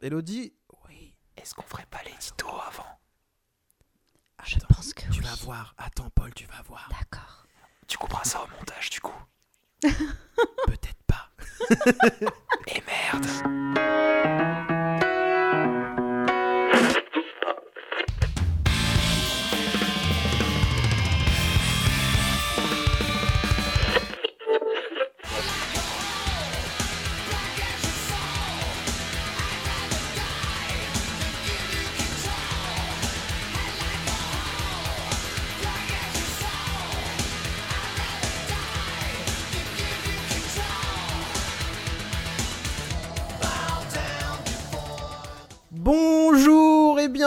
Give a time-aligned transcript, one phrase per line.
[0.00, 0.54] Elodie
[0.88, 1.14] Oui.
[1.36, 2.98] Est-ce qu'on ferait pas l'édito avant?
[4.44, 5.26] Je pense que Tu oui.
[5.26, 5.74] vas voir.
[5.78, 6.88] Attends, Paul, tu vas voir.
[6.90, 7.46] D'accord.
[7.86, 9.20] Tu couperas ça au montage du coup?
[9.82, 11.30] Peut-être pas.
[12.68, 14.17] Et merde.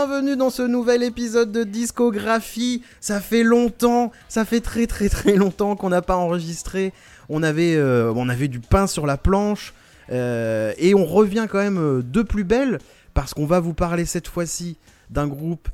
[0.08, 2.82] Bienvenue dans ce nouvel épisode de Discographie.
[3.02, 6.92] Ça fait longtemps, ça fait très très très longtemps qu'on n'a pas enregistré.
[7.30, 9.76] On avait, euh, on avait du pain sur la planche
[10.10, 12.80] euh, et on revient quand même euh, de plus belle
[13.14, 14.78] parce qu'on va vous parler cette fois-ci
[15.12, 15.70] d'un groupe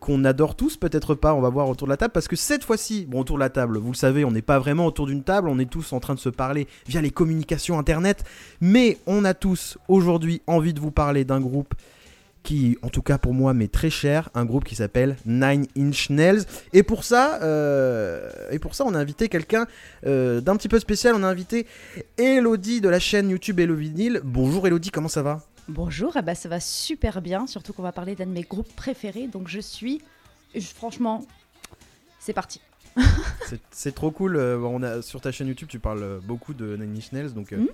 [0.00, 2.64] qu'on adore tous, peut-être pas, on va voir autour de la table, parce que cette
[2.64, 5.22] fois-ci, bon autour de la table, vous le savez, on n'est pas vraiment autour d'une
[5.22, 8.24] table, on est tous en train de se parler via les communications internet,
[8.62, 11.74] mais on a tous aujourd'hui envie de vous parler d'un groupe
[12.42, 16.08] qui, en tout cas pour moi, m'est très cher, un groupe qui s'appelle Nine Inch
[16.10, 16.44] Nails.
[16.72, 19.66] Et pour ça, euh, et pour ça, on a invité quelqu'un
[20.06, 21.14] euh, d'un petit peu spécial.
[21.14, 21.66] On a invité
[22.16, 24.20] Elodie de la chaîne YouTube Hello Vinyl.
[24.24, 25.42] Bonjour Elodie, comment ça va?
[25.68, 28.74] Bonjour, ah bah, ça va super bien, surtout qu'on va parler d'un de mes groupes
[28.74, 30.00] préférés, donc je suis,
[30.54, 31.26] je- franchement,
[32.18, 32.62] c'est parti.
[33.70, 34.36] C'est- trop cool.
[34.36, 37.52] euh, on a, sur ta chaîne YouTube, tu parles beaucoup de Nine Inch Nails, donc.
[37.52, 37.68] Mhm.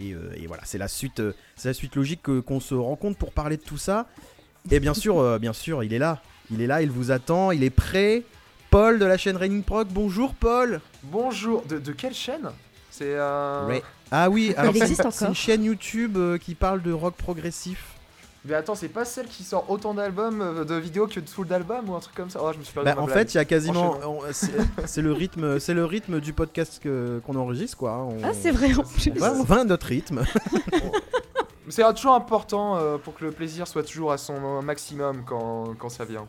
[0.00, 2.74] Et, euh, et voilà, c'est la suite, euh, c'est la suite logique que- qu'on se
[2.74, 4.06] rencontre pour parler de tout ça.
[4.70, 6.22] Et bien sûr, euh, bien sûr, il est là.
[6.50, 8.22] Il est là, il vous attend, il est prêt.
[8.70, 9.88] Paul de la chaîne Raining Proc.
[9.90, 10.80] Bonjour Paul.
[11.02, 12.50] Bonjour, de, de quelle chaîne?
[12.90, 13.80] C'est euh...
[14.10, 17.91] Ah oui, alors c'est- une chaîne YouTube euh, qui parle de rock progressif.
[18.44, 21.46] Mais attends, c'est pas celle qui sort autant d'albums, euh, de vidéos que de full
[21.46, 22.40] d'albums ou un truc comme ça?
[22.42, 23.18] Oh, je me suis perdu Bah, en blague.
[23.18, 24.20] fait, il y a quasiment, on-
[24.84, 27.92] c'est le rythme, c'est le rythme du podcast que- qu'on enregistre quoi.
[27.92, 28.08] hein.
[28.10, 29.10] On- Ah, c'est vrai en plus.
[29.14, 30.24] On va, on va à notre rythme.
[31.68, 35.88] C'est toujours important euh, pour que le plaisir soit toujours à son maximum quand, quand
[35.88, 36.26] ça vient.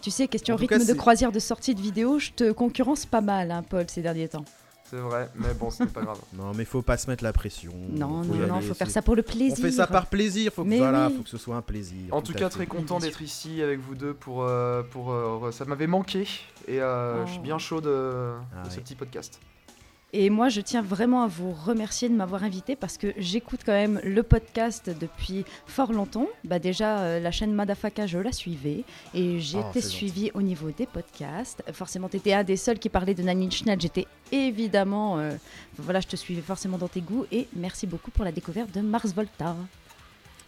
[0.00, 3.20] Tu sais, question rythme cas, de croisière de sortie de vidéo, je te concurrence pas
[3.20, 4.44] mal, hein, Paul, ces derniers temps.
[4.90, 6.18] C'est vrai, mais bon, c'est pas grave.
[6.32, 7.72] Non, mais faut pas se mettre la pression.
[7.90, 9.54] Non, Faut non, non, faut faire ça pour le plaisir.
[9.58, 10.52] On fait ça par plaisir.
[10.52, 11.16] Faut que Mais voilà, oui.
[11.16, 12.12] faut que ce soit un plaisir.
[12.12, 14.44] En tout cas, très content d'être ici avec vous deux pour.
[14.44, 16.28] euh, pour euh, ça m'avait manqué
[16.68, 17.42] et euh, je suis Oh.
[17.42, 19.40] bien chaud de, de Ah ce petit podcast.
[20.12, 23.72] Et moi, je tiens vraiment à vous remercier de m'avoir invité parce que j'écoute quand
[23.72, 26.28] même le podcast depuis fort longtemps.
[26.44, 28.84] Bah déjà, euh, la chaîne Madafaka, je la suivais
[29.14, 31.62] et j'ai Oh, été suivie au niveau des podcasts.
[31.72, 33.80] Forcément, tu étais un des seuls qui parlait de Nine Inch Nails.
[33.80, 35.32] J'étais évidemment, euh,
[35.76, 38.80] voilà, je te suivais forcément dans tes goûts et merci beaucoup pour la découverte de
[38.80, 39.56] Mars Volta.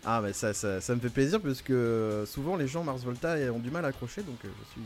[0.04, 3.34] Ah, mais ça, ça, ça me fait plaisir parce que souvent les gens Mars Volta
[3.52, 4.80] ont du mal à accrocher, donc euh, je suis.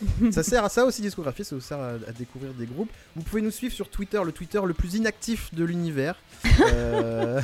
[0.30, 2.90] ça sert à ça aussi, discographie, ça vous sert à, à découvrir des groupes.
[3.16, 6.16] Vous pouvez nous suivre sur Twitter, le Twitter le plus inactif de l'univers.
[6.60, 7.40] Euh,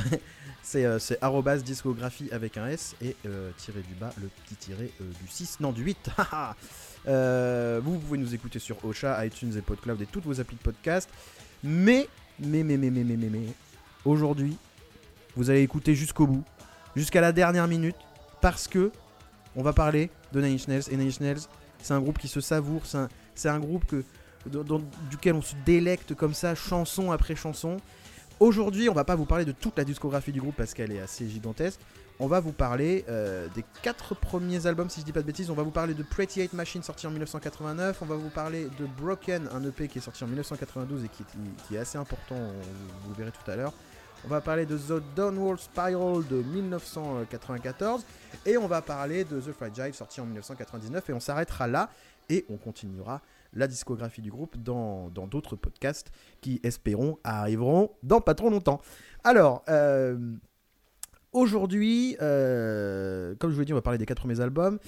[0.65, 4.91] c'est euh, arrobas discographie avec un S et euh, tiré du bas le petit tiré
[4.99, 6.09] euh, du 6, non du 8.
[6.17, 6.55] haha.
[7.07, 10.61] Euh, vous pouvez nous écouter sur Ocha, iTunes et PodCloud et toutes vos applis de
[10.61, 11.07] podcast.
[11.63, 13.47] Mais, mais, mais, mais, mais, mais, mais, mais,
[14.03, 14.57] aujourd'hui,
[15.35, 16.43] vous allez écouter jusqu'au bout,
[16.95, 17.95] jusqu'à la dernière minute,
[18.41, 18.91] parce que
[19.55, 20.83] on va parler de Nine Inch Nails.
[20.89, 21.41] Et Nine Inch Nails,
[21.81, 22.83] c'est un groupe qui se savoure,
[23.35, 24.03] c'est un, groupe que,
[25.09, 27.77] duquel on se délecte comme ça, chanson après chanson.
[28.39, 30.99] Aujourd'hui, on va pas vous parler de toute la discographie du groupe parce qu'elle est
[30.99, 31.79] assez gigantesque.
[32.19, 35.49] On va vous parler euh, des quatre premiers albums, si je dis pas de bêtises.
[35.49, 38.01] On va vous parler de Pretty Hate Machine sorti en 1989.
[38.01, 41.75] On va vous parler de Broken, un EP qui est sorti en 1992 et qui,
[41.75, 42.37] est assez important,
[43.03, 43.73] vous le verrez tout à l'heure.
[44.23, 48.05] On va parler de The Downward Spiral de 1994
[48.45, 51.89] et on va parler de The Fragile sorti en 1999 et on s'arrêtera là
[52.29, 53.21] et on continuera
[53.53, 56.11] la discographie du groupe dans d'autres podcasts
[56.41, 58.81] qui, espérons, arriveront dans pas trop longtemps.
[59.23, 60.17] Alors, euh,
[61.31, 64.79] aujourd'hui, euh, comme je vous l'ai dit, on va parler des quatre premiers albums.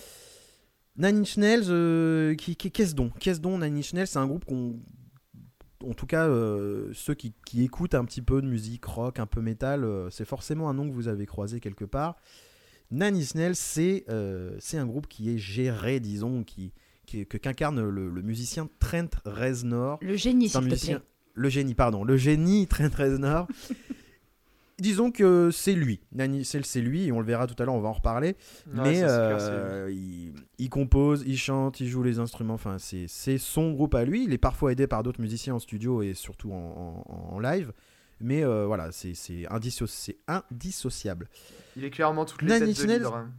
[0.97, 3.17] Nine Inch euh, qui, qu'est-ce donc?
[3.19, 4.79] Qu'est-ce donc Nine Inch C'est un groupe qu'on
[5.83, 9.25] en tout cas, euh, ceux qui, qui écoutent un petit peu de musique rock, un
[9.27, 12.15] peu métal, euh, c'est forcément un nom que vous avez croisé quelque part.
[12.91, 16.71] Nails, c'est euh, c'est un groupe qui est géré, disons, qui,
[17.05, 19.99] qui- que qu'incarne le, le musicien Trent Reznor.
[20.01, 20.99] Le génie, s'il te plaît.
[21.33, 22.03] Le génie, pardon.
[22.03, 23.47] Le génie Trent Reznor.
[24.79, 26.01] Disons que c'est lui.
[26.11, 28.35] Nails, c'est lui, et on le verra tout à l'heure, on va en reparler.
[28.67, 32.53] Ouais, Mais ça, clair, euh, il, il compose, il chante, il joue les instruments.
[32.53, 34.23] Enfin, c'est son groupe à lui.
[34.25, 37.73] Il est parfois aidé par d'autres musiciens en studio et surtout en, en- en live.
[38.19, 41.27] Mais euh, voilà, c'est c'est indisso- c'est indissociable.
[41.75, 43.31] Il est clairement toutes les têtes de hein.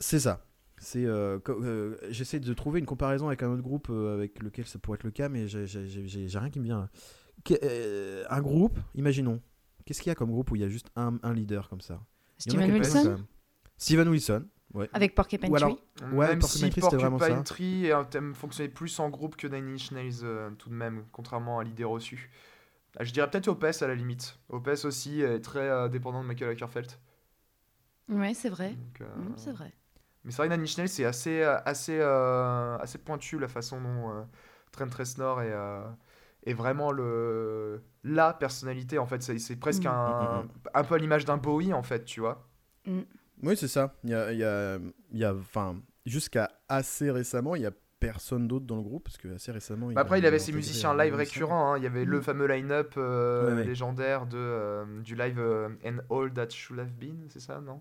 [0.00, 0.44] C'est ça.
[0.78, 4.66] C'est euh, euh, j'essaie de trouver une comparaison avec un autre groupe euh, avec lequel
[4.66, 5.66] ça pourrait être le cas, mais j'ai-
[6.34, 6.88] rien qui me vient.
[8.28, 9.40] Un groupe, imaginons.
[9.84, 11.80] Qu'est-ce qu'il y a comme groupe où il y a juste un, un leader comme
[11.80, 12.00] ça?
[12.38, 13.24] Steven Wilson.
[13.76, 14.46] Steven Wilson.
[14.74, 14.88] Ouais.
[14.94, 15.14] avec
[15.50, 16.06] Ou alors- Tree.
[16.14, 17.42] Ouais, Même Porcupine si Tree, c'était vraiment ça.
[17.42, 17.90] Tree
[18.34, 21.84] fonctionnait plus en groupe que Nine Inch Nails euh, tout de même, contrairement à l'idée
[21.84, 22.30] reçue.
[22.98, 24.38] Ah, Je dirais peut-être Opes à la limite.
[24.48, 26.90] Opes aussi est très euh, dépendant de Michael Ackerfeld.
[28.08, 28.74] Ouais, c'est vrai.
[29.00, 29.72] Euh, Mm, c'est vrai.
[30.24, 33.80] Mais c'est vrai que Nine Inch Nails c'est assez, assez, euh, assez pointu la façon
[33.80, 34.22] dont euh,
[34.70, 35.82] Trent Reznor est, euh,
[36.44, 39.22] est vraiment le, la personnalité en fait.
[39.22, 39.88] C'est c'est presque Mm.
[39.88, 42.48] un, un peu à l'image d'un Bowie en fait, tu vois.
[43.42, 43.94] Oui, c'est ça.
[44.04, 44.78] Il y a, il y a,
[45.12, 49.04] il y a- enfin, jusqu'à assez récemment, il y a personne d'autre dans le groupe
[49.04, 49.86] parce que assez récemment.
[49.92, 51.72] Bah Après, il avait ses musiciens live récurrents.
[51.74, 51.78] hein.
[51.78, 52.22] Il y avait le Mm.
[52.22, 53.64] fameux line-up euh, Ouais, ouais.
[53.64, 57.80] légendaire de, euh, du live euh, And All That Should Have Been, c'est ça, non?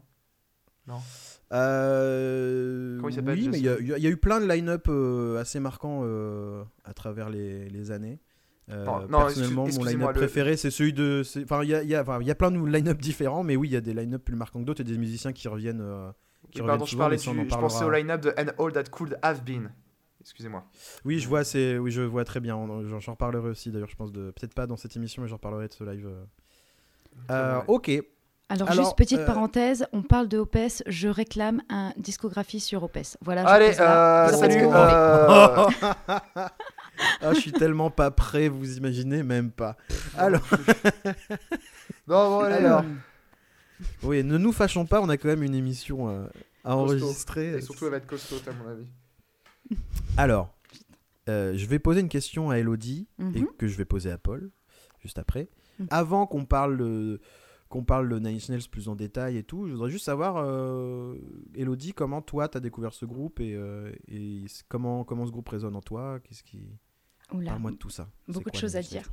[1.72, 5.40] Euh, Comment il s'appelle, Oui, mais il y, a- y eu plein de line-up euh,
[5.40, 8.20] assez marquants euh, à travers les, les années.
[8.72, 11.24] Euh, Non, non, personnellement, excuse- mon line-up le- préféré, c'est celui de.
[11.44, 13.44] Enfin, il y a, il y, a, enfin, il y a plein de line-up différents,
[13.44, 15.48] mais oui, il y a des line-up plus marquants que d'autres et des musiciens qui
[15.48, 15.82] reviennent.
[15.82, 16.10] euh,
[16.52, 18.72] qui Oui, Pardon, reviennent je, souvent, parlais du- je pensais au line-up de And All
[18.74, 19.72] That Could Have Been.
[20.22, 20.64] Excusez-moi.
[21.04, 22.56] Oui, je vois, c'est, oui, je vois très bien.
[23.00, 23.72] J'en reparlerai aussi.
[23.72, 26.08] D'ailleurs, je pense de, peut-être pas dans cette émission, mais j'en reparlerai de ce live.
[26.08, 26.24] euh.
[27.32, 27.90] Euh, ok.
[28.50, 32.84] Alors, Alors, juste petite euh, parenthèse, on parle de Opes, je réclame un discographie sur
[32.84, 32.98] Opes.
[33.22, 33.44] Voilà.
[33.44, 34.28] je Allez, là.
[34.28, 34.62] euh, salut.
[34.66, 35.66] euh,
[37.22, 39.78] ah, je suis tellement pas prêt, vous imaginez même pas.
[40.18, 40.42] Alors,
[42.08, 42.84] non, bon, allez, Alors,
[44.04, 46.26] oui, ne nous fâchons pas, on a quand même une émission euh,
[46.64, 47.04] à Costaud.
[47.04, 47.54] enregistrer.
[47.58, 48.88] Et surtout, elle va être costaud, à mon avis.
[50.18, 50.54] Alors,
[51.30, 53.48] euh, je vais poser une question à Elodie et Mhm.
[53.58, 54.50] que je vais poser à Paul
[55.02, 55.50] juste après.
[55.80, 55.88] Mhm.
[55.90, 57.22] Avant qu'on parle de,
[57.70, 60.36] qu'on parle de Nine Inch Nails plus en détail et tout, je voudrais juste savoir,
[60.38, 61.16] euh,
[61.56, 65.76] Elodie, comment toi t'as découvert ce groupe et, euh, et comment, comment ce groupe résonne
[65.76, 66.20] en toi?
[66.24, 66.68] Qu'est-ce qui...
[67.32, 68.10] Parle-moi de tout ça.
[68.28, 69.04] Beaucoup de choses à dire.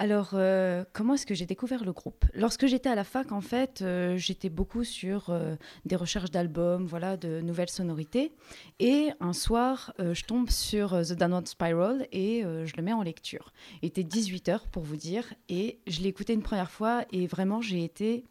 [0.00, 2.24] Alors, euh, comment est-ce que j'ai découvert le groupe?
[2.32, 6.86] Lorsque j'étais à la fac, en fait, euh, j'étais beaucoup sur euh, des recherches d'albums,
[6.86, 8.32] voilà, de nouvelles sonorités.
[8.78, 13.52] Et un soir, je tombe sur The Downward Spiral et je le mets en lecture.
[13.82, 17.60] Il était 18h pour vous dire, et je l'ai écouté une première fois et vraiment,
[17.60, 18.24] j'ai été.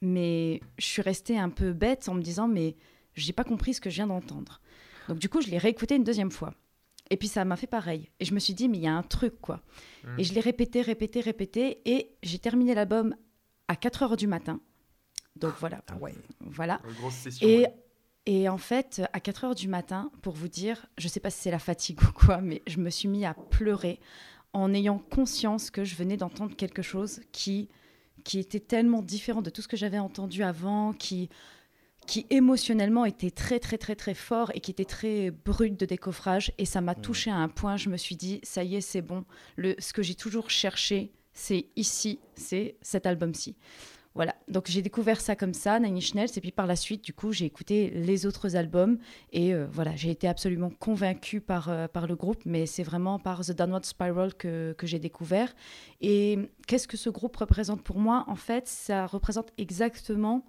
[0.00, 2.74] Mais je suis restée un peu bête en me disant, mais
[3.14, 4.60] j'ai pas compris ce que je viens d'entendre.
[5.08, 6.54] Donc, du coup, je l'ai réécouté une deuxième fois.
[7.12, 8.08] Et puis, ça m'a fait pareil.
[8.20, 9.60] Et je me suis dit, mais il y a un truc, quoi.
[10.02, 10.20] Mm.
[10.20, 11.82] Et je l'ai répété, répété, répété.
[11.84, 13.14] Et j'ai terminé l'album
[13.68, 14.60] à 4 heures du matin.
[15.36, 15.82] Donc voilà.
[15.88, 16.14] Ah ouais.
[16.40, 16.80] Voilà.
[16.88, 17.46] Une grosse session.
[17.46, 17.74] Et, ouais.
[18.24, 21.42] et en fait, à 4 heures du matin, pour vous dire, je sais pas si
[21.42, 24.00] c'est la fatigue ou quoi, mais je me suis mis à pleurer
[24.54, 27.68] en ayant conscience que je venais d'entendre quelque chose qui,
[28.24, 31.28] qui était tellement différent de tout ce que j'avais entendu avant, qui,
[32.06, 36.52] qui émotionnellement était très très très très fort et qui était très brut de décoffrage.
[36.58, 39.02] Et ça m'a touché à un point, je me suis dit, ça y est, c'est
[39.02, 39.24] bon.
[39.56, 43.56] Le, ce que j'ai toujours cherché, c'est ici, c'est cet album-ci.
[44.14, 47.02] Voilà, donc j'ai découvert ça comme ça, Nine Inch Nails, et puis par la suite,
[47.02, 48.98] du coup, j'ai écouté les autres albums,
[49.32, 53.18] et euh, voilà, j'ai été absolument convaincue par, euh, par le groupe, mais c'est vraiment
[53.18, 55.54] par The Downward Spiral que, que j'ai découvert.
[56.02, 58.24] Et qu'est-ce que ce groupe représente pour moi?
[58.28, 60.44] En fait, ça représente exactement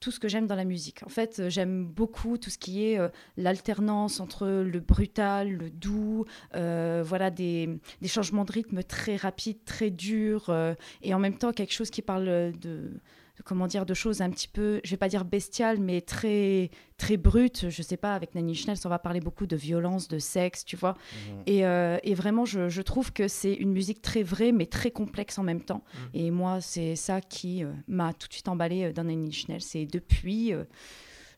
[0.00, 1.02] tout ce que j'aime dans la musique.
[1.04, 5.70] En fait, euh, j'aime beaucoup tout ce qui est euh, l'alternance entre le brutal, le
[5.70, 10.54] doux, euh, voilà des, des changements de rythme très rapides, très durs,
[11.02, 13.00] et en même temps quelque chose qui parle de-
[13.44, 17.16] comment dire de choses un petit peu, je vais pas dire bestiales, mais très très
[17.16, 17.68] brutes.
[17.68, 20.76] Je sais pas, avec Nanny Schnell, on va parler beaucoup de violence, de sexe, tu
[20.76, 20.94] vois.
[21.28, 21.42] Mhm.
[21.46, 24.90] Et, euh, et vraiment, je, je trouve que c'est une musique très vraie, mais très
[24.90, 25.84] complexe en même temps.
[25.94, 25.98] Mm.
[26.14, 29.60] Et moi, c'est ça qui euh, m'a tout de suite emballé euh, dans Nanny Schnell.
[29.62, 30.64] C'est depuis, euh,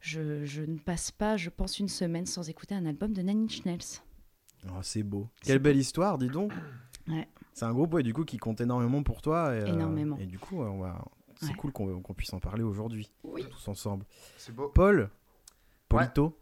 [0.00, 3.48] je, je ne passe pas, je pense, une semaine sans écouter un album de Nanny
[3.48, 4.00] Schnells.
[4.68, 5.28] Oh, c'est beau.
[5.42, 6.52] Quelle belle histoire, dis donc.
[7.08, 7.28] Ouais.
[7.52, 9.54] C'est un groupe ouais, du coup qui compte énormément pour toi.
[9.54, 10.16] Et, euh, Énormément.
[10.18, 11.04] et du coup, on va-
[11.40, 11.54] c'est Ouais.
[11.54, 13.46] cool qu'on puisse en parler aujourd'hui, Oui.
[13.50, 14.04] tous ensemble.
[14.36, 14.68] C'est beau.
[14.68, 15.10] Paul,
[15.88, 16.36] Polito.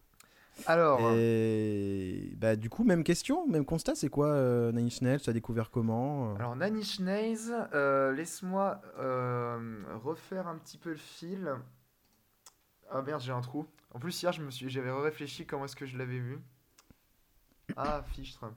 [0.67, 5.21] Alors, Et bah, du coup, même question, même constat, c'est quoi euh, Nine Inch Nails
[5.21, 10.77] Tu as découvert comment euh alors Nine Inch Nails, euh, laisse-moi euh, refaire un petit
[10.77, 11.55] peu le fil.
[12.91, 13.67] Ah merde, j'ai un trou.
[13.93, 16.41] En plus, hier, je me suis, j'avais réfléchi comment est-ce que je l'avais vu.
[17.77, 18.51] Ah, fichtre.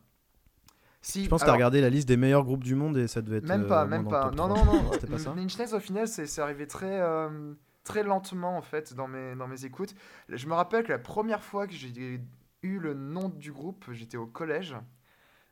[1.01, 3.07] Si, Je pense que tu as regardé la liste des meilleurs groupes du monde et
[3.07, 3.47] ça devait être.
[3.47, 4.31] Même euh, pas, au même pas.
[4.31, 4.65] Non, non, 3.
[4.65, 4.91] non.
[4.93, 7.53] C'était pas ça Nails, au final, c'est arrivé très, euh,
[7.83, 9.95] très lentement, en fait, dans mes, dans mes écoutes.
[10.29, 12.21] Je me rappelle que la première fois que j'ai
[12.63, 14.75] eu le nom du groupe, j'étais au collège.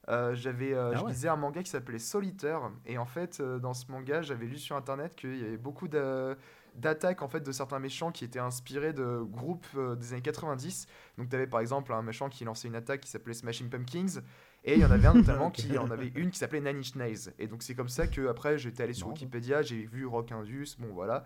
[0.10, 1.12] euh, j'avais, euh, Ah je ouais.
[1.12, 2.72] lisais un manga qui s'appelait Solitaire.
[2.86, 5.88] Et en fait, euh, dans ce manga, j'avais lu sur internet qu'il y avait beaucoup
[5.88, 6.36] d'a-
[6.76, 10.88] d'attaques en fait de certains méchants qui étaient inspirés de groupes euh, des années 90.
[11.18, 14.22] Donc tu avais par exemple un méchant qui lançait une attaque qui s'appelait Smashing Pumpkins.
[14.64, 17.34] Et il y en avait un notamment qui en avait une qui s'appelait Inch Nails.
[17.40, 19.16] Et donc c'est comme ça que après j'étais allé sur Marrant.
[19.16, 21.26] Wikipédia, j'ai vu Rock Indus, bon voilà.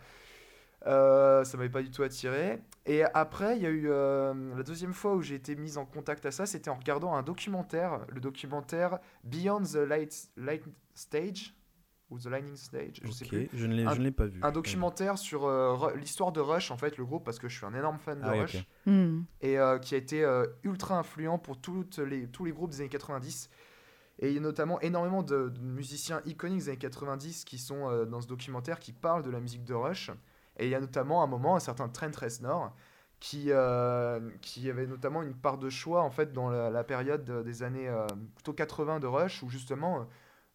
[0.85, 2.61] Euh, ça m'avait pas du tout attiré.
[2.85, 5.85] Et après, il y a eu euh, la deuxième fois où j'ai été mise en
[5.85, 10.63] contact à ça, c'était en regardant un documentaire, le documentaire Beyond the Light, Light
[10.93, 11.55] Stage
[12.09, 13.49] ou The Lightning Stage, je sais Ok, plus.
[13.53, 14.39] je ne l'ai Un- je ne l'ai pas vu.
[14.43, 17.65] Un documentaire sur euh, l'histoire de Rush, en fait, le groupe, parce que je suis
[17.65, 18.57] un énorme fan de Ah Rush
[19.41, 22.81] et euh, qui a été euh, ultra influent pour toutes les, tous les groupes des
[22.81, 23.49] années 90.
[24.19, 28.05] Et il y a notamment énormément de, de musiciens iconiques des années 90 qui sont
[28.05, 30.11] dans ce documentaire qui parlent de la musique de Rush.
[30.57, 32.75] Et il y a notamment un moment un certain Trent Reznor
[33.19, 33.49] qui,
[34.41, 37.63] qui avait notamment une part de choix en fait dans la, la période de- des
[37.63, 37.89] années
[38.35, 40.05] plutôt 80 de Rush où justement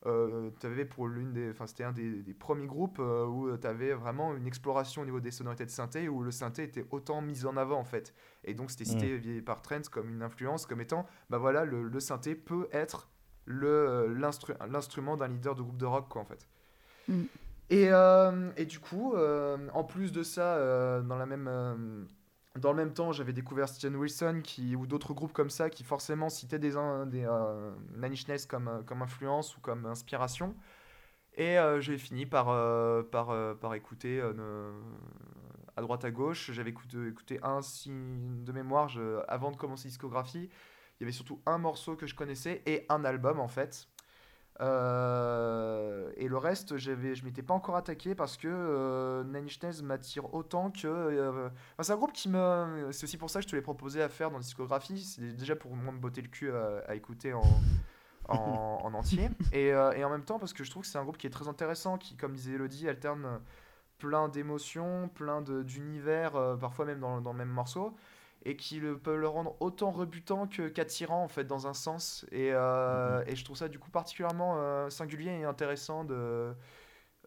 [0.07, 3.67] euh, avais pour l'une des enfin c'était un des, des premiers groupes euh, où tu
[3.67, 7.21] avais vraiment une exploration au niveau des sonorités de synthé où le synthé était autant
[7.21, 8.15] mis en avant en fait.
[8.45, 11.83] Et donc c'était cité via- par Trent comme une influence comme étant bah voilà le,
[11.89, 13.09] le synthé peut être
[13.45, 16.47] le l'instru- l'instrument d'un leader de groupe de rock quoi en fait.
[17.09, 17.23] Mm.
[17.71, 22.05] et, euh, et du coup euh, en plus de ça euh, dans la même euh,
[22.59, 24.41] dans le même temps, j'avais découvert Steven Wilson
[24.77, 26.73] ou d'autres groupes comme ça qui forcément citaient des,
[27.07, 27.73] des euh,
[28.03, 30.55] Inch Nails comme, euh, comme influence ou comme inspiration.
[31.35, 34.73] Et euh, j'ai fini par, euh, euh, écouter euh,
[35.77, 36.51] à droite à gauche.
[36.53, 40.51] J'avais écouté, un signe de mémoire je- avant de commencer discographie.
[40.99, 43.89] Il y avait surtout un morceau que je connaissais et un album en fait.
[44.61, 50.35] Euh, et le reste, j'avais, je m'étais pas encore attaqué parce que euh, Nails m'attire
[50.35, 50.87] autant que.
[50.89, 52.89] euh, enfin, c'est un groupe qui me.
[52.93, 55.03] C'est aussi pour ça que je te l'ai proposé à faire dans la discographie.
[55.05, 57.65] C'est déjà pour moi me botter le cul à, à écouter en,
[58.29, 58.35] en,
[58.83, 59.31] en entier.
[59.53, 61.27] Et, euh, et en même temps, parce que je trouve que c'est un groupe qui
[61.27, 63.41] est très intéressant, qui, comme disait Elodie, alterne
[63.99, 67.95] plein d'émotions, plein d'univers, parfois même dans, dans le même morceau.
[68.45, 72.25] Et qui le, peut le rendre autant rebutant que qu'attirant en fait dans un sens.
[72.31, 76.55] Et, euh, et je trouve ça du coup particulièrement euh, singulier et intéressant de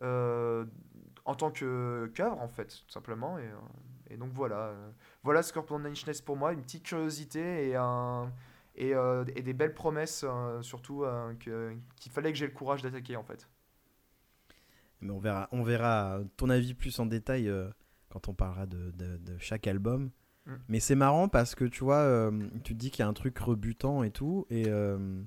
[0.01, 0.65] euh,
[1.25, 3.37] en tant que qu'œuvre en fait tout simplement.
[3.37, 3.49] Et,
[4.09, 4.73] et donc voilà.
[5.21, 8.31] Voilà représente Nine Nails pour moi une petite curiosité et un
[8.75, 8.93] et,
[9.35, 10.25] et des belles promesses
[10.61, 11.03] surtout
[11.39, 13.49] qu'il fallait que j'ai le courage d'attaquer en fait.
[15.01, 17.51] Mais on verra, on verra ton avis plus en détail
[18.09, 20.09] quand on parlera de, de- de chaque album.
[20.67, 22.31] Mais c'est marrant parce que tu vois, euh,
[22.63, 24.45] tu te dis qu'il y a un truc rebutant et tout.
[24.49, 25.21] Et, euh,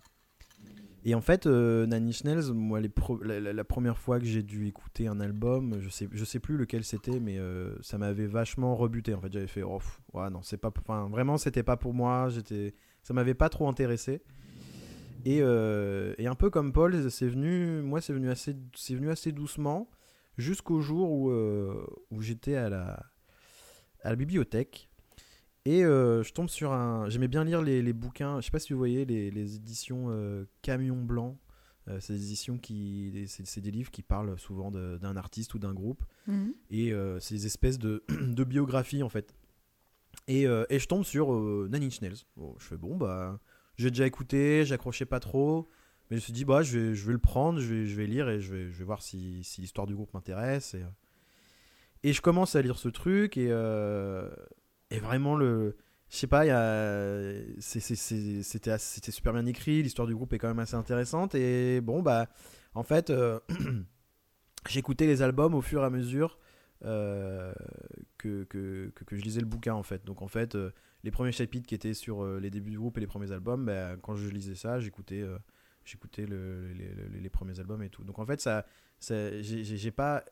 [1.05, 5.07] et en fait, euh, Nine Inch Nails, moi, la, première fois que j'ai dû écouter
[5.07, 9.15] un album, je sais, je sais plus lequel c'était, mais euh, ça m'avait vachement rebuté.
[9.15, 11.95] En fait, j'avais fait, oh, pff, ouais, non, c'est pas, enfin, vraiment, c'était pas pour
[11.95, 12.29] moi.
[12.31, 14.23] J'étais, ça m'avait pas trop intéressé.
[15.27, 19.33] Et, et un peu comme Paul, c'est venu, moi, c'est venu assez, c'est venu assez
[19.33, 19.89] doucement,
[20.37, 21.33] jusqu'au jour où,
[22.11, 23.07] où j'étais à la,
[24.03, 24.91] à la bibliothèque.
[25.67, 27.09] Et euh, je tombe sur un.
[27.09, 28.41] J'aimais bien lire les, les bouquins.
[28.41, 31.39] Je sais pas si vous voyez les, les éditions euh, Camion Blanc.
[31.89, 33.27] Euh, c'est des éditions qui.
[33.27, 36.05] C'est des livres qui parlent souvent d'un artiste ou d'un groupe.
[36.27, 36.55] Mhm.
[36.71, 39.35] Et euh, c'est des espèces de, de biographies en fait.
[40.29, 42.25] Et, euh, et je tombe sur Inch Nails.
[42.37, 43.41] Bon, je fais bon, bah.
[43.77, 45.69] J'ai déjà écouté, j'accrochais pas trop.
[46.09, 47.97] Mais je me suis dit, bah, je vais, je vais le prendre, je vais, je
[47.97, 50.75] vais lire et je vais, je vais voir si, si l'histoire du groupe m'intéresse.
[50.75, 50.85] Et,
[52.09, 53.51] et je commence à lire ce truc et,
[54.95, 55.77] et vraiment, le.
[56.11, 56.45] Je sais pas,
[57.59, 61.35] c'était super bien écrit, l'histoire du groupe est quand même assez intéressante.
[61.35, 62.29] Et bon, bah,
[62.75, 63.41] en fait, euh,
[64.69, 66.39] j'écoutais les albums au fur et à mesure
[66.85, 67.53] euh,
[68.19, 68.47] que,
[69.11, 70.05] je lisais le bouquin, en fait.
[70.05, 70.71] Donc, en fait, euh,
[71.03, 73.97] les premiers chapitres qui étaient sur les débuts du groupe et les premiers albums, bah,
[74.01, 75.25] quand je lisais ça, j'écoutais
[75.85, 78.05] j'écoutais le- les, premiers albums et tout.
[78.05, 78.65] Donc, en fait, ça,
[79.01, 80.25] j'ai pas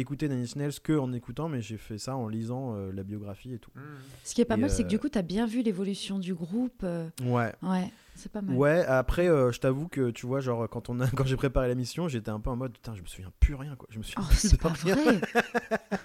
[0.00, 3.02] écouté Nine Inch Nails que en écoutant, mais j'ai fait ça en lisant euh, la
[3.02, 3.70] biographie et tout.
[3.74, 3.82] Mhm.
[4.24, 5.62] Ce qui est pas Et, mal, c'est que euh, du coup, tu as bien vu
[5.62, 6.80] l'évolution du groupe.
[6.84, 7.52] euh, Ouais.
[7.62, 8.56] Ouais, c'est pas mal.
[8.56, 11.68] Ouais, après, euh, je t'avoue que tu vois, genre, quand, on a, quand j'ai préparé
[11.68, 13.88] la mission, j'étais un peu en mode, putain, je me souviens plus rien, quoi.
[13.90, 14.94] Je me souviens Oh, plus c'est de pas rien.
[14.94, 15.20] vrai.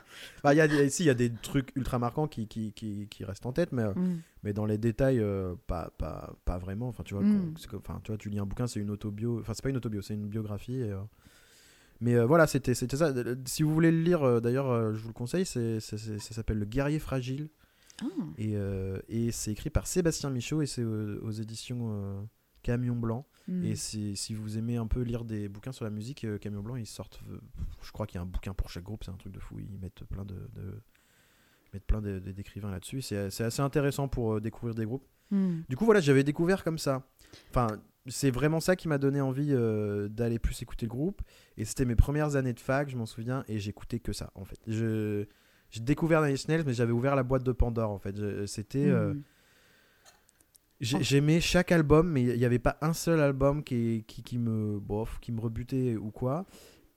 [0.44, 2.72] Bah, il y a des, si, il y a des trucs ultra marquants qui, qui,
[2.74, 4.20] qui, qui restent en tête, mais, euh, Mm.
[4.44, 6.88] mais dans les détails, euh, pas, pas, pas vraiment.
[6.88, 7.54] Enfin, tu vois, Mm.
[7.78, 9.40] enfin, tu vois, tu lis un bouquin, c'est une autobio.
[9.40, 10.76] Enfin, c'est pas une autobio, c'est une biographie.
[10.80, 11.00] et, euh,
[12.02, 13.08] Mais euh, voilà, c'était c'était ça.
[13.08, 15.98] Euh, Si vous voulez le lire, euh, d'ailleurs, euh, je vous le conseille, c'est ça
[15.98, 17.50] s'appelle Le guerrier fragile.
[18.02, 18.06] Ah.
[18.38, 18.56] Et,
[19.08, 22.28] et c'est écrit par Sébastien Michaud et c'est aux, aux éditions
[22.64, 23.28] Camion Blanc.
[23.48, 23.66] Mm.
[23.66, 26.76] Et si, si vous aimez un peu lire des bouquins sur la musique, Camion Blanc,
[26.76, 27.22] ils sortent.
[27.82, 29.60] je crois qu'il y a un bouquin pour chaque groupe, c'est un truc de fou.
[29.60, 30.82] Ils mettent plein de, de,
[31.74, 33.02] mettent plein d'écrivains là-dessus.
[33.02, 35.06] C'est assez intéressant pour euh, découvrir des groupes.
[35.32, 35.62] Hmm.
[35.70, 37.04] Du coup, voilà, j'avais découvert comme ça.
[37.50, 37.68] Enfin,
[38.08, 41.22] c'est vraiment ça qui m'a donné envie euh, d'aller plus écouter le groupe.
[41.58, 44.46] Et c'était mes premières années de fac, je m'en souviens, et j'écoutais que ça, en
[44.46, 44.60] fait.
[44.68, 45.26] Je-
[45.72, 48.16] J'ai découvert Nine Nails, mais j'avais ouvert la boîte de Pandore, en fait.
[48.48, 48.88] C'était.
[48.90, 49.22] euh, Hmm.
[50.96, 50.98] Oh.
[51.02, 54.80] J'aimais chaque album, mais il n'y avait pas un seul album qui, qui, qui me,
[54.80, 56.46] bof, qui me rebutait ou quoi.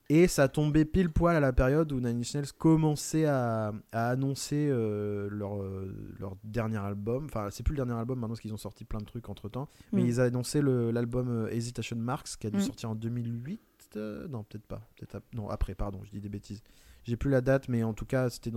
[0.09, 4.09] Et ça tombait pile poil à la période où Nine Inch Nails commençait à, à
[4.09, 7.25] annoncer euh, leur, euh, leur dernier album.
[7.25, 9.49] Enfin, c'est plus le dernier album maintenant parce qu'ils ont sorti plein de trucs entre
[9.49, 9.67] temps.
[9.91, 10.05] Mais Mm.
[10.07, 12.61] ils annoncé l'album euh, Hesitation Marks qui a dû Mm.
[12.61, 13.59] sortir en 2008.
[13.97, 14.87] euh, non, peut-être pas.
[15.13, 16.61] Ap- non, après, pardon, je dis des bêtises.
[17.03, 18.51] J'ai plus la date, mais en tout cas, c'était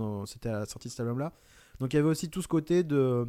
[0.49, 1.33] à la sortie de cet album-là.
[1.79, 3.27] Donc il y avait aussi tout ce côté de.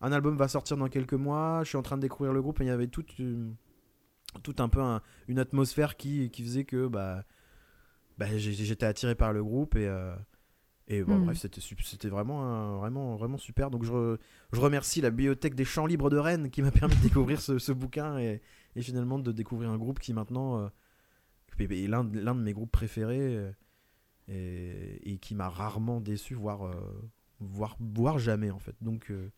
[0.00, 2.60] Un album va sortir dans quelques mois, je suis en train de découvrir le groupe,
[2.60, 3.54] et il y avait toute une-
[4.42, 7.24] tout un peu un- une atmosphère qui, qui faisait que bah,
[8.20, 10.14] bah, j'étais attiré par le groupe et, euh,
[10.88, 11.24] et bon, Mm.
[11.24, 11.38] bref,
[11.84, 13.70] c'était vraiment, un- vraiment, vraiment super.
[13.70, 14.18] Donc je, re-
[14.52, 17.58] je remercie la bibliothèque des champs libres de Rennes qui m'a permis de découvrir ce,
[17.58, 18.42] ce bouquin et,
[18.76, 20.68] et finalement de découvrir un groupe qui maintenant euh,
[21.58, 23.52] est- est l'un de l'un de mes groupes préférés euh,
[24.28, 26.74] et, et qui m'a rarement déçu, voire, euh,
[27.40, 28.74] voire, voire jamais en fait.
[28.80, 29.30] Donc, euh,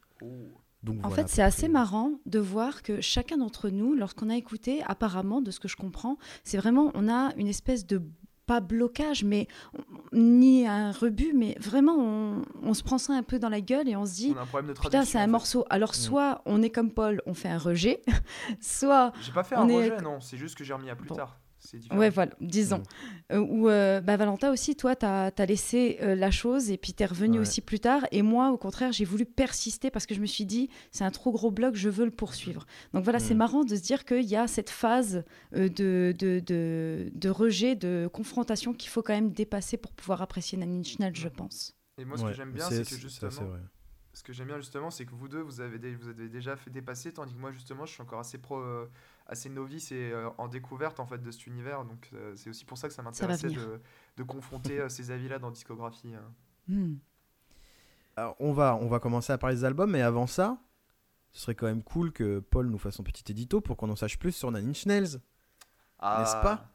[0.82, 4.36] donc En voilà, fait, c'est assez marrant de voir que chacun d'entre nous, lorsqu'on a
[4.36, 8.02] écouté, apparemment, de ce que je comprends, c'est vraiment, on a une espèce de
[8.46, 9.46] pas blocage, mais
[9.76, 13.60] on- ni un rebut, mais vraiment, on, on se prend ça un peu dans la
[13.60, 15.26] gueule et on se dit, On de putain, c'est un fait.
[15.28, 15.64] morceau.
[15.70, 18.02] Alors, soit on est comme Paul, on fait un rejet,
[18.60, 20.20] soit J'ai pas fait On un est- rejet, non.
[20.20, 21.14] C'est juste que j'ai remis à plus Bon.
[21.16, 21.38] tard.
[21.64, 22.00] C'est différent.
[22.00, 22.82] Ouais, voilà, disons.
[23.30, 26.92] Euh, ou euh, bah, Valentin aussi, toi, tu as, laissé euh, la chose et puis
[26.92, 27.42] tu es revenu Ouais.
[27.42, 28.04] aussi plus tard.
[28.10, 31.12] Et moi, au contraire, j'ai voulu persister parce que je me suis dit, c'est un
[31.12, 32.66] trop gros bloc, je veux le poursuivre.
[32.94, 33.38] Donc voilà, c'est Mm.
[33.38, 37.76] marrant de se dire qu'il y a cette phase euh, de, de, de, de rejet,
[37.76, 41.76] de confrontation qu'il faut quand même dépasser pour pouvoir apprécier Nine Inch Nails, je pense.
[41.98, 43.30] Et moi, ce Ouais, que j'aime bien, c'est que justement.
[43.44, 43.60] vrai.
[44.14, 46.68] Ce que j'aime bien justement, c'est que vous deux, vous avez, vous avez déjà fait
[46.70, 48.90] dépasser, tandis que moi, justement, je suis encore assez pro, euh,
[49.32, 51.84] assez novice et euh, en découverte en fait de cet univers.
[51.84, 53.80] Donc euh, c'est aussi pour ça que ça m'intéressait de,
[54.16, 56.14] de confronter euh, ces avis-là dans discographie.
[56.14, 56.32] hein.
[56.68, 56.94] Hmm.
[58.14, 60.58] Alors, on va, on va commencer à parler des albums, mais avant ça,
[61.32, 63.96] ce serait quand même cool que Paul nous fasse son petit édito pour qu'on en
[63.96, 65.18] sache plus sur Nine Inch Nails.
[66.02, 66.68] N'est-ce pas?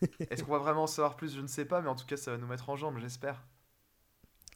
[0.30, 1.34] Est-ce qu'on va vraiment en savoir plus?
[1.34, 3.42] Je ne sais pas, mais en tout cas, ça va nous mettre en jambes, j'espère.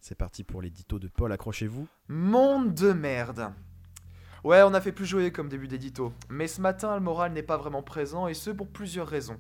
[0.00, 1.88] C'est parti pour l'édito de Paul, accrochez-vous.
[2.08, 3.52] Monde de merde.
[4.42, 7.42] Ouais, on a fait plus jouer comme début d'édito, mais ce matin, le moral n'est
[7.42, 9.36] pas vraiment présent et ce pour plusieurs raisons.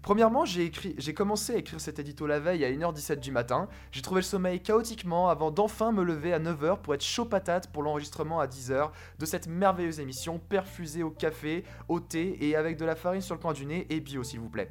[0.00, 0.70] Premièrement, j'ai
[1.12, 3.68] commencé à écrire cet édito la veille à 1h17 du matin.
[3.90, 7.72] J'ai trouvé le sommeil chaotiquement avant d'enfin me lever à 9h pour être chaud patate
[7.72, 12.76] pour l'enregistrement à 10h de cette merveilleuse émission perfusée au café, au thé et avec
[12.76, 14.70] de la farine sur le coin du nez et bio s'il vous plaît.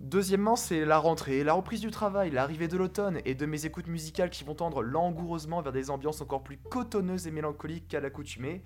[0.00, 3.86] Deuxièmement, c'est la rentrée, la reprise du travail, l'arrivée de l'automne et de mes écoutes
[3.86, 8.62] musicales qui vont tendre langoureusement vers des ambiances encore plus cotonneuses et mélancoliques qu'à l'accoutumée.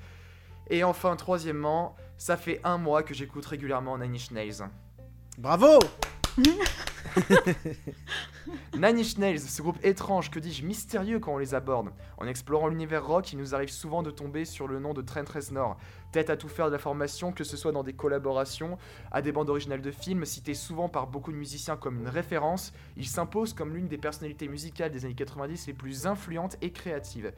[0.70, 4.68] Et enfin, troisièmement, ça fait un mois que j'écoute régulièrement Nine Inch Nails.
[5.38, 5.78] Bravo
[8.76, 11.90] Nine Inch Nails, ce groupe étrange, que dis-je, mystérieux quand on les aborde.
[12.18, 15.24] En explorant l'univers rock, il nous arrive souvent de tomber sur le nom de Trent
[15.32, 15.76] Reznor.
[16.12, 18.78] Tête à tout faire de la formation, que ce soit dans des collaborations,
[19.12, 22.72] à des bandes originales de films, cité souvent par beaucoup de musiciens comme une référence,
[22.96, 27.32] il s'impose comme l'une des personnalités musicales des années 90 les plus influentes et créatives.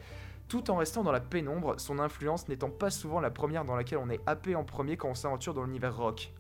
[0.48, 3.98] Tout en restant dans la pénombre, son influence n'étant pas souvent la première dans laquelle
[3.98, 6.32] on est happé en premier quand on s'aventure dans l'univers rock.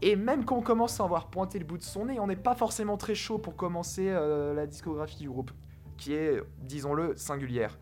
[0.00, 2.26] Et même quand on commence à en voir pointer le bout de son nez, on
[2.26, 5.52] n'est pas forcément très chaud pour commencer euh, la discographie du groupe,
[5.96, 7.78] qui est, disons-le, singulière.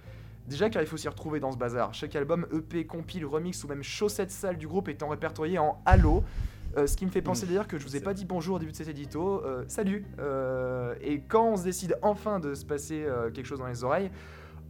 [0.46, 1.94] Déjà car il faut s'y retrouver dans ce bazar.
[1.94, 6.22] Chaque album, EP, compile, remix ou même chaussette sale du groupe étant répertorié en Halo.
[6.76, 8.58] Euh, ce qui me fait penser d'ailleurs que je vous ai pas dit bonjour au
[8.58, 9.42] début de cet édito.
[9.44, 13.66] Euh, salut Euh, Et quand on se décide enfin de se passer quelque chose dans
[13.66, 14.10] les oreilles,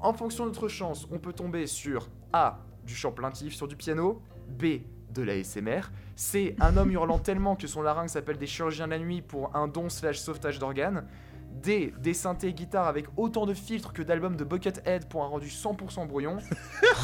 [0.00, 2.58] en fonction de notre chance, on peut tomber sur A.
[2.84, 4.80] Du chant plaintif sur du piano, B.
[5.12, 6.54] De la SMR, C.
[6.60, 9.66] Un homme hurlant tellement que son larynx s'appelle des chirurgiens de la nuit pour un
[9.66, 11.04] don slash sauvetage d'organes,
[11.50, 11.92] D.
[11.98, 16.06] Des synthés guitares avec autant de filtres que d'albums de Buckethead pour un rendu 100%
[16.06, 16.38] brouillon.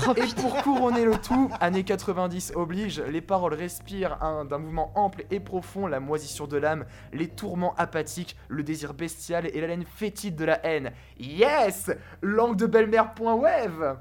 [0.09, 4.93] Oh, Et pour couronner le tout, années 90 oblige, les paroles respirent un- d'un mouvement
[4.95, 9.85] ample et profond, la moisissure de l'âme, les tourments apathiques, le désir bestial et l'haleine
[9.85, 10.93] fétide de la haine.
[11.19, 11.91] Yes
[12.23, 13.97] Langue de belle-mère.web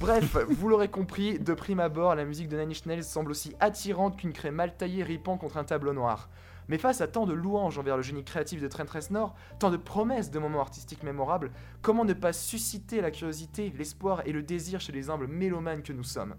[0.00, 4.16] Bref, vous l'aurez compris, de prime abord, la musique de Inch Nails semble aussi attirante
[4.18, 6.28] qu'une craie mal taillée ripant contre un tableau noir.
[6.68, 9.76] Mais face à tant de louanges envers le génie créatif de Trent Reznor, tant de
[9.76, 11.50] promesses de moments artistiques mémorables,
[11.82, 15.92] comment ne pas susciter la curiosité, l'espoir et le désir chez les humbles mélomanes que
[15.92, 16.34] nous sommes?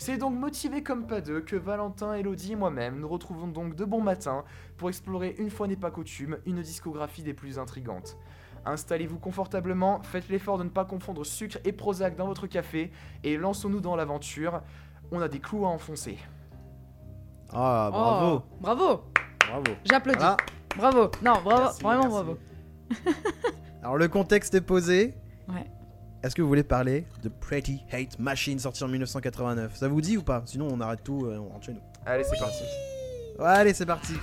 [0.00, 3.84] C'est donc motivé comme pas deux que Valentin, Elodie et moi-même nous retrouvons donc de
[3.84, 4.44] bon matin
[4.76, 8.16] pour explorer une fois n'est pas coutume une discographie des plus intrigantes.
[8.64, 12.92] Installez-vous confortablement, faites l'effort de ne pas confondre sucre et Prozac dans votre café
[13.24, 14.62] et lançons-nous dans l'aventure.
[15.10, 16.18] On a des clous à enfoncer.
[17.50, 18.36] Ah, bravo.
[18.36, 19.02] Oh, bravo.
[19.48, 19.64] Bravo.
[19.84, 20.18] J'applaudis.
[20.18, 20.36] Voilà.
[20.76, 21.10] Bravo.
[21.22, 21.62] Non, bravo.
[21.62, 22.14] Merci, Vraiment merci.
[22.14, 22.38] bravo.
[23.82, 25.14] Alors, le contexte est posé.
[25.48, 25.66] Ouais.
[26.22, 30.16] Est-ce que vous voulez parler de Pretty Hate Machine sorti en 1989 Ça vous dit
[30.16, 30.42] ou pas?
[30.46, 31.80] Sinon, on arrête tout, euh, on rentre chez nous.
[32.04, 32.62] Allez, c'est parti.
[33.38, 34.14] Ouais, allez, c'est parti.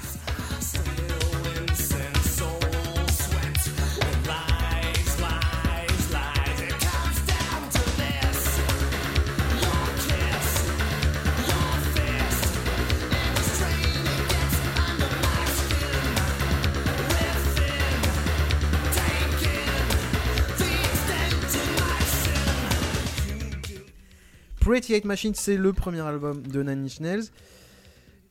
[24.65, 27.25] Pretty Hate Machine, c'est le premier album de Nine Inch Nails.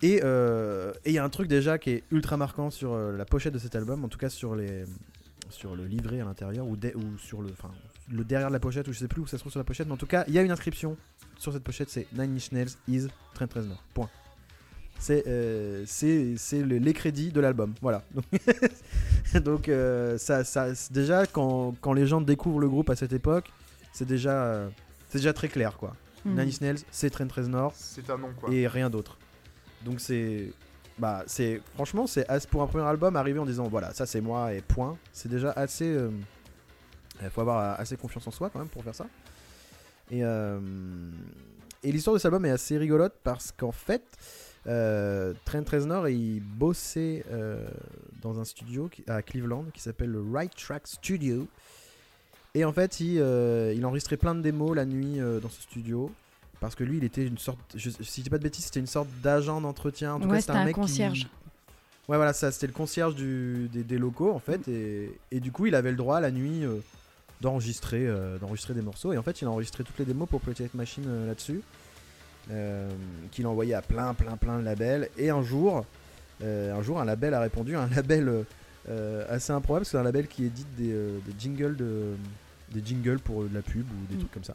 [0.02, 3.16] Et euh, et il y a un truc déjà qui est ultra marquant sur euh,
[3.16, 4.84] la pochette de cet album, en tout cas sur, les,
[5.48, 6.76] sur le livret à l'intérieur, ou,
[7.18, 7.70] sur le, enfin,
[8.12, 9.64] le derrière de la pochette, ou je sais plus où ça se trouve sur la
[9.64, 10.96] pochette, mais en tout cas, il y a une inscription
[11.38, 13.80] sur cette pochette, c'est Nine Inch Nails is Trent Reznor.
[13.94, 14.10] Point.
[14.98, 15.84] C'est euh,
[16.52, 18.02] le- les crédits de l'album, voilà.
[19.44, 20.42] Donc, euh, ça,
[20.90, 23.52] déjà quand, quand les gens découvrent le groupe à cette époque,
[23.92, 24.68] c'est déjà,
[25.12, 25.94] déjà très clair quoi.
[26.24, 26.30] Hmm.
[26.38, 28.50] Nine Inch Nails, c'est Trent Reznor C'est un nom quoi.
[28.52, 29.18] et rien d'autre.
[29.84, 30.52] Donc c'est
[30.98, 34.54] bah c'est franchement c'est pour un premier album arriver en disant voilà ça c'est moi
[34.54, 34.96] et point.
[35.12, 36.10] C'est déjà assez euh,
[37.22, 39.06] il faut avoir euh, assez confiance en soi quand même pour faire ça.
[40.10, 40.60] Et euh,
[41.82, 44.04] et l'histoire de cet album est assez rigolote parce qu'en fait
[44.66, 47.68] euh, Trent Reznor il bossait euh,
[48.22, 51.46] dans un studio qui- à Cleveland qui s'appelle le Right Track Studio.
[52.54, 55.60] Et en fait, il, euh, il enregistrait plein de démos la nuit euh, dans ce
[55.62, 56.10] studio.
[56.60, 57.58] Parce que lui, il était une sorte.
[57.74, 60.14] Je, si je dis pas de bêtises, c'était une sorte d'agent d'entretien.
[60.14, 61.28] En tout Ouais, cas, c'était un, un mec qui- concierge.
[62.08, 64.68] Ouais, voilà, ça, c'était le concierge du, des, des locaux, en fait.
[64.68, 66.76] Et, et du coup, il avait le droit la nuit euh,
[67.40, 69.12] d'enregistrer euh, d'enregistrer des morceaux.
[69.12, 71.60] Et en fait, il a enregistré toutes les démos pour Hate Machine euh, là-dessus.
[73.32, 75.08] Qu'il a envoyé à plein, plein, plein de labels.
[75.16, 75.84] Et un jour,
[76.42, 77.74] un jour, un label a répondu.
[77.74, 78.44] Un label
[79.30, 82.12] assez improbable, parce que c'est un label qui édite des, des jingles de,
[82.72, 84.18] des jingles pour euh, de la pub ou des Mm.
[84.20, 84.54] trucs comme ça.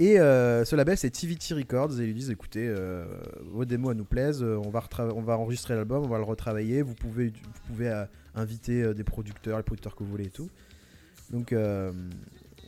[0.00, 3.04] Et euh, ce label c'est TVT Records et ils lui disent écoutez euh,
[3.42, 4.82] vos démos nous plaisent, euh, on va,
[5.14, 9.04] on va enregistrer l'album, on va le retravailler, vous pouvez, vous pouvez euh, inviter des
[9.04, 10.48] producteurs, les producteurs que vous voulez et tout.
[11.30, 11.54] Donc,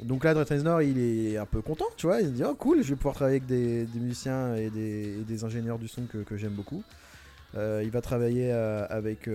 [0.03, 2.83] donc là Dre Reznor il est un peu content, tu vois, il dit oh cool,
[2.83, 6.03] je vais pouvoir travailler avec des, des musiciens et des, et des ingénieurs du son
[6.07, 6.83] que, que j'aime beaucoup.
[7.57, 9.29] Il va travailler avec.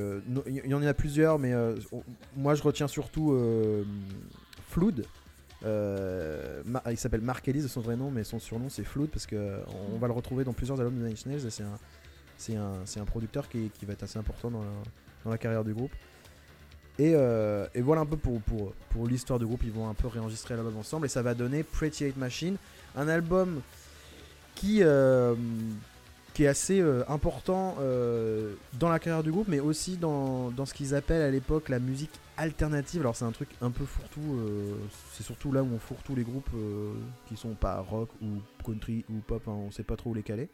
[0.47, 1.53] Il y en a plusieurs, mais
[2.35, 3.33] moi je retiens surtout
[4.69, 5.05] Flood.
[5.65, 9.35] Euh, il s'appelle Mark Ellis son vrai nom, mais son surnom c'est Flood parce que
[9.35, 9.59] euh,
[9.93, 13.01] on, va le retrouver dans plusieurs albums de Nine Inch Nails et c'est un, un,
[13.01, 14.71] un producteur qui, qui va être assez important dans la,
[15.25, 15.91] dans la carrière du groupe.
[16.97, 19.93] Et, euh, et voilà un peu pour, pour, pour l'histoire du groupe, ils vont un
[19.93, 22.55] peu réenregistrer l'album ensemble et ça va donner Pretty Hate Machine,
[22.95, 23.61] un album
[24.55, 24.81] qui,
[26.39, 30.65] qui est assez euh, important euh, dans la carrière du groupe, mais aussi dans, dans
[30.65, 33.01] ce qu'ils appellent à l'époque la musique alternative.
[33.01, 34.73] Alors c'est un truc un peu fourre-tout, euh,
[35.11, 36.49] c'est surtout là où on fourre tous les groupes
[37.27, 40.23] qui sont pas rock ou country ou pop, hein, on sait pas trop où les
[40.23, 40.47] caler.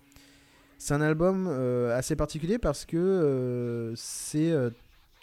[0.80, 1.50] C'est un album
[1.92, 4.56] assez particulier parce que c'est,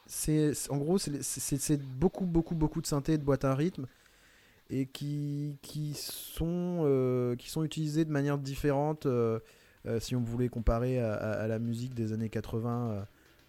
[0.06, 3.86] c'est, en gros, c'est, beaucoup, beaucoup, beaucoup de synthé de boîtes à rythme
[4.70, 9.08] et qui, qui, sont, qui sont utilisés de manière différente.
[9.86, 13.04] Euh, si on voulait comparer à, à- la musique des années 80, euh,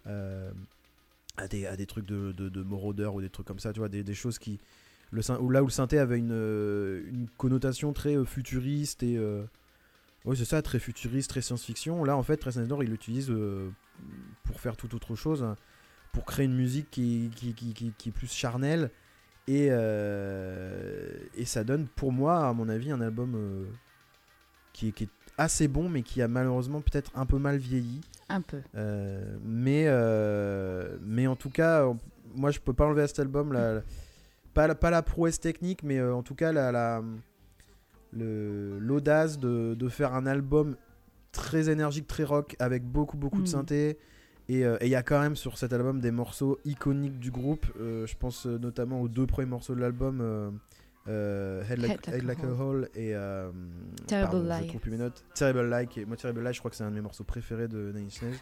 [0.08, 0.50] euh,
[1.36, 3.78] à, des, à des trucs de, de, de Moroder ou des trucs comme ça, tu
[3.78, 4.58] vois, des, choses qui.
[5.12, 9.18] Là où le synthé avait une, connotation très futuriste et.
[10.24, 12.02] oui, c'est ça, très futuriste, très science-fiction.
[12.04, 13.32] Là, en fait, Reznor, il l'utilise
[14.42, 15.46] pour faire tout autre chose,
[16.12, 17.30] pour créer une musique qui,
[18.06, 18.90] est plus charnelle.
[19.46, 19.68] Et,
[21.44, 23.68] ça donne, pour moi, à mon avis, un album
[24.72, 28.00] qui, qui est assez bon, mais qui a malheureusement peut-être un peu mal vieilli.
[28.28, 28.58] Un peu.
[28.76, 31.98] Euh, mais, euh, mais en tout cas, on-
[32.36, 33.82] moi je peux pas enlever à cet album la, la-
[34.54, 37.02] pas, la, pas la prouesse technique, mais euh, en tout cas la, la-
[38.12, 40.76] le- l'audace de, de faire un album
[41.32, 43.46] très énergique, très rock, avec beaucoup beaucoup de Mm.
[43.46, 43.98] synthé.
[44.48, 47.66] Et euh, il y a quand même sur cet album des morceaux iconiques du groupe.
[47.80, 50.20] Euh, je pense euh, notamment aux deux premiers morceaux de l'album.
[51.08, 53.50] Euh, Head, like, Head Like a Like Hole et euh,
[54.06, 54.30] Terrible
[54.96, 55.24] notes.
[55.34, 57.68] Terrible qui est- moi Terrible Lie, je crois que c'est un de mes morceaux préférés
[57.68, 58.38] de Nine Inch Nails.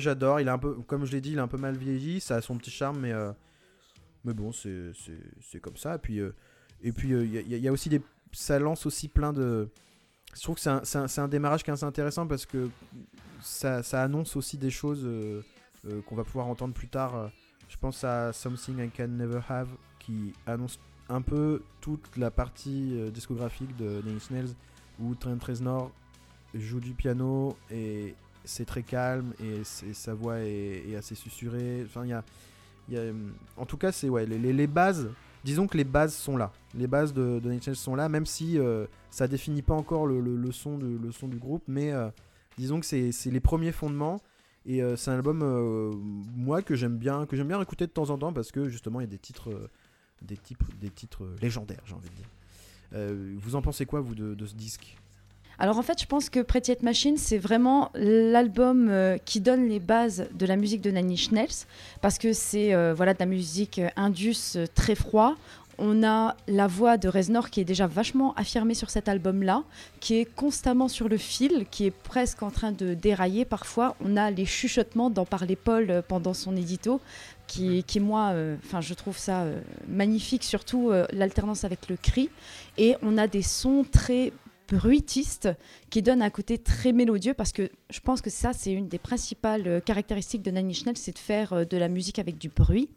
[0.00, 0.40] J'adore.
[0.40, 2.20] Il est un peu, comme je l'ai dit, il est un peu mal vieilli.
[2.20, 3.32] Ça a son petit charme, mais, euh,
[4.24, 5.94] mais bon, c'est comme ça.
[5.94, 6.34] Et puis, euh,
[6.82, 8.00] et puis euh, il y, a- a aussi des.
[8.32, 9.68] Ça lance aussi plein de.
[10.34, 12.68] Je trouve que c'est un, un- un démarrage qui est assez intéressant parce que
[13.40, 15.06] ça, ça annonce aussi des choses
[16.06, 17.30] qu'on va pouvoir entendre plus tard.
[17.68, 23.10] Je pense à Something I Can Never Have qui annonce un peu toute la partie
[23.12, 24.54] discographique de Nine Inch Nails
[25.00, 25.90] où Trent Reznor
[26.54, 31.82] joue du piano et c'est très calme et sa voix est, assez susurrée.
[31.84, 32.22] Enfin, y a,
[33.56, 35.10] en tout cas, c'est ouais, les, bases.
[35.44, 36.52] Disons que les bases sont là.
[36.74, 40.78] Les bases de, de sont là, même si euh, ça définit pas encore le, son,
[40.78, 42.08] le son du groupe, mais euh,
[42.58, 44.20] disons que c'est les premiers fondements.
[44.66, 45.90] Et euh, c'est un album, euh,
[46.36, 49.00] moi, que j'aime bien, que j'aime bien écouter de temps en temps parce que justement,
[49.00, 49.70] il y a des titres,
[50.20, 53.38] des titres, des titres légendaires, j'ai envie de dire.
[53.40, 54.96] Vous en pensez quoi, vous, de ce disque?
[55.60, 59.68] Alors en fait, je pense que Pretty Hate Machine, c'est vraiment l'album euh, qui donne
[59.68, 61.66] les bases de la musique de Nine Inch Nails,
[62.00, 65.36] parce que c'est euh, voilà de la musique euh, indus très froid.
[65.76, 69.62] On a la voix de Reznor qui est déjà vachement affirmée sur cet album-là,
[70.00, 73.96] qui est constamment sur le fil, qui est presque en train de dérailler parfois.
[74.04, 77.00] On a les chuchotements d'en parler Paul pendant son édito,
[77.50, 81.96] qui, qui moi, euh, enfin, je trouve ça euh, magnifique, surtout euh, l'alternance avec le
[81.96, 82.30] cri.
[82.78, 84.32] Et on a des sons très
[84.70, 85.48] bruitistes
[85.90, 88.98] qui donnent un côté très mélodieux parce que je pense que ça, c'est une des
[88.98, 92.48] principales euh, caractéristiques de Inch Nails, c'est de faire euh, de la musique avec du
[92.48, 92.88] bruit.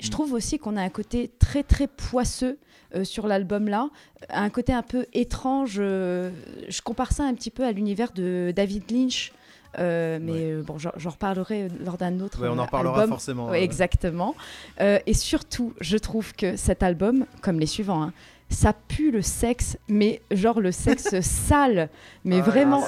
[0.00, 0.10] Je Mm.
[0.10, 2.58] trouve aussi qu'on a un côté très très poisseux
[2.94, 3.88] euh, sur l'album là,
[4.30, 5.76] un côté un peu étrange.
[5.78, 6.30] euh,
[6.68, 9.32] je compare ça un petit peu à l'univers de David Lynch,
[9.78, 10.62] euh, mais Ouais.
[10.62, 13.08] bon, j'en reparlerai lors d'un autre Ouais, on en album.
[13.08, 13.48] forcément.
[13.48, 14.34] Ouais, exactement.
[14.80, 18.12] Et surtout, je trouve que cet album, comme les suivants, hein,
[18.52, 21.88] ça pue le sexe, mais genre le sexe sale.
[22.24, 22.84] Mais Ah, vraiment,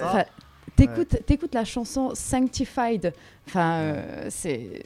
[0.77, 3.12] t'écoutes, t'écoutes la chanson Sanctified.
[3.46, 4.83] Enfin, euh, c'est,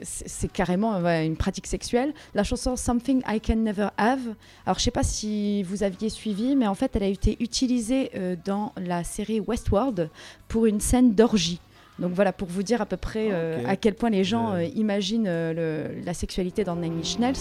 [0.52, 2.12] carrément ouais, une pratique sexuelle.
[2.34, 4.20] La chanson Something I Can Never Have.
[4.66, 8.10] Alors, je sais pas si vous aviez suivi, mais en fait, elle a été utilisée
[8.16, 10.10] euh, dans la série Westworld
[10.48, 11.60] pour une scène d'orgie.
[12.00, 13.68] Donc voilà, pour vous dire à peu près euh, Ok.
[13.68, 14.58] à quel point les gens Euh.
[14.58, 17.34] euh, imaginent euh, le- la sexualité dans Nine Inch Nails.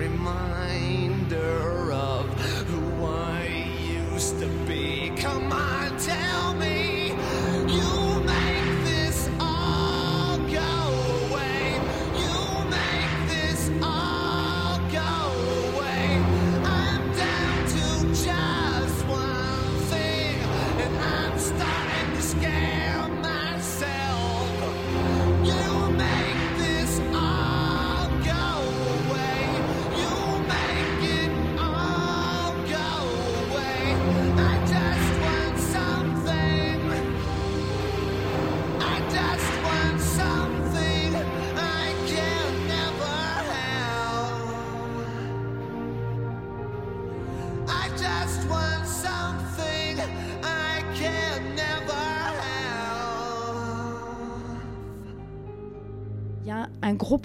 [0.00, 2.24] Reminder of
[2.68, 3.44] who I
[4.10, 5.12] used to be.
[5.14, 6.29] Come on, tell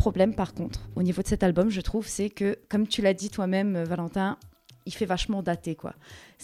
[0.06, 3.16] problème par contre au niveau de cet album, je trouve, c'est que, comme tu l'as
[3.16, 4.38] dit toi-même, euh, Valentin,
[4.88, 5.94] il fait vachement daté quoi.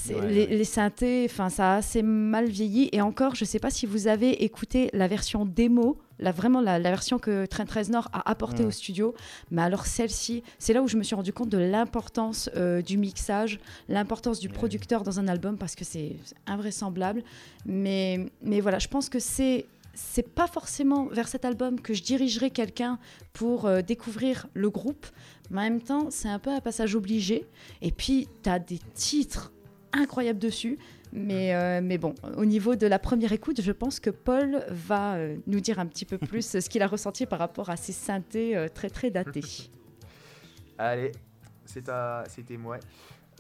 [0.10, 0.58] Ouais, les, ouais.
[0.60, 2.90] les synthés, enfin ça a assez mal vieilli.
[2.92, 6.80] Et encore, je sais pas si vous avez écouté la version démo, la, vraiment la,
[6.80, 8.68] la version que Trent Reznor a apportée Mm.
[8.68, 9.14] au studio.
[9.52, 12.98] Mais alors celle-ci, c'est là où je me suis rendu compte de l'importance euh, du
[12.98, 17.22] mixage, l'importance du producteur dans un album parce que c'est c'est invraisemblable.
[17.68, 22.04] Mais, mais voilà, je pense que c'est c'est pas forcément vers cet album que je
[22.04, 23.00] dirigerai quelqu'un
[23.34, 25.06] pour euh, découvrir le groupe,
[25.50, 27.46] mais en même temps, c'est un peu un passage obligé.
[27.82, 29.52] Et puis, tu as des titres
[29.94, 30.78] incroyables dessus.
[31.14, 35.16] Mais, euh, mais bon, au niveau de la première écoute, je pense que Paul va
[35.16, 37.92] euh, nous dire un petit peu plus ce qu'il a ressenti par rapport à ces
[37.92, 39.44] synthés très très datés.
[40.78, 41.12] Allez,
[41.66, 42.78] c'était moi.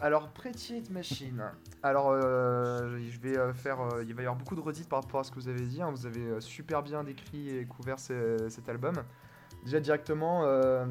[0.02, 1.44] Alors, Pretty Hate Machine.
[1.84, 3.80] Alors, euh, je vais euh, faire.
[3.82, 5.62] euh, il va y avoir beaucoup de redites par rapport à ce que vous avez
[5.66, 5.82] dit.
[5.82, 5.92] hein.
[5.92, 8.96] Vous avez super bien décrit et couvert ce- cet album.
[9.64, 10.86] Déjà, directement, euh,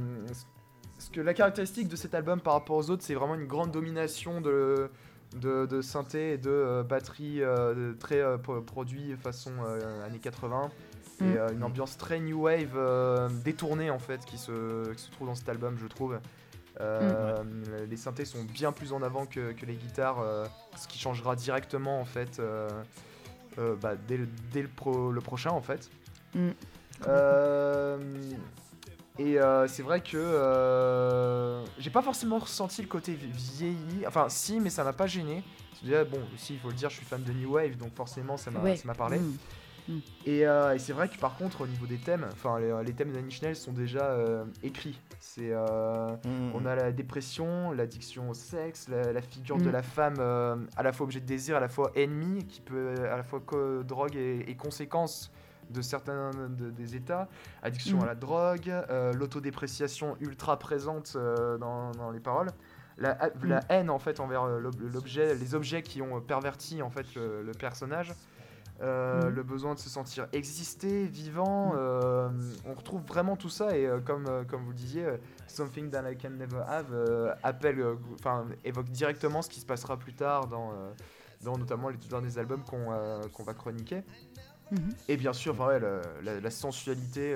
[0.98, 3.72] ce- que la caractéristique de cet album par rapport aux autres, c'est vraiment une grande
[3.72, 4.90] domination de,
[5.34, 7.40] de, de synthé et de batterie
[7.98, 9.52] très pro- produit façon
[10.04, 10.70] années 80.
[11.20, 11.52] Et Mm.
[11.54, 12.78] une ambiance très new wave
[13.44, 16.18] détournée en fait qui se, qui se trouve dans cet album, je trouve.
[16.80, 17.42] Euh,
[17.88, 21.36] Les synthés sont bien plus en avant que, que les guitares, euh, ce qui changera
[21.36, 22.68] directement en fait euh,
[23.82, 25.90] bah, dès, le, dès le, pro- le prochain en fait.
[26.34, 26.50] Mm.
[29.18, 29.36] Et
[29.68, 34.06] c'est vrai que j'ai pas forcément ressenti le côté vieilli.
[34.06, 35.42] Enfin, si, mais ça m'a pas gêné.
[35.82, 38.36] Déjà, bon, si, il faut le dire, je suis fan de New Wave, donc forcément,
[38.36, 38.76] ça m'a Ouais.
[38.76, 39.18] ça m'a parlé.
[39.18, 39.36] Mm.
[39.88, 39.98] Mm.
[40.26, 42.92] Et, euh, et c'est vrai que par contre, au niveau des thèmes, enfin les, les
[42.92, 44.98] thèmes Nails sont déjà euh, écrits.
[45.20, 49.72] C'est euh, Mm, on a la dépression, l'addiction au sexe, la, la figure de Mm.
[49.72, 52.94] la femme euh, à la fois objet de désir, à la fois ennemi, qui peut
[53.10, 53.42] à la fois
[53.84, 55.30] drogue et, et conséquence
[55.70, 57.28] de certains de- des états,
[57.62, 58.02] addiction Mm.
[58.02, 62.48] à la drogue, euh, l'autodépréciation ultra présente euh, dans, dans les paroles,
[62.98, 63.48] la, ha- Mm.
[63.48, 67.42] la haine en fait envers l'ob- l'objet, les objets qui ont perverti en fait le,
[67.42, 68.12] le personnage.
[68.82, 69.34] Euh, Mm.
[69.34, 71.76] le besoin de se sentir exister, vivant, Mm.
[71.76, 72.28] euh,
[72.66, 75.06] on retrouve vraiment tout ça et euh, comme, comme vous le disiez,
[75.48, 80.14] Something That I Can Never Have appelle, enfin évoque directement ce qui se passera plus
[80.14, 80.72] tard dans,
[81.42, 82.86] dans notamment les tout derniers albums qu'on
[83.32, 84.02] qu'on va chroniquer.
[84.70, 84.90] Mhm.
[85.08, 85.80] Et bien sûr, ouais,
[86.22, 87.34] la, la sensualité,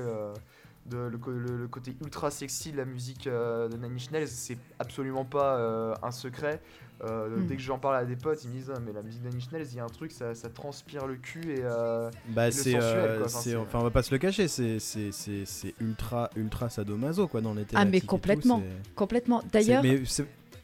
[0.86, 5.24] de, le, le- le côté ultra sexy de la musique de Inch Nails, c'est absolument
[5.24, 6.60] pas un secret.
[7.02, 7.46] Euh, Mm.
[7.46, 9.28] Dès que j'en parle à des potes, ils me disent Ah, mais la musique de
[9.28, 12.46] Inch Nails, il y a un truc, ça, ça transpire le cul et euh, Bah
[12.46, 13.26] le c'est, sensuel, euh, quoi.
[13.26, 17.54] Enfin, enfin on va pas se le cacher, c'est c'est ultra ultra sadomaso quoi dans
[17.54, 18.62] les Ah, mais tout, complètement.
[18.94, 19.42] Complètement.
[19.52, 19.82] D'ailleurs,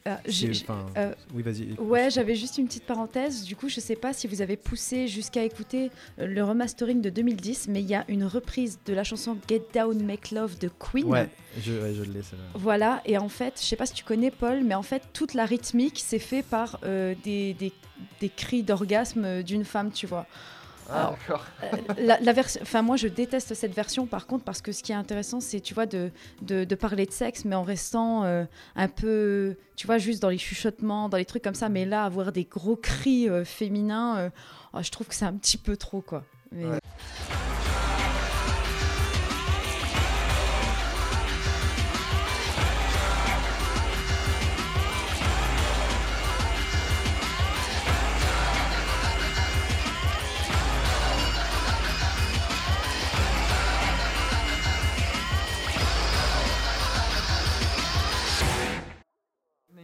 [0.07, 0.15] euh,
[0.97, 1.73] euh, oui vas-y.
[1.79, 3.43] Ouais, j'avais juste une petite parenthèse.
[3.43, 7.09] Du coup, je sais pas si vous avez poussé jusqu'à écouter euh, le remastering de
[7.09, 10.69] 2010, mais il y a une reprise de la chanson Get Down Make Love de
[10.69, 11.05] Queen.
[11.05, 11.29] Ouais,
[11.61, 12.21] je ouais, je l'ai.
[12.55, 15.35] Voilà, et en fait, je sais pas si tu connais Paul, mais en fait, toute
[15.35, 17.71] la rythmique, c'est fait par euh, des, des,
[18.19, 20.25] des cris d'orgasme d'une femme, tu vois.
[20.93, 21.15] Ah.
[21.63, 21.67] Euh,
[21.99, 24.95] la, la enfin moi je déteste cette version par contre parce que ce qui est
[24.95, 28.43] intéressant c'est tu vois de, de, de parler de sexe mais en restant euh,
[28.75, 32.03] un peu tu vois juste dans les chuchotements dans les trucs comme ça mais là
[32.03, 34.31] avoir des gros cris euh, féminins
[34.73, 36.23] oh, je trouve que c'est un petit peu trop quoi.
[36.51, 36.79] Mais- Ouais.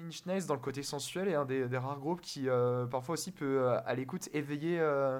[0.07, 2.85] Nine Inch Nails, dans le côté sensuel, est un des, des rares groupes qui, euh,
[2.85, 5.19] parfois aussi, peut, euh, à l'écoute, éveiller, euh,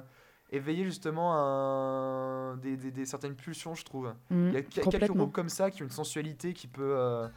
[0.50, 4.08] éveiller justement un- des, des- des certaines pulsions, je trouve.
[4.30, 6.94] Mm, Il y a que- quelques groupes comme ça qui ont une sensualité qui peut.
[6.96, 7.28] euh,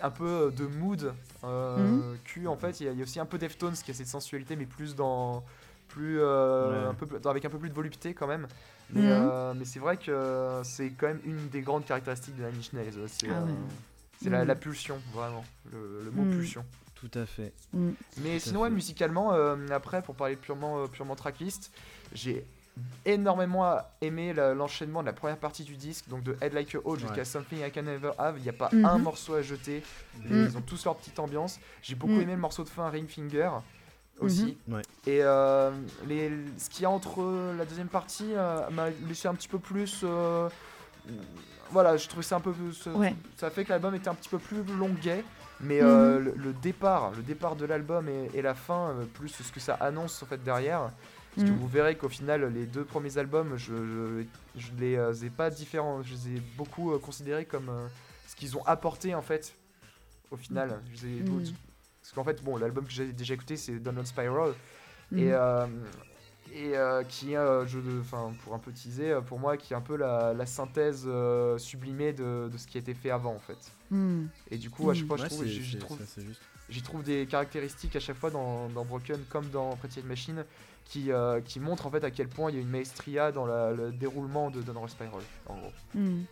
[0.00, 1.12] un peu de mood.
[1.42, 2.18] Euh, Mhm.
[2.24, 3.94] Q, en fait, il y, a- il y a aussi un peu Deftones qui a
[3.94, 5.42] cette sensualité, mais plus dans.
[5.88, 6.88] Plus, euh, Ouais.
[6.90, 8.46] un peu, plus- avec un peu plus de volupté quand même.
[8.90, 12.72] Mais, euh, mais c'est vrai que c'est quand même une des grandes caractéristiques de Inch
[12.72, 12.92] Nails.
[13.08, 13.44] C'est Ah euh,
[14.24, 14.30] ouais.
[14.30, 15.44] la, la pulsion, vraiment.
[15.72, 16.64] Le, le mot pulsion.
[17.02, 17.52] Tout à fait.
[17.72, 17.90] Mm.
[18.18, 18.74] Mais sinon, ouais, fait.
[18.74, 21.72] musicalement, euh, après, pour parler purement, euh, purement tracklist,
[22.14, 22.44] j'ai
[23.04, 26.98] énormément aimé l'enchaînement de la première partie du disque, donc de Head Like a Hole
[27.00, 27.24] jusqu'à Ouais.
[27.24, 28.36] Something I Can Never Have.
[28.38, 28.84] Il n'y a pas Mhm.
[28.86, 29.82] un morceau à jeter.
[30.30, 31.58] Ils ont tous leur petite ambiance.
[31.82, 32.20] J'ai beaucoup Mhm.
[32.22, 33.50] aimé le morceau de fin Ring Finger
[34.20, 34.56] aussi.
[34.68, 34.74] Mhm.
[34.76, 34.82] Ouais.
[35.06, 35.70] Et euh,
[36.06, 37.22] les, ce qu'il y a entre
[37.58, 40.00] la deuxième partie euh, m'a laissé un petit peu plus.
[40.04, 40.48] euh,
[41.70, 42.54] voilà, je trouvais ça un peu.
[42.72, 43.14] Ça, Ouais.
[43.36, 45.24] ça fait que l'album était un petit peu plus longuet.
[45.62, 49.28] Mais euh, le, le départ, le départ de l'album et, et la fin, euh, plus
[49.28, 50.90] ce que ça annonce en fait derrière,
[51.34, 51.56] parce que Mm.
[51.56, 54.24] vous verrez qu'au final, les deux premiers albums, je, je,
[54.60, 57.70] je les euh, ai pas différents, je les ai beaucoup euh, considérés comme
[58.26, 59.54] ce qu'ils ont apporté en fait.
[60.30, 61.44] Au final, je les ai- Mm.
[62.02, 64.52] parce qu'en fait, bon, l'album que j'ai déjà écouté, c'est Download Spiral,
[65.14, 65.66] et, euh,
[66.54, 69.72] et euh, qui est, euh, je, enfin, pour un peu teaser, euh, pour moi, qui
[69.72, 73.10] est un peu la, la synthèse euh, sublimée de, de ce qui a été fait
[73.10, 73.58] avant en fait.
[73.90, 74.24] Mm.
[74.50, 75.06] Et du coup, à chaque Mm.
[75.08, 76.22] fois, je Ouais, trouve, c'est-
[76.68, 80.44] j'y trouve des caractéristiques à chaque fois dans, dans Broken comme dans Pretty Hate Machine
[80.84, 83.46] qui, euh, qui montrent en fait à quel point il y a une maestria dans
[83.46, 85.72] la- le déroulement de Downward Spiral en gros.
[85.94, 86.22] Hmm.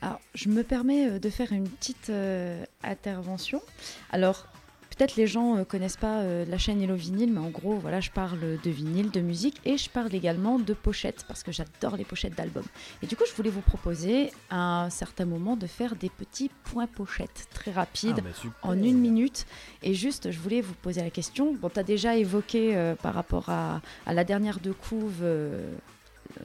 [0.00, 3.62] Alors, je me permets de faire une petite euh, intervention.
[4.10, 4.46] Alors,
[4.96, 8.00] peut-être les gens ne connaissent pas euh, la chaîne Hello Vinyl, mais en gros, voilà,
[8.00, 11.96] je parle de vinyle, de musique, et je parle également de pochettes, parce que j'adore
[11.96, 12.64] les pochettes d'albums.
[13.02, 16.50] Et du coup, je voulais vous proposer à un certain moment de faire des petits
[16.64, 18.22] points pochettes, très rapides,
[18.62, 19.46] Ah, en une minute.
[19.82, 21.54] Et juste, je voulais vous poser la question.
[21.54, 25.72] Bon, tu as déjà évoqué euh, par rapport à, à la dernière de couve euh,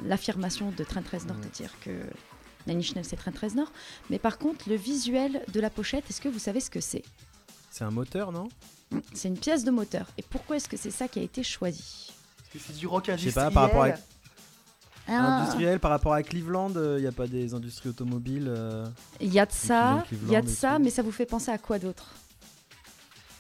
[0.06, 1.42] l'affirmation de Train 13 Nord Mm.
[1.42, 1.92] de dire que
[2.70, 3.72] Inch Nails c'est Train 13 Nord.
[4.10, 7.04] Mais par contre, le visuel de la pochette, est-ce que vous savez ce que c'est?
[7.70, 8.48] C'est un moteur, non?
[9.14, 10.08] C'est une pièce de moteur.
[10.18, 12.12] Et pourquoi est-ce que c'est ça qui a été choisi?
[12.38, 13.44] Parce que c'est du rock Je sais industriel.
[13.46, 13.94] pas, par rapport à
[15.10, 18.48] Ah, industriel, par rapport à Cleveland, il n'y a pas des industries automobiles.
[18.50, 18.86] euh.
[19.20, 21.52] Il y a de ça, il y a de ça, mais ça vous fait penser
[21.52, 22.06] à quoi d'autre?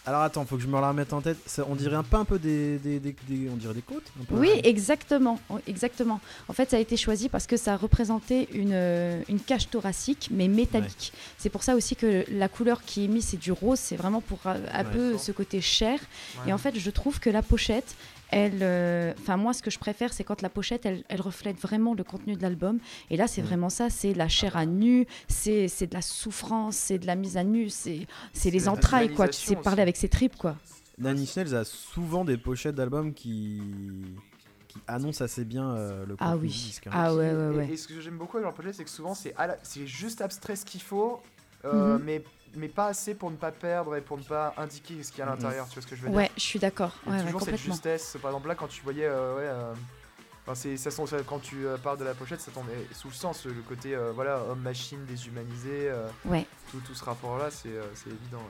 [0.08, 1.38] Alors attends, faut que je me la remette en tête.
[1.45, 4.05] Ça- on dirait un peu un peu des, des, des- des- on dirait des côtes.
[4.22, 4.36] un peu.
[4.36, 6.22] Oui, exactement, oui, exactement.
[6.47, 10.30] En fait, ça a été choisi parce que ça représentait une, euh, une cage thoracique,
[10.32, 11.12] mais métallique.
[11.38, 13.80] C'est pour ça aussi que la couleur qui est mise, c'est du rose.
[13.80, 14.91] C'est vraiment pour euh, un Ouais.
[14.91, 15.99] peu ce côté cher.
[16.45, 16.51] Ouais.
[16.51, 17.95] Et en fait, je trouve que la pochette,
[18.32, 21.58] elle, euh, enfin moi, ce que je préfère, c'est quand la pochette, elle, elle reflète
[21.60, 22.80] vraiment le contenu de l'album.
[23.10, 23.46] Et là, c'est Mm.
[23.46, 27.16] vraiment ça, c'est la chair à nu, c'est c'est de la souffrance, c'est de la
[27.16, 29.28] mise à nu, c'est c'est les entrailles, quoi.
[29.28, 30.56] Tu sais parler avec ses tripes, quoi.
[31.00, 33.62] Nine Inch Nails a souvent des pochettes d'albums qui...
[34.68, 36.54] qui annoncent assez bien euh, le Ah contenu oui.
[36.54, 36.92] du disque, hein.
[36.94, 37.70] Ah ouais, ouais, ouais.
[37.72, 40.22] Et, ce que j'aime beaucoup avec leur projet, c'est que souvent c'est la- c'est juste
[40.22, 41.22] abstrait ce qu'il faut,
[41.66, 42.03] euh, Mhm.
[42.03, 42.24] mais,
[42.55, 45.22] mais pas assez pour ne pas perdre et pour ne pas indiquer ce qu'il y
[45.22, 45.36] a à Mhm.
[45.36, 45.68] l'intérieur.
[45.68, 46.91] Tu vois ce que je veux dire Ouais, je suis d'accord.
[47.05, 48.18] Ouais, toujours cette justesse.
[48.22, 49.05] Par exemple, là, quand tu voyais.
[49.05, 49.74] euh, ouais, euh,
[50.45, 53.08] enfin, c'est, ça, sent- ça- quand tu euh, parles de la pochette, ça tombait sous
[53.10, 53.45] le sens.
[53.45, 56.45] Le côté euh, voilà, homme-machine déshumanisé, euh, Ouais.
[56.72, 58.38] tout, tout ce rapport-là, c'est, euh, c'est évident.
[58.39, 58.43] ouais.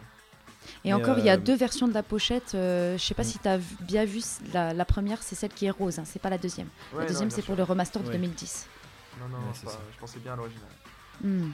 [0.83, 2.53] Et Mais, encore, il y a deux versions de la pochette.
[2.53, 4.21] euh, je sais pas si tu as bien vu
[4.53, 6.67] la, la première, c'est celle qui est rose, hein, c'est pas la deuxième.
[6.93, 8.13] Ouais, la deuxième, c'est pour le remaster de Ouais.
[8.13, 8.67] 2010.
[9.19, 10.67] Non, non, Ouais, pas- je pensais bien à l'original.
[11.23, 11.51] Hmm.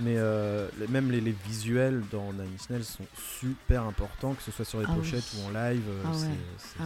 [0.00, 3.04] Mais euh, les- même les, les visuels dans Nine Inch Nails sont
[3.40, 4.98] super importants, que ce soit sur les Ah oui.
[4.98, 5.84] pochettes ou en live.
[6.04, 6.84] Ah c'est- Ah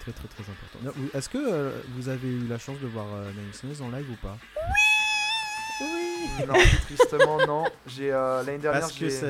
[0.00, 0.98] très très très important.
[1.12, 3.90] Est-ce que euh, vous avez eu la chance de voir euh, Nine Inch Nails en
[3.94, 4.38] live ou pas?
[6.46, 7.64] Non, tristement, non.
[7.86, 9.26] J'ai, euh, l'année dernière, Parce que ça,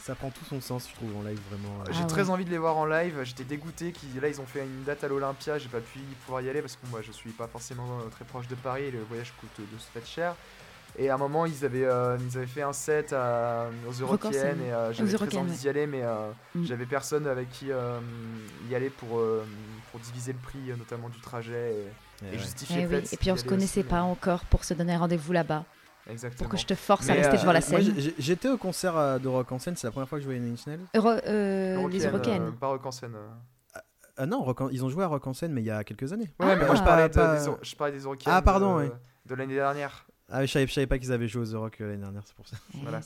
[0.00, 1.80] ça prend tout son sens, je trouve, en live vraiment.
[1.80, 1.84] euh.
[1.92, 2.30] j'ai Ah très ouais.
[2.30, 3.20] envie de les voir en live.
[3.24, 3.90] J'étais dégoûté.
[3.92, 5.58] Qu'ils, là, ils ont fait une date à l'Olympia.
[5.58, 8.24] J'ai pas pu y pouvoir y aller parce que moi, je suis pas forcément très
[8.24, 8.84] proche de Paris.
[8.84, 10.34] Et le voyage coûte de ce fait cher.
[10.96, 13.92] Et à un moment, ils avaient, euh, ils avaient fait un set à- aux
[14.32, 14.58] Scène.
[14.64, 16.64] et euh, j'avais très envie d'y aller, mais euh, Mm.
[16.64, 17.98] j'avais personne avec qui euh,
[18.70, 19.44] y aller pour, euh,
[19.90, 21.84] pour diviser le prix, euh, notamment du trajet et,
[22.22, 22.38] Eh et ouais.
[22.38, 23.06] justifier Eh le oui.
[23.06, 25.64] fait Et puis on se connaissait aussi, pas mais- encore pour se donner rendez-vous là-bas,
[26.08, 26.38] Exactement.
[26.38, 27.92] pour que je te force à rester euh, devant la scène.
[28.18, 30.40] j'étais au concert euh, de Rock en scène, c'est la première fois que je voyais
[30.40, 30.80] Nine Inch Nails.
[30.94, 33.14] Euro- euh, les euh, pas Rock en scène.
[33.16, 33.78] euh.
[34.16, 35.82] Ah non, Rock en- ils ont joué à Rock en scène, mais il y a
[35.82, 36.30] quelques années.
[36.38, 36.76] Ouais, mais moi Ah.
[36.76, 38.88] je parlais, de, Pas- des, je parlais des Ah, pardon, oui.
[39.26, 40.03] de l'année dernière.
[40.28, 42.26] Ah, je savais, je savais pas qu'ils avaient joué aux The Rock euh, l'année dernière,
[42.26, 42.56] c'est pour ça.
[42.82, 43.00] Voilà.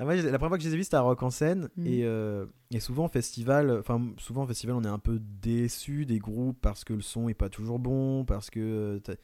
[0.00, 1.68] Ah, moi, la première fois que je les ai vus, c'était à Rock en scène.
[1.84, 6.06] Et, euh, et souvent, au festival, enfin, souvent, au festival, on est un peu déçu
[6.06, 9.00] des groupes parce que le son est pas toujours bon, parce que.
[9.06, 9.16] euh,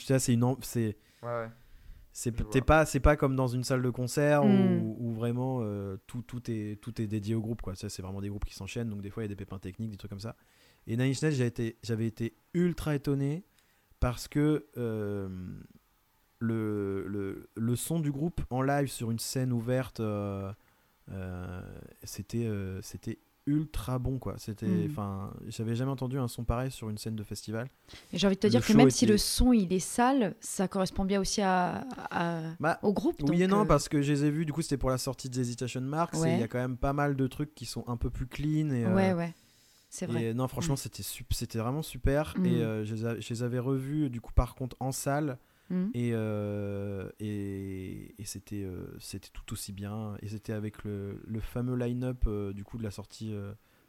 [0.00, 0.56] ça, c'est une.
[0.62, 0.96] C'est.
[1.22, 1.48] Ouais, ouais.
[2.10, 2.32] C'est
[2.64, 4.80] pas, c'est pas comme dans une salle de concert Mm.
[4.82, 7.62] où, où vraiment euh, tout, tout, est, tout est dédié au groupe.
[7.62, 7.76] Quoi.
[7.76, 9.60] Ça, c'est vraiment des groupes qui s'enchaînent, donc des fois il y a des pépins
[9.60, 10.34] techniques, des trucs comme ça.
[10.88, 13.44] Et Nine Inch Nails, j'ai été- j'avais été ultra étonné
[14.00, 15.28] parce que euh,
[16.40, 20.52] le, le, le son du groupe en live sur une scène ouverte, euh,
[21.10, 21.60] euh,
[22.04, 24.18] c'était euh, c'était ultra bon.
[24.18, 24.34] quoi.
[24.36, 24.88] C'était, Mm.
[24.90, 27.68] enfin, J'avais jamais entendu un son pareil sur une scène de festival.
[28.12, 30.68] Et j'ai envie de te dire que même si le son il est sale, ça
[30.68, 33.16] correspond bien aussi à, à- Bah, au groupe.
[33.26, 34.98] Oui et non, euh, parce que je les ai vus, du coup c'était pour la
[34.98, 36.34] sortie des Hesitation Marks, Ouais.
[36.34, 38.68] il y a quand même pas mal de trucs qui sont un peu plus clean.
[38.70, 39.34] Et, euh, Ouais, ouais.
[39.88, 40.22] C'est vrai.
[40.26, 42.34] et non, franchement, c'était sup- c'était vraiment super.
[42.36, 42.44] Mm.
[42.44, 45.38] Et euh, je, les a- je les avais revus, du coup, par contre, en salle,
[45.70, 45.88] Mm.
[45.94, 50.16] et, euh, et, et c'était euh, c'était tout aussi bien.
[50.22, 53.32] Et c'était avec le, le fameux line-up, euh, du coup, de la sortie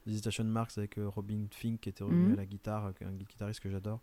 [0.06, 2.34] des Hesitation Marks, avec Robin Fink qui était revenu Mm.
[2.34, 4.02] à la guitare, un guitariste que j'adore.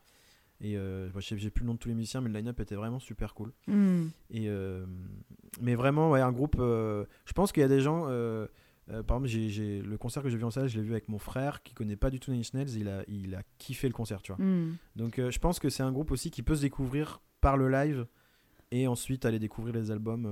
[0.62, 2.76] Et moi, j'ai j'ai plus le nom de tous les musiciens, mais le line-up était
[2.76, 3.52] vraiment super cool.
[3.66, 4.06] Mm.
[4.30, 4.48] Et
[5.60, 6.56] mais vraiment, ouais, un groupe.
[6.58, 8.06] je pense qu'il y a des gens.
[8.90, 10.92] Euh, par exemple, j'ai, j'ai- le concert que j'ai vu en salle, je l'ai vu
[10.92, 12.70] avec mon frère qui connaît pas du tout Nine Inch Nails.
[12.76, 14.44] Il a, il a kiffé le concert, tu vois.
[14.44, 14.76] Mm.
[14.96, 17.68] Donc, euh, je pense que c'est un groupe aussi qui peut se découvrir par le
[17.68, 18.06] live
[18.70, 20.26] et ensuite aller découvrir les albums.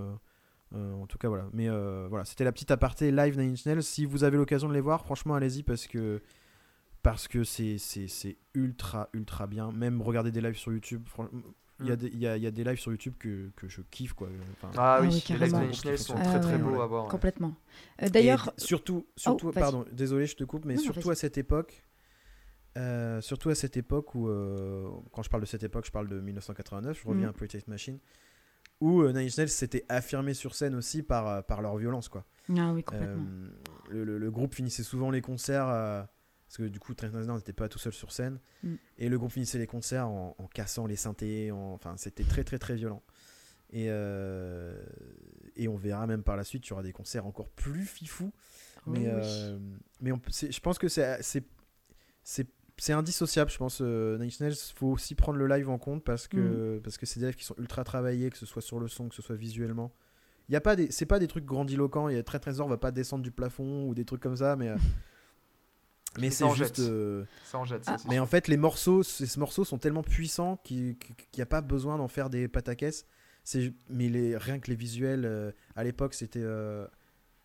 [0.74, 1.48] euh, en tout cas, voilà.
[1.52, 1.68] Mais
[2.08, 3.82] voilà, c'était la petite aparté live Nine Inch Nails.
[3.82, 6.20] Si vous avez l'occasion de les voir, franchement, allez-y parce que
[7.02, 9.70] parce que c'est, c'est, c'est ultra ultra bien.
[9.72, 11.02] Même regarder des lives sur YouTube.
[11.80, 11.96] Il y, a Mm.
[11.96, 14.12] des- il y, a, il y a des lives sur YouTube que, que je kiffe
[14.12, 14.28] quoi.
[14.52, 15.60] Enfin, Ah, Ah oui, oui, les lives de carrément.
[15.60, 16.80] Nine Inch Nails sont Ah très très ouais, beaux ouais.
[16.82, 17.08] à voir.
[17.08, 17.54] Complètement.
[18.02, 19.60] Euh, D'ailleurs, surtout, surtout vas-y.
[19.62, 21.84] pardon, désolé, je te coupe, mais Non, surtout à cette époque,
[22.76, 26.08] euh, surtout à cette époque où, euh, quand je parle de cette époque, je parle
[26.08, 27.30] de 1989, je reviens Mm.
[27.30, 27.98] à Pretty Machine,
[28.80, 32.24] où euh, Nine Inch Nails s'était affirmé sur scène aussi par, par leur violence, quoi.
[32.56, 33.24] ah oui, complètement.
[33.24, 33.48] Euh,
[33.90, 36.02] le, le- le groupe finissait souvent les concerts, euh,
[36.56, 38.74] parce que du coup, Trent Reznor n'était pas tout seul sur scène, Mm.
[38.98, 42.44] et le groupe finissait les concerts en, en cassant les synthés, en- enfin, c'était très
[42.44, 43.02] très très violent.
[43.72, 44.80] Et, euh,
[45.56, 48.32] et on verra même par la suite, il y aura des concerts encore plus fifous.
[48.86, 49.06] Mais, Oh oui.
[49.08, 49.58] euh,
[50.00, 51.46] mais on je pense que c'est c'est-
[52.22, 52.46] c'est
[52.76, 53.78] c'est indissociable, je pense.
[53.80, 56.82] Euh, Nine Inch faut aussi prendre le live en compte parce que Mm.
[56.82, 59.08] parce que c'est des lives qui sont ultra travaillés, que ce soit sur le son,
[59.08, 59.92] que ce soit visuellement.
[60.48, 62.08] Il y a pas des c'est pas des trucs grandiloquents.
[62.08, 64.54] Il y a très trésor va pas descendre du plafond ou des trucs comme ça,
[64.56, 64.76] mais euh,
[66.20, 66.76] mais c'est juste.
[66.76, 66.86] jette.
[66.88, 69.78] euh, Ça en jette, ça, Ah, c'est mais en fait, les morceaux, ces morceaux sont
[69.78, 70.96] tellement puissants qu'il
[71.36, 73.06] n'y a pas besoin d'en faire des pataquès.
[73.42, 76.86] C'est mais les rien que les visuels euh, à l'époque, c'était euh,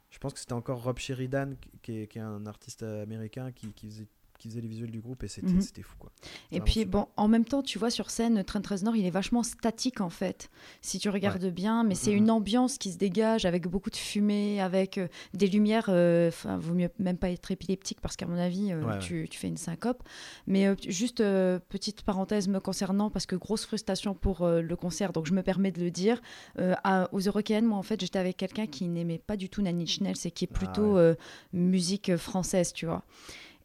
[0.09, 3.51] je pense que c'était encore Rob Sheridan qui- qui est, qui est un artiste américain
[3.51, 4.07] qui, qui faisait
[4.39, 5.61] qui faisait les visuels du groupe et c'était Mhm.
[5.83, 6.11] fou quoi.
[6.51, 6.87] Et puis, super.
[7.01, 9.99] bon, en même temps, tu vois, sur scène, Train 13 Nord, il est vachement statique,
[10.01, 10.49] en fait,
[10.81, 11.83] si tu regardes bien.
[11.83, 12.17] Mais c'est Mhm.
[12.17, 15.85] une ambiance qui se dégage avec beaucoup de fumée, avec euh, des lumières.
[15.89, 18.99] euh, Enfin, vaut mieux même pas être épileptique parce qu'à mon avis, euh, Ouais, ouais.
[18.99, 20.03] tu, fais une syncope.
[20.47, 24.75] Mais euh, juste, euh, petite parenthèse me concernant, parce que grosse frustration pour euh, le
[24.75, 26.21] concert, donc je me permets de le dire.
[26.59, 29.61] Euh, à- aux Eurocaines, moi, en fait, j'étais avec quelqu'un qui n'aimait pas du tout
[29.61, 31.15] Nine Inch Nails et qui est Ah plutôt euh,
[31.53, 33.03] musique française, tu vois.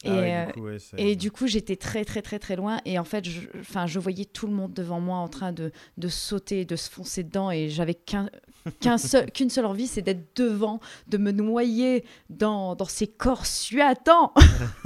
[0.04, 2.38] Et, Ah ouais, euh, du coup, ouais, ça- et du coup, j'étais très, très, très,
[2.38, 2.78] très loin.
[2.84, 5.72] Et en fait, je, enfin, je voyais tout le monde devant moi en train de,
[5.98, 7.50] de sauter, de se foncer dedans.
[7.50, 8.28] Et j'avais qu'un,
[8.80, 13.46] qu'un seul, qu'une seule envie, c'est d'être devant, de me noyer dans, dans ces corps
[13.46, 14.32] suatants.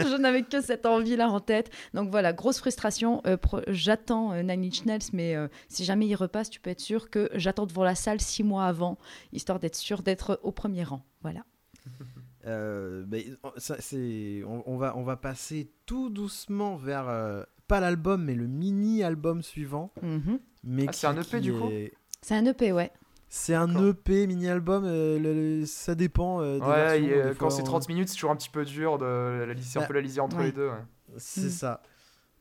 [0.00, 1.70] je n'avais que cette envie-là en tête.
[1.94, 3.22] Donc voilà, grosse frustration.
[3.26, 6.70] Euh, pro- j'attends euh, Nine Inch Nails, mais euh, si jamais il repasse, tu peux
[6.70, 8.98] être sûr que j'attends devant la salle six mois avant,
[9.32, 11.04] histoire d'être sûr d'être au premier rang.
[11.22, 11.40] Voilà.
[12.46, 13.26] Euh, mais
[13.56, 18.34] ça, c'est, on, on va, on va passer tout doucement vers euh, pas l'album, mais
[18.34, 19.92] le mini-album suivant.
[20.02, 20.38] Mhm.
[20.64, 21.92] Mais Ah, c'est un EP, du coup est-
[22.22, 22.90] C'est un EP, ouais.
[23.28, 23.88] C'est un D'accord.
[23.88, 24.84] EP mini-album.
[24.86, 26.40] euh, le- le- ça dépend.
[26.40, 28.14] euh, des Ouais, versions, il y a- des quand fois, c'est on- 30 minutes, c'est
[28.14, 30.44] toujours un petit peu dur de la lisser, un Bah, peu la liser entre ouais.
[30.44, 30.68] les deux.
[30.68, 30.84] ouais.
[31.18, 31.50] C'est Mm.
[31.50, 31.82] ça.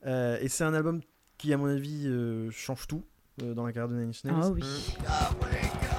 [0.06, 1.02] Euh, et c'est un album
[1.40, 3.04] qui, à mon avis, euh, change tout
[3.44, 4.36] euh, dans la carrière de Nine Inch Nails.
[4.42, 4.62] Ah oui.
[4.62, 5.95] Mm.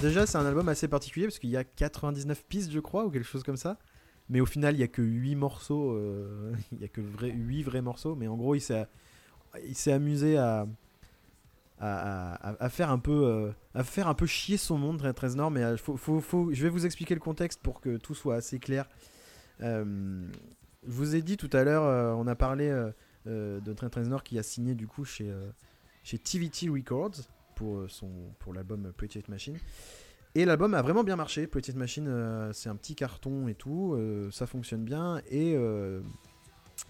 [0.00, 3.10] Déjà, c'est un album assez particulier parce qu'il y a 99 pistes, je crois, ou
[3.10, 3.78] quelque chose comme ça.
[4.28, 5.92] Mais au final, il n'y a que 8 morceaux.
[5.92, 8.14] euh, Il n'y a que vrai, 8 vrais morceaux.
[8.14, 8.86] Mais en gros, il s'est,
[9.66, 10.66] il s'est amusé à,
[11.80, 15.50] à, faire un peu, euh, à faire un peu chier son monde, Trent Reznor.
[15.50, 18.36] Mais euh, faut, faut, faut- je vais vous expliquer le contexte pour que tout soit
[18.36, 18.88] assez clair.
[19.60, 20.24] Je
[20.84, 22.70] vous ai dit tout à l'heure, on a parlé
[23.26, 25.30] de Trent Reznor qui a signé du coup chez,
[26.02, 27.28] chez TVT Records
[27.60, 28.08] pour, euh, son,
[28.38, 29.58] pour l'album Pretty Hate Machine.
[30.34, 31.46] Et l'album a vraiment bien marché.
[31.46, 35.20] Pretty Hate Machine, euh, c'est un petit carton et tout, euh, ça fonctionne bien.
[35.28, 36.00] Et, euh,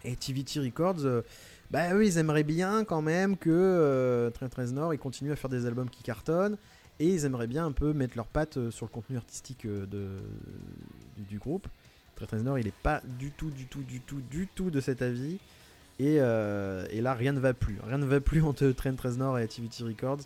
[0.04, 1.24] et TVT Records,
[1.72, 5.50] bah eux, ils aimeraient bien quand même que euh, Trent Reznor il continue à faire
[5.50, 6.56] des albums qui cartonnent.
[7.00, 10.18] Et ils aimeraient bien un peu mettre leurs pattes sur le contenu artistique de,
[11.16, 11.66] du, groupe.
[12.14, 15.00] Trent Reznor, il est pas du tout, du tout, du tout, du tout de cet
[15.00, 15.38] avis.
[15.98, 17.78] Et, et là, rien ne va plus.
[17.86, 20.20] Rien ne va plus entre Trent Reznor et TVT Records.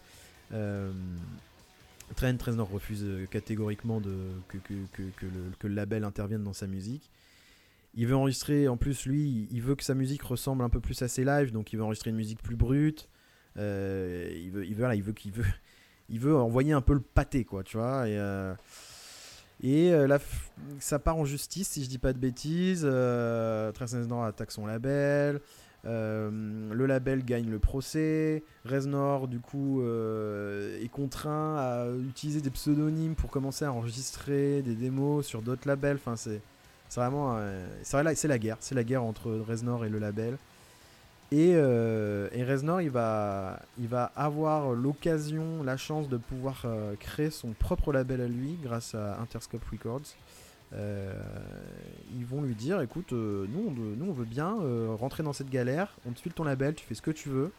[0.53, 0.93] Euh,
[2.17, 4.59] Trent Reznor refuse euh, catégoriquement que,
[5.63, 7.11] le, label intervienne dans sa musique.
[7.95, 11.01] Il veut enregistrer, en plus, lui, il veut que sa musique ressemble un peu plus
[11.03, 13.09] à ses lives, donc il veut enregistrer une musique plus brute.
[13.57, 15.15] Euh, il veut, il veut,
[16.09, 18.09] il veut, envoyer un peu le pâté, quoi, tu vois.
[19.63, 20.19] Et, là,
[20.81, 22.83] ça part en justice, si je dis pas de bêtises.
[22.83, 25.41] Trent Reznor attaque son label.
[25.87, 26.31] Euh,
[26.73, 28.43] le label gagne le procès.
[28.65, 34.75] Reznor, du coup, euh, est contraint à utiliser des pseudonymes pour commencer à enregistrer des
[34.75, 35.99] démos sur d'autres labels.
[36.17, 36.41] C'est
[36.95, 37.39] vraiment.
[37.83, 38.57] c'est la guerre.
[38.61, 40.39] C'est la guerre entre Reznor et le label.
[41.33, 43.61] Et, euh, Reznor, il va,
[44.15, 46.65] avoir l'occasion, la chance de pouvoir
[47.01, 50.15] créer son propre label à lui grâce à Interscope Records.
[50.73, 51.13] Euh,
[52.17, 55.33] ils vont lui dire écoute, euh, nous, on, nous on veut bien euh, rentrer dans
[55.33, 57.53] cette galère, on te file ton label, tu fais ce que tu veux.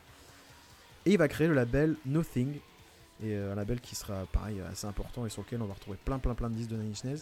[1.06, 2.56] Et il va créer le label Nothing,
[3.24, 6.20] et un label qui sera pareil assez important et sur lequel on va retrouver plein
[6.20, 7.22] plein plein de disques de Nine Inch Nails.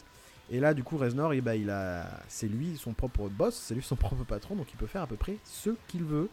[0.49, 3.75] Et là, du coup, Reznor, eh ben, il a, c'est lui son propre boss, c'est
[3.75, 6.29] lui son propre patron, donc il peut faire à peu près ce qu'il veut.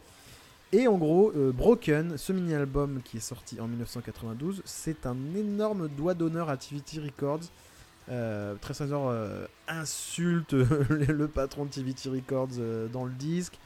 [0.73, 6.13] Et en gros, Broken, ce mini-album qui est sorti en 1992, c'est un énorme doigt
[6.13, 7.41] d'honneur à TVT Records.
[8.11, 10.51] Euh, Reznor euh, insulte
[10.89, 13.57] le, patron de TVT Records euh, dans le disque.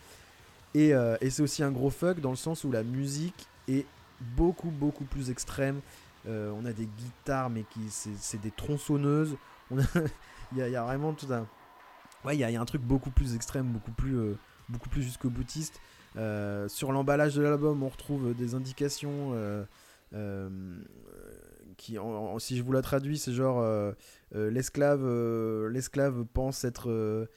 [0.75, 3.85] Et, euh, et c'est aussi un gros fuck dans le sens où la musique est
[4.37, 5.81] beaucoup beaucoup plus extrême.
[6.27, 9.35] On a des guitares, mais qui c'est des tronçonneuses.
[9.71, 11.45] Il y, a- vraiment tout un.
[12.23, 14.35] Ouais, il y, a- un truc beaucoup plus extrême, beaucoup plus,
[14.67, 15.79] beaucoup plus jusqu'au boutiste.
[16.67, 19.33] Sur l'emballage de l'album, on retrouve des indications
[22.39, 23.91] si je vous la traduis, c'est genre euh,
[24.35, 27.27] euh, l'esclave, euh, l'esclave pense être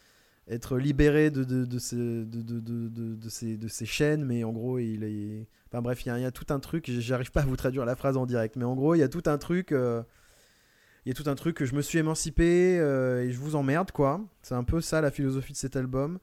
[0.48, 5.04] être libéré de, de, de, ses, de, ses, de ses chaînes, mais en gros, il
[5.04, 5.46] est.
[5.66, 8.16] Enfin bref, il y, a- tout un truc, j'arrive pas à vous traduire la phrase
[8.16, 9.68] en direct, mais en gros, il y a tout un truc.
[9.72, 13.92] il y a tout un truc que je me suis émancipé et je vous emmerde,
[13.92, 14.20] quoi.
[14.42, 16.18] C'est un peu ça la philosophie de cet album.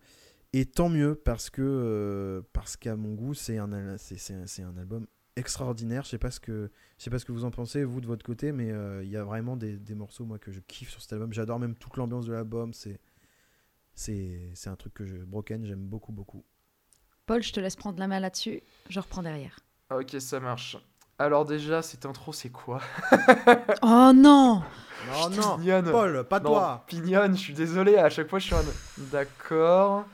[0.53, 5.05] Et tant mieux, parce que, parce qu'à mon goût, c'est un, c'est, c'est un album
[5.36, 6.03] extraordinaire.
[6.03, 8.07] Je sais pas ce que, je sais pas ce que vous en pensez, vous, de
[8.07, 10.89] votre côté, mais euh, il y a vraiment des, des morceaux, moi, que je kiffe
[10.89, 11.33] sur cet album.
[11.33, 12.73] J'adore même toute l'ambiance de l'album.
[12.73, 12.99] C'est,
[13.93, 16.43] c'est, c'est un truc que je, Broken, j'aime beaucoup, beaucoup.
[17.25, 18.61] Paul, je te laisse prendre la main là-dessus.
[18.89, 19.59] Je reprends derrière.
[19.91, 20.77] Ok, ça marche.
[21.17, 22.81] Alors déjà, cette intro, c'est quoi?
[23.81, 24.61] Oh non
[25.07, 25.91] Non, non, Pignonne.
[25.91, 26.83] Paul, pas Non, toi.
[26.88, 28.63] Pignonne, je suis désolé, à chaque fois je suis en...
[29.11, 30.05] D'accord.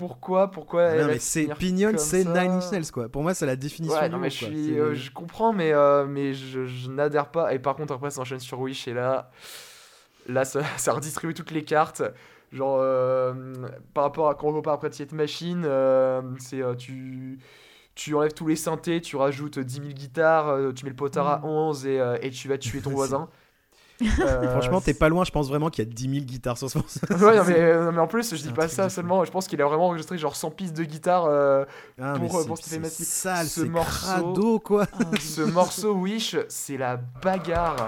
[0.00, 3.10] Pourquoi Pourquoi Non, va mais c'est comme c'est Nine Inch Nails, quoi.
[3.10, 6.06] Pour moi, c'est la définition Ouais, non, mais je, suis, euh, je comprends, mais, euh,
[6.06, 7.52] mais je, je n'adhère pas.
[7.52, 9.30] Et par contre, après, ça enchaîne sur Wish, et là,
[10.26, 12.02] là ça, ça redistribue toutes les cartes.
[12.50, 13.34] Genre, euh,
[13.92, 15.68] par rapport à quand on compare après Tiet Machine,
[16.38, 17.38] c'est tu,
[17.94, 21.38] tu enlèves tous les synthés, tu rajoutes 10 000 guitares, tu mets le potard à
[21.40, 21.44] Mm.
[21.44, 23.28] 11 et, et tu vas tuer ton voisin.
[24.20, 26.70] Euh, Franchement, t'es pas loin, je pense vraiment qu'il y a 10 000 guitares sur
[26.70, 27.00] ce morceau.
[27.10, 29.46] Ouais, non, mais, euh, non, mais en plus, je dis pas ça seulement, je pense
[29.46, 31.26] qu'il a vraiment enregistré genre 100 pistes de guitare.
[31.26, 31.64] euh,
[32.00, 33.04] Ah, Pour, pour ce qu'il fait c'est Mathieu.
[33.04, 34.86] sale, Ce morceau- crado, quoi.
[35.20, 37.86] Ce morceau Wish, c'est la bagarre.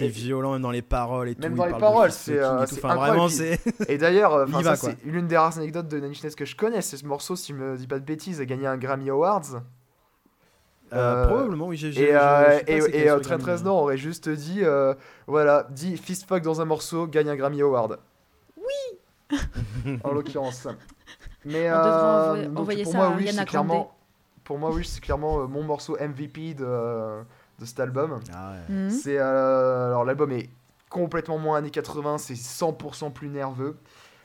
[0.00, 1.58] C'est et- violent, même dans les paroles et Même tout.
[1.58, 3.60] dans il les paroles, c'est, euh, et Enfin, vraiment, c'est.
[3.88, 4.46] Et d'ailleurs,
[4.76, 6.82] c'est l'une des rares anecdotes de Nails que je connais.
[6.82, 9.42] C'est ce morceau, si je me dis pas de bêtises, a gagné un Grammy Awards.
[10.92, 11.76] Euh, Euh, probablement, oui.
[11.76, 14.92] j'ai- Et, euh, et, et, euh, Trent Grammy, Reznor aurait juste dit euh,
[15.28, 18.00] voilà, dit fist fuck dans un morceau, gagne un Grammy Award.
[18.56, 19.38] Oui
[20.02, 20.66] En l'occurrence.
[21.44, 23.10] Mais On euh, envoyer- donc, envoyer pour ça moi, à
[24.42, 27.22] pour moi, Wish, c'est clairement mon morceau MVP de,
[27.60, 28.18] de cet album.
[28.34, 28.74] Ah ouais.
[28.74, 28.90] Mhm.
[28.90, 30.48] C'est euh, alors l'album est
[30.88, 33.76] complètement moins années 80, c'est 100% plus nerveux.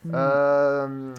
[0.05, 0.11] Mhm.
[0.15, 1.13] Euh,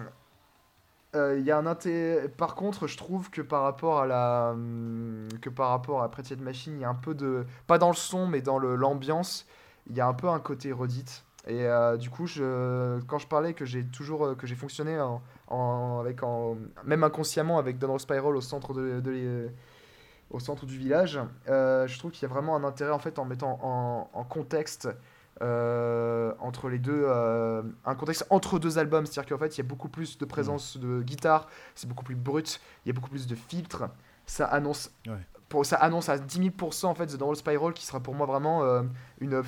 [1.15, 4.49] euh, Il y a un inté- Par contre, je trouve que par rapport à la
[4.53, 7.89] hum, que par rapport à Pretty Machine, il y a un peu de pas dans
[7.89, 9.45] le son, mais dans l'ambiance,
[9.89, 11.23] il y a un peu un côté redite.
[11.49, 12.99] Et euh, du coup, je...
[13.07, 17.57] quand je parlais que j'ai toujours que j'ai fonctionné en, en- avec en, même inconsciemment
[17.57, 19.49] avec Donald Spiral au centre de, de
[20.31, 23.17] au centre du village, euh, je trouve qu'il y a vraiment un intérêt en fait
[23.19, 24.89] en mettant en, en contexte
[25.41, 29.61] euh, entre les deux, euh, un contexte entre deux albums, c'est-à-dire qu'en fait il y
[29.61, 33.09] a beaucoup plus de présence de guitare, c'est beaucoup plus brut, il y a beaucoup
[33.09, 33.83] plus de filtres,
[34.25, 35.13] ça annonce, Ouais.
[35.47, 38.25] pour, ça annonce à 10 000% en fait The Downward Spiral qui sera pour moi
[38.25, 38.63] vraiment
[39.21, 39.41] une,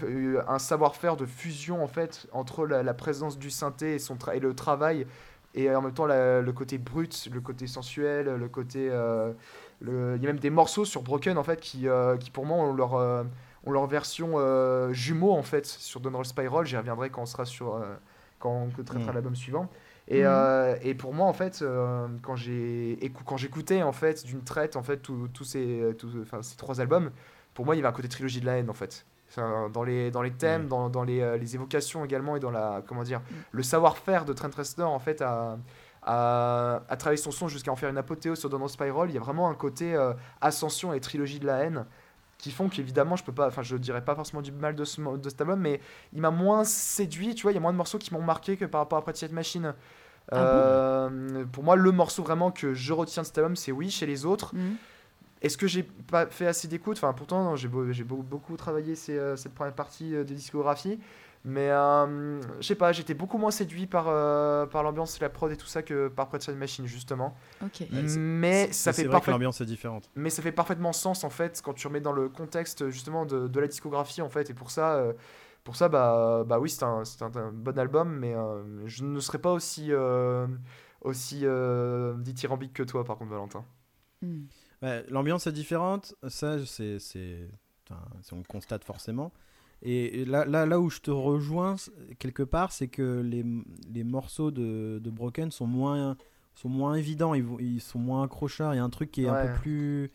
[0.47, 4.39] un savoir-faire de fusion en fait entre la, la présence du synthé et, son et
[4.39, 5.07] le travail
[5.55, 9.33] et en même temps la- le côté brut, le côté sensuel, le côté euh,
[9.81, 12.45] le- il y a même des morceaux sur Broken en fait qui, euh, qui pour
[12.45, 13.23] moi ont leur, euh,
[13.65, 16.65] ont leur version euh, jumeau en fait sur Donald Spiral.
[16.65, 17.81] J'y reviendrai quand on sera sur
[18.39, 19.15] quand on traitera Mm.
[19.15, 19.69] l'album suivant.
[20.07, 24.25] Et, euh, et pour moi en fait euh, quand j'ai écou- quand j'écoutais en fait
[24.25, 25.95] d'une traite en fait tous ces
[26.57, 27.11] trois albums,
[27.53, 29.05] pour moi il y avait un côté trilogie de la haine en fait.
[29.31, 30.67] Enfin, dans les dans les thèmes, Ouais.
[30.69, 33.33] dans, dans les, les évocations également et dans la comment dire Mm.
[33.51, 35.57] le savoir-faire de Trent Reznor en fait à
[36.11, 39.17] à, à travailler son son jusqu'à en faire une apothéose sur Donald Spiral, il y
[39.17, 41.85] a vraiment un côté euh, ascension et trilogie de la haine
[42.37, 45.01] qui font qu'évidemment je peux pas enfin je dirais pas forcément du mal de, ce,
[45.01, 45.81] de cet album mais
[46.13, 47.51] il m'a moins séduit tu vois.
[47.51, 49.73] Il y a moins de morceaux qui m'ont marqué que par rapport à Pretty Machine.
[50.31, 50.41] Ah bon?
[50.43, 54.05] Euh, pour moi le morceau vraiment que je retiens de cet album c'est oui chez
[54.05, 54.55] les autres.
[54.55, 54.75] Mhm.
[55.41, 56.97] est-ce que j'ai pas fait assez d'écoute?
[56.97, 60.99] Enfin pourtant j'ai beau- j'ai beau- beaucoup travaillé ces, euh, cette première partie de discographie
[61.45, 65.29] mais euh, je sais pas j'étais beaucoup moins séduit par, euh, par l'ambiance et la
[65.29, 67.81] prod et tout ça que par Pretty Hate Machine justement Ok.
[67.81, 70.09] Ouais, c'est- mais ça fait vrai l'ambiance est différente.
[70.15, 73.47] mais ça fait parfaitement sens en fait quand tu remets dans le contexte justement de,
[73.47, 75.13] de la discographie en fait et pour ça euh,
[75.63, 79.03] pour ça bah bah oui c'est un, c'est un, un bon album mais euh, je
[79.03, 80.47] ne serais pas aussi euh,
[81.01, 83.63] aussi euh, dithyrambique que toi par contre Valentin
[84.21, 84.47] Hmm.
[84.81, 87.47] Ouais, L'ambiance est différente, ça c'est, c'est,
[87.89, 89.31] enfin, c'est- on le constate forcément.
[89.81, 91.75] Et là, là, là où je te rejoins
[92.19, 93.45] quelque part, c'est que les,
[93.93, 96.17] les morceaux de, de Broken sont moins,
[96.55, 98.73] sont moins évidents, ils, ils sont moins accrochards.
[98.73, 100.11] Il y a un truc qui est un peu plus.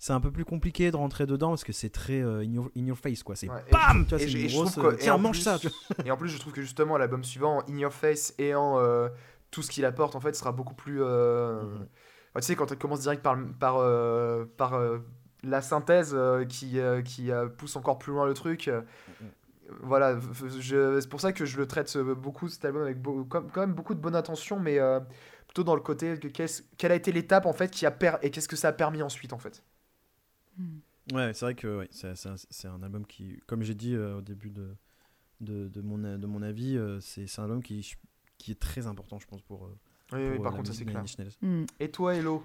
[0.00, 2.70] C'est un peu plus compliqué de rentrer dedans parce que c'est très euh, in, your,
[2.76, 3.34] in your face quoi.
[3.34, 4.76] C'est Ouais, BAM Tu vois, et une et grosse.
[4.76, 5.58] que- euh, Tiens, en mange plus- ça.
[6.06, 9.08] Et en plus, je trouve que justement, l'album suivant, In Your Face, et en euh,
[9.50, 11.02] tout ce qu'il apporte, en fait, sera beaucoup plus.
[11.02, 11.74] euh, Mhm.
[12.30, 13.74] enfin, tu sais, quand on commence direct par, par,
[14.56, 14.80] par
[15.42, 18.68] la synthèse euh, qui, euh, qui euh, pousse encore plus loin le truc.
[18.68, 18.82] euh,
[19.82, 23.60] Voilà, c'est pour ça que je le traite beaucoup cet album avec beau- quand quand
[23.60, 25.00] même beaucoup de bonne intention, mais euh,
[25.46, 26.18] plutôt dans le côté
[26.78, 29.02] quelle a été l'étape en fait qui a per et qu'est-ce que ça a permis
[29.02, 29.62] ensuite en fait.
[30.56, 30.78] Hmm.
[31.12, 32.12] Ouais, c'est vrai que ouais, c'est,
[32.50, 34.76] c'est un, album qui, comme j'ai dit euh, au début de,
[35.40, 37.94] de, de mon, de mon avis, euh, c'est, c'est un album qui,
[38.36, 39.66] qui est très important, je pense, pour.
[39.66, 39.78] euh,
[40.12, 41.04] Oui, oui, par euh, contre, ça c'est clair.
[41.40, 41.64] Hmm.
[41.80, 42.42] Et toi, Hello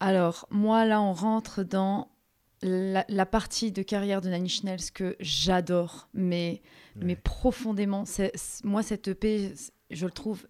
[0.00, 2.08] Alors, moi, là, on rentre dans
[2.62, 6.62] la, la partie de carrière de Nine Inch Nails que j'adore, mais,
[6.96, 8.04] mais profondément.
[8.04, 8.32] C'est,
[8.64, 9.54] moi, cette EP,
[9.90, 10.46] je le trouve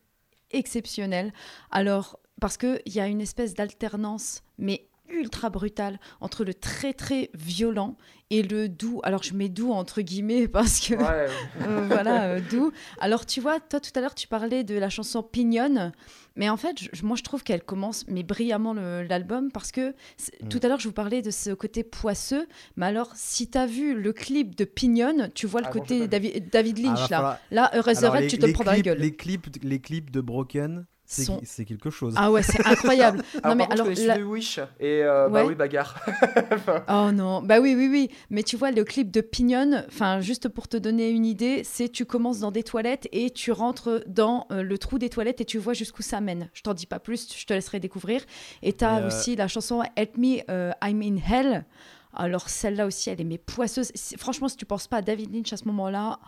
[0.51, 1.33] exceptionnel.
[1.71, 7.31] Alors, parce qu'il y a une espèce d'alternance, mais ultra brutale, entre le très, très
[7.35, 7.97] violent
[8.31, 9.01] et le doux.
[9.05, 10.95] Alors, je mets doux entre guillemets parce que...
[10.95, 11.29] Ouais,
[11.63, 12.73] Euh, voilà, euh, d'où.
[13.01, 15.93] Alors, tu vois, toi, tout à l'heure, tu parlais de la chanson Pignonne.
[16.37, 20.49] Mais en fait, je- moi, je trouve qu'elle commence mais brillamment l'album parce que Mm.
[20.49, 22.47] tout à l'heure, je vous parlais de ce côté poisseux.
[22.77, 26.07] Mais alors, si tu as vu le clip de Pignonne, tu vois le Ah côté.
[26.07, 27.41] David, David Ah, Lynch, là.
[27.51, 28.99] Là, Eraserhead, les- tu te les prends dans la gueule.
[28.99, 32.13] Les clips, les clips de Broken, c'est, Sont- quelque chose.
[32.19, 33.23] Ah ouais, c'est incroyable.
[33.43, 33.95] Alors, non, mais contre, alors.
[33.97, 35.99] je la- Wish et euh, bah oui, bagarre.
[36.89, 38.11] Oh non, bah oui, oui, oui.
[38.29, 41.89] Mais tu vois, le clip de Pignonne, enfin, juste pour te donner une idée, c'est
[41.89, 45.45] tu commences dans des toilettes et tu rentres dans euh, le trou des toilettes et
[45.47, 46.51] tu vois jusqu'où ça mène.
[46.53, 48.21] Je t'en dis pas plus, je te laisserai découvrir.
[48.63, 50.41] Et tu as Et, euh, aussi la chanson Help Me,
[50.85, 51.65] I'm in Hell.
[52.13, 53.93] Alors celle-là aussi, elle est mais poisseuse.
[54.19, 56.19] Franchement, si tu penses pas à David Lynch à ce moment-là,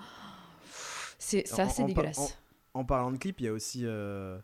[1.18, 2.38] c'est En- assez en- dégueulasse.
[2.72, 4.38] En parlant de clip, il y a aussi euh,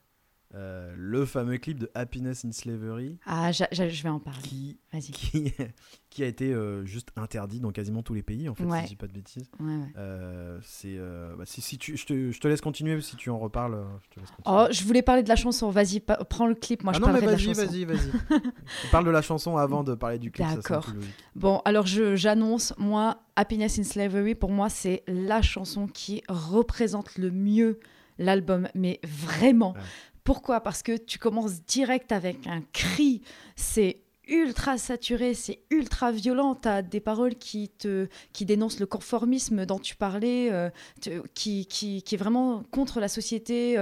[0.55, 4.41] euh, le fameux clip de Happiness in Slavery Ah, je vais en parler.
[4.43, 5.11] qui, Vas-y.
[5.11, 5.53] qui,
[6.11, 8.79] qui a été euh, juste interdit dans quasiment tous les pays, en fait, Ouais.
[8.79, 9.51] si je dis pas de bêtises.
[9.61, 9.93] Ouais, ouais.
[9.97, 10.97] Euh, c'est,
[11.37, 14.15] bah, si, si tu, je, te, je te laisse continuer, si tu en reparles, je
[14.15, 14.57] te laisse continuer.
[14.59, 15.69] Oh, je voulais parler de la chanson.
[15.71, 16.85] Vas-y, pa- prends le clip.
[16.85, 18.41] Moi, ah je non, mais parlerai de la vas-y, vas-y, vas-y.
[18.87, 20.87] On parle de la chanson avant de parler du clip, D'accord.
[21.35, 27.19] Bon, alors je- j'annonce, moi, Happiness in Slavery, pour moi, c'est la chanson qui représente
[27.19, 27.81] le mieux
[28.19, 29.73] l'album, mais vraiment.
[29.75, 29.81] Ouais.
[30.27, 30.61] Pourquoi?
[30.61, 33.23] Parce que tu commences direct avec un cri,
[33.55, 38.87] c'est ultra saturé, c'est ultra violent, tu as des paroles qui, te, qui dénoncent le
[38.87, 40.69] conformisme dont tu parlais, euh,
[41.01, 43.75] te- qui, qui, qui est vraiment contre la société,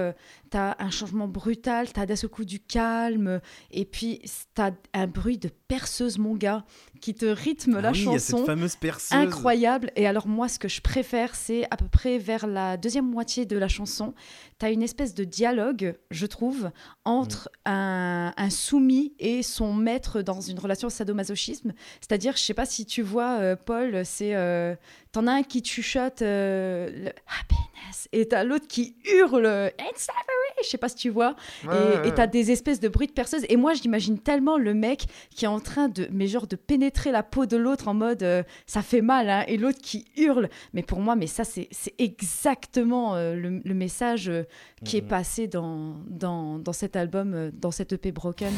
[0.50, 3.40] tu as un changement brutal, tu as d'un seul coup du calme,
[3.70, 4.20] et puis
[4.54, 6.64] tu as un bruit de perceuse, mon gars,
[7.00, 8.46] qui te rythme Ah la oui, il y a cette chanson.
[8.46, 9.18] fameuse perceuse.
[9.18, 9.90] Incroyable.
[9.96, 13.46] Et alors moi, ce que je préfère, c'est à peu près vers la deuxième moitié
[13.46, 14.14] de la chanson,
[14.58, 16.70] tu as une espèce de dialogue, je trouve,
[17.04, 21.72] entre un, un soumis et son maître dans une relation sadomasochisme.
[22.00, 24.34] C'est-à-dire, je sais pas si tu vois, euh, Paul, c'est...
[24.34, 24.74] euh,
[25.12, 30.06] T'en as un qui te chuchote euh, le happiness et t'as l'autre qui hurle It's
[30.06, 31.36] slavery Je sais pas si tu vois.
[31.64, 33.44] Ouais, et ouais, et t'as des espèces de bruits de perceuse.
[33.48, 37.12] Et moi, j'imagine tellement le mec qui est en train de, mais genre, de pénétrer
[37.12, 40.48] la peau de l'autre en mode euh, ça fait mal, hein, et l'autre qui hurle.
[40.72, 44.42] Mais pour moi, mais ça, c'est c'est exactement euh, le, le message euh,
[44.84, 45.08] qui est Mhm.
[45.08, 48.52] passé dans, dans, dans cet album, euh, dans cette EP Broken.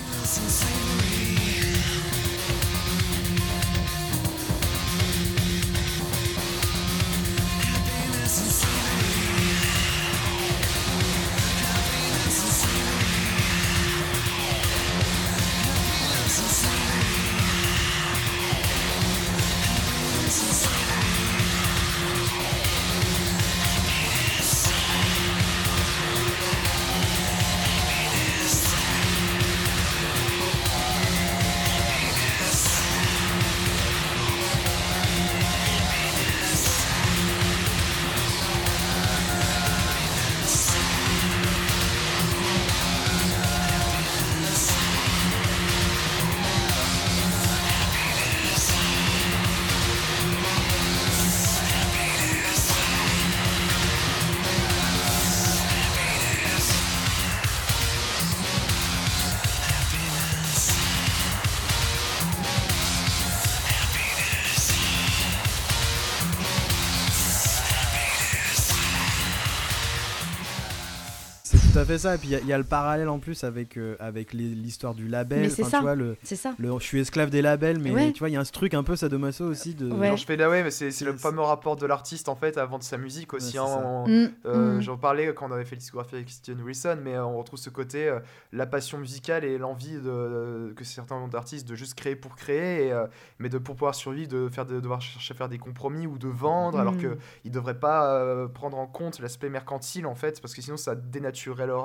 [71.86, 72.14] Fait ça.
[72.14, 74.32] Et puis il y a- il y, a le parallèle en plus avec, euh, avec
[74.32, 75.40] l'histoire du label.
[75.40, 75.76] Mais c'est Enfin, ça.
[75.78, 76.54] Tu vois, le, C'est ça.
[76.58, 78.12] le- je suis esclave des labels, mais Ouais.
[78.12, 79.90] tu vois, il y a un ce truc un peu sadomaso aussi de.
[79.90, 80.16] Ouais.
[80.16, 82.58] Je fais là, ouais, mais c'est c'est le C'est- fameux rapport de l'artiste en fait
[82.58, 83.58] avant de sa musique aussi.
[83.58, 84.80] Ouais, hein, Mm, Euh, mm.
[84.82, 87.58] J'en parlais quand on avait fait le discographie avec Steven Wilson, mais euh, on retrouve
[87.58, 88.18] ce côté, euh,
[88.52, 92.92] la passion musicale et l'envie de, que certains d'artistes de juste créer pour créer, et,
[92.92, 93.06] euh,
[93.38, 96.18] mais de pour pouvoir survivre, de faire de devoir chercher à faire des compromis ou
[96.18, 96.98] de vendre, alors Mm.
[96.98, 97.16] qu'ils
[97.46, 100.94] ne devraient pas euh, prendre en compte l'aspect mercantile en fait, parce que sinon ça
[100.94, 101.75] dénaturerait leur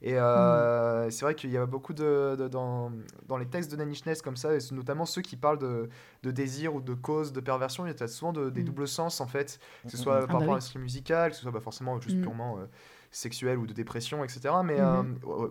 [0.00, 2.92] Et euh, c'est vrai qu'il y a beaucoup de, de- dans,
[3.26, 5.88] dans les textes de Nanny Schness comme ça, et notamment ceux qui parlent de,
[6.22, 8.66] de désir ou de cause, de perversion, il y a souvent de- des Mm.
[8.66, 10.60] doubles sens en fait que ce Mm, soit mm, par bah rapport à oui.
[10.62, 12.22] l'esprit musical, que ce soit pas forcément juste Mm.
[12.22, 12.66] purement euh,
[13.10, 14.62] sexuel ou de dépression, etc.
[14.62, 14.82] Mais Mhm.
[14.84, 15.02] euh,
[15.44, 15.48] euh,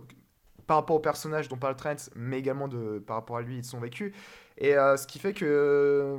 [0.66, 3.62] par rapport au personnage dont parle Trent, mais également de, par rapport à lui et
[3.62, 4.14] de son vécu.
[4.58, 6.18] Et euh, ce qui fait que.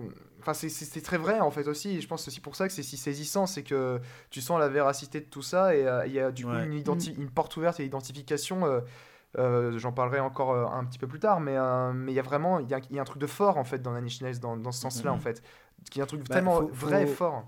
[0.50, 1.96] Enfin, c'est- très vrai en fait aussi.
[1.96, 4.68] Et je pense aussi pour ça que c'est si saisissant, c'est que tu sens la
[4.68, 6.64] véracité de tout ça et euh, il y a du coup Ouais.
[6.64, 8.64] une, identi- une porte ouverte et l'identification.
[8.66, 8.80] euh,
[9.36, 12.18] euh, J'en parlerai encore euh, un petit peu plus tard, mais euh, mais il y
[12.18, 13.92] a vraiment il y a, il y a un truc de fort en fait dans
[14.08, 15.16] Schnell dans, dans ce sens-là Mhm.
[15.16, 15.42] en fait,
[15.90, 17.46] qui est un truc Bah, tellement faut- vrai et fort.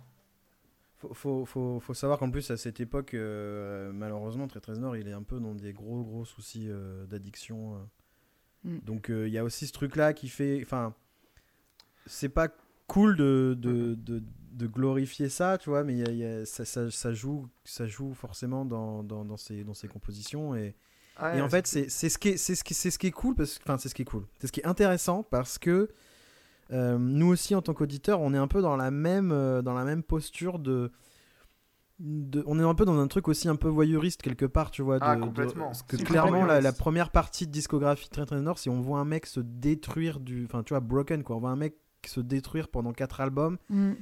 [0.98, 4.98] Faut, faut, faut, faut savoir qu'en plus, à cette époque, euh, malheureusement, Très Très Nord,
[4.98, 7.76] il est un peu dans des gros, gros soucis euh, d'addiction.
[7.76, 7.78] euh.
[8.64, 8.78] Mm.
[8.80, 10.61] Donc, euh, il y a aussi ce truc-là qui fait.
[10.62, 10.92] Enfin,
[12.05, 12.48] c'est pas
[12.93, 14.22] cool de, de, de,
[14.53, 17.86] de glorifier ça, tu vois, mais y a- y a- ça, ça, ça joue, ça
[17.86, 20.55] joue forcément dans, dans, dans, ses, dans ses compositions.
[20.55, 20.74] Et,
[21.20, 23.07] Ouais, et en fait, c'est c'est ce, qui est- c'est ce, qui- c'est ce qui
[23.09, 23.34] est cool,
[23.64, 24.24] enfin, c'est ce qui est cool.
[24.38, 25.91] C'est ce qui est intéressant parce que
[26.72, 29.74] euh, nous aussi, en tant qu'auditeurs, on est un peu dans la même, euh, dans
[29.74, 30.91] la même posture de,
[31.99, 34.80] de- On est un peu dans un truc aussi un peu voyeuriste quelque part, tu
[34.82, 34.99] vois.
[34.99, 35.66] De, Ah, de- complètement.
[35.66, 39.01] parce que C'est clairement, la, première partie de discographie très très nord, si on voit
[39.01, 40.45] un mec se détruire du.
[40.47, 41.36] Enfin, tu vois, Broken, quoi.
[41.36, 41.74] On voit un mec
[42.07, 43.92] se détruire pendant quatre albums Mm.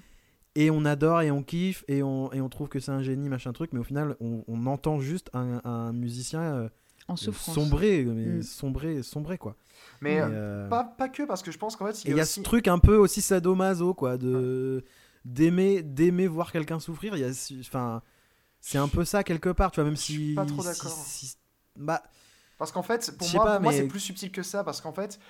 [0.54, 3.28] et on adore et on kiffe et on, et on trouve que c'est un génie,
[3.28, 6.68] machin truc, mais au final, on, on entend juste un, un musicien euh,
[7.08, 7.54] En souffrance.
[7.54, 8.42] sombrer, mais Mm.
[8.42, 9.56] sombrer, sombrer, quoi.
[10.00, 12.22] Mais euh, euh, pas, pas que, parce que je pense qu'en fait, il y a
[12.22, 12.34] aussi...
[12.34, 14.84] ce truc un peu aussi sadomaso, quoi, de
[15.24, 17.14] d'aimer d'aimer voir quelqu'un souffrir.
[17.16, 17.30] Il y a,
[17.60, 18.02] enfin,
[18.60, 20.12] c'est un peu ça quelque part, tu vois, même Je si.
[20.12, 20.90] suis pas trop d'accord.
[20.90, 21.36] si-
[21.76, 22.02] bah,
[22.58, 25.20] Parce qu'en fait, pour Je moi, moi, c'est plus subtil que ça, parce qu'en fait,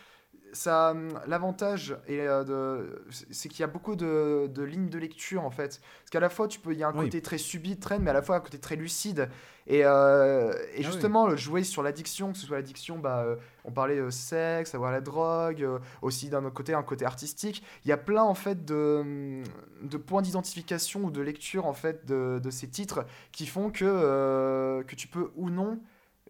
[0.53, 0.94] ça,
[1.26, 5.51] l'avantage et euh, de, c'est qu'il y a beaucoup de, de lignes de lecture en
[5.51, 5.80] fait.
[6.01, 7.07] Parce qu'à la fois, tu peux, il y a un Oui.
[7.07, 9.28] côté très subit, traîne, mais à la fois un côté très lucide.
[9.66, 13.70] Et, euh, et Ah justement, jouer sur l'addiction, que ce soit l'addiction, bah, euh, on
[13.70, 17.62] parlait euh, sexe, avoir la drogue, euh, aussi d'un autre côté un côté artistique.
[17.84, 19.42] Il y a plein en fait de,
[19.82, 24.82] de points d'identification ou de lecture en fait de, de ces titres qui font que,
[24.86, 25.78] que tu peux ou non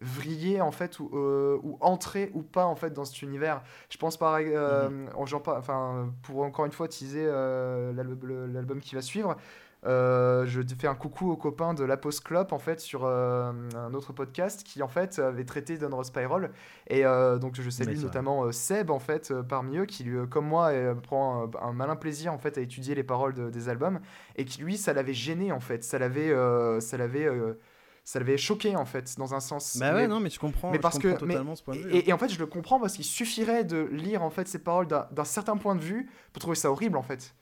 [0.01, 3.61] vriller en fait ou, euh, ou entrer ou pas en fait dans cet univers.
[3.89, 5.07] Je pense par euh,
[5.45, 9.35] enfin pour encore une fois teaser euh, l'album qui va suivre
[9.85, 13.53] euh, je fais un coucou aux copains de la Post Clop en fait sur euh,
[13.77, 16.51] un autre podcast qui en fait avait traité d'Unroll Spiral.
[16.87, 17.03] Et
[17.39, 20.71] donc je salue notamment Seb en fait parmi eux qui lui, comme moi
[21.03, 23.99] prend un, un malin plaisir en fait à étudier les paroles de- des albums
[24.35, 25.83] et qui lui ça l'avait gêné en fait.
[25.85, 26.33] Ça l'avait
[26.81, 27.29] ça l'avait
[28.09, 30.71] ça l'avait choqué en fait dans un sens bah Mais- ouais, non, mais je comprends.
[30.71, 31.89] mais je parce que comprends mais- totalement ce point de vue.
[31.91, 32.01] hein.
[32.03, 34.57] et, et en fait, je le comprends parce qu'il suffirait de lire en fait ces
[34.57, 37.35] paroles d'un certain point de vue pour trouver ça horrible en fait.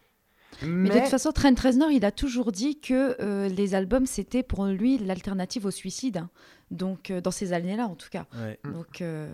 [0.64, 4.44] Mais, de toute façon, Trent Reznor, il a toujours dit que euh, les albums, c'était
[4.44, 6.26] pour lui l'alternative au suicide.
[6.70, 8.26] Donc, euh, dans ces années-là, en tout cas.
[8.36, 8.60] Ouais.
[8.66, 8.72] Mm.
[8.74, 9.34] Donc, euh,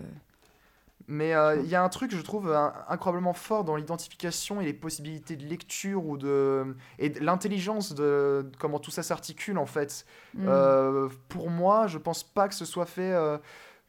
[1.06, 4.64] Mais euh, il y a un truc, je trouve, un- incroyablement fort dans l'identification et
[4.64, 9.58] les possibilités de lecture ou de et de l'intelligence de, de comment tout ça s'articule
[9.58, 10.06] en fait.
[10.34, 10.44] mm.
[10.46, 13.12] Euh, pour moi, je pense pas que ce soit fait.
[13.12, 13.38] euh,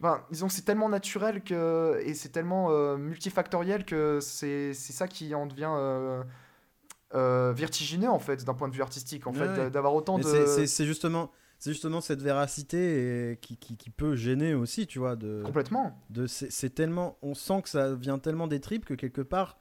[0.02, 4.92] Enfin, disons que c'est tellement naturel que et c'est tellement euh, multifactoriel que c'est c'est
[4.92, 6.22] ça qui en devient euh,
[7.16, 9.68] euh, vertigineux en fait d'un point de vue artistique en Ouais, fait ouais.
[9.70, 11.32] d'avoir autant Mais de c'est justement,
[11.66, 15.42] c'est justement cette véracité et qui, qui, qui peut gêner aussi, tu vois, de.
[15.44, 16.00] complètement.
[16.12, 19.58] de c'est c'est tellement on sent que ça vient tellement des tripes que quelque part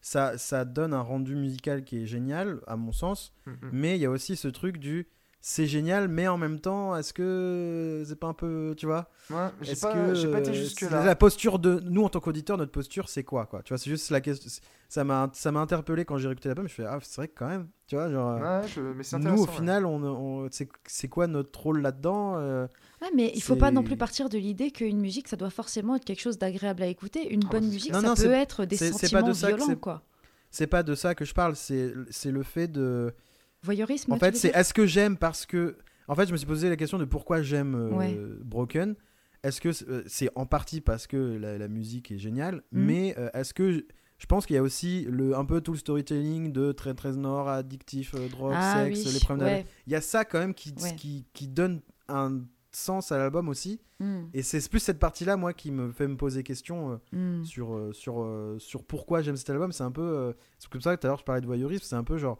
[0.00, 3.70] ça, ça donne un rendu musical qui est génial à mon sens Mm, mm.
[3.72, 5.08] mais il y a aussi ce truc du
[5.40, 9.08] c'est génial mais en même temps est-ce que c'est pas un peu tu vois?
[9.30, 11.04] Ouais, j'ai pas, que j'ai pas été jusque là.
[11.04, 13.62] la posture de nous en tant qu'auditeur notre posture c'est quoi quoi?
[13.62, 14.50] Tu vois c'est juste la question
[14.88, 17.34] ça m'a ça m'a interpellé quand j'ai réécouté l'album je fais ah c'est vrai que
[17.38, 19.52] quand même tu vois genre euh, Ouais, je- mais c'est nous au ouais.
[19.52, 20.48] final on, on-
[20.86, 22.66] c'est quoi notre rôle là-dedans euh,
[23.02, 25.96] ouais, mais il faut pas non plus partir de l'idée qu'une musique, ça doit forcément
[25.96, 27.32] être quelque chose d'agréable à écouter.
[27.32, 29.32] Une Ah, bonne bah, c'est musique, ça Non, peut être des c'est pas sentiments de
[29.34, 30.02] ça violents, c'est- quoi.
[30.50, 33.14] c'est pas de ça que je parle c'est c'est le fait de
[33.62, 35.76] Voyeurisme, En fait, c'est est-ce que j'aime parce que.
[36.06, 38.18] En fait, je me suis posé la question de pourquoi j'aime euh, Ouais.
[38.44, 38.94] Broken.
[39.42, 42.84] Est-ce que c'est- euh, c'est en partie parce que la, la musique est géniale, Mhm.
[42.84, 43.72] mais euh, est-ce que.
[43.72, 43.80] Je,
[44.18, 47.12] je pense qu'il y a aussi le, un peu tout le storytelling de Très Très
[47.12, 49.64] Nord, addictif, euh, drogue, Ah sexe, oui, les problèmes ouais.
[49.86, 50.96] Il y a ça quand même qui, Ouais.
[50.96, 52.40] qui, qui donne un
[52.72, 53.80] sens à l'album aussi.
[54.00, 57.44] Mm, Et c'est plus cette partie-là, moi, qui me fait me poser question euh, mm.
[57.44, 59.70] sur, euh, sur, euh, sur pourquoi j'aime cet album.
[59.70, 60.34] C'est un peu.
[60.58, 61.84] c'est comme ça que tout à l'heure je parlais de voyeurisme.
[61.86, 62.38] C'est un peu genre.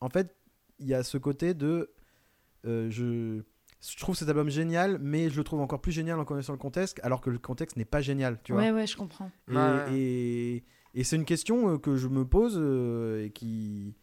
[0.00, 0.36] En fait,
[0.78, 1.90] il y a ce côté de.
[2.66, 3.42] euh, je,
[3.80, 6.58] je trouve cet album génial, mais je le trouve encore plus génial en connaissant le
[6.58, 8.40] contexte, alors que le contexte n'est pas génial.
[8.42, 9.30] Tu vois Ouais, ouais, je comprends.
[9.48, 9.94] Et, Ouais.
[9.94, 10.64] et,
[10.94, 13.94] et c'est une question euh, que je me pose euh, et qui.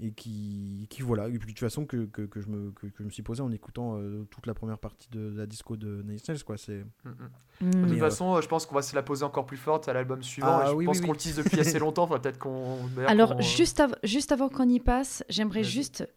[0.00, 2.86] Et qui, qui voilà, et puis de toute façon que, que, que je, me, que,
[2.86, 5.76] que je me suis posé en écoutant euh, toute la première partie de la disco
[5.76, 6.56] de Nails, quoi.
[6.56, 7.66] C'est Mm, mm.
[7.66, 7.70] Mm.
[7.82, 9.88] De toute euh, façon, euh, je pense qu'on va se la poser encore plus forte
[9.88, 10.58] à l'album suivant.
[10.60, 11.16] Ah, et je oui, pense oui, qu'on oui.
[11.16, 12.04] le tease depuis assez longtemps.
[12.04, 12.78] Enfin, peut-être qu'on.
[13.08, 16.08] Alors, juste, av- juste avant qu'on y passe, j'aimerais juste,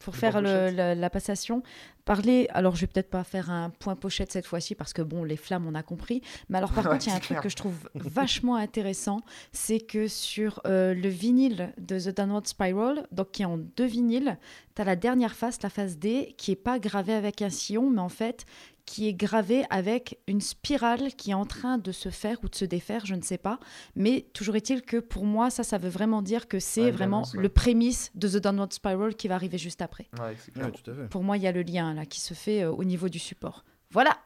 [0.00, 1.62] pour Le faire le- la, la passation,
[2.04, 2.48] parler.
[2.50, 5.36] Alors, je vais peut-être pas faire un point pochette cette fois-ci parce que, bon, les
[5.36, 6.22] flammes, on a compris.
[6.48, 9.20] Mais alors, par Ouais, contre, il y a un truc que je trouve vachement intéressant
[9.52, 13.84] c'est que sur euh, le vinyle de The Downward Spiral, donc qui est en deux
[13.86, 14.38] vinyles,
[14.74, 17.90] tu as la dernière face, la face D, qui est pas gravée avec un sillon,
[17.90, 18.46] mais en fait,
[18.92, 22.54] qui est gravée avec une spirale qui est en train de se faire ou de
[22.56, 23.60] se défaire, je ne sais pas.
[23.94, 26.96] Mais toujours est-il que pour moi, ça, ça veut vraiment dire que c'est Ouais, une
[26.96, 27.40] vraiment ouais.
[27.40, 30.08] le prémisse de The Downward Spiral qui va arriver juste après.
[30.18, 30.72] Ouais, c'est clair.
[30.72, 31.08] tout à fait.
[31.08, 33.20] Pour moi, il y a le lien là qui se fait euh, au niveau du
[33.20, 33.64] support.
[33.92, 34.16] Voilà,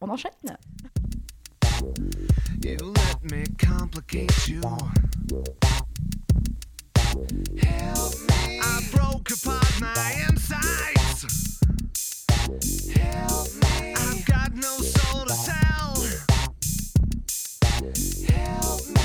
[0.00, 0.32] on enchaîne.
[2.64, 4.60] You let me complicate you.
[7.56, 8.58] Help me.
[8.60, 11.60] I broke apart my insides.
[12.48, 13.94] Help me.
[13.94, 16.02] I've got no soul to tell.
[18.26, 18.97] Help me.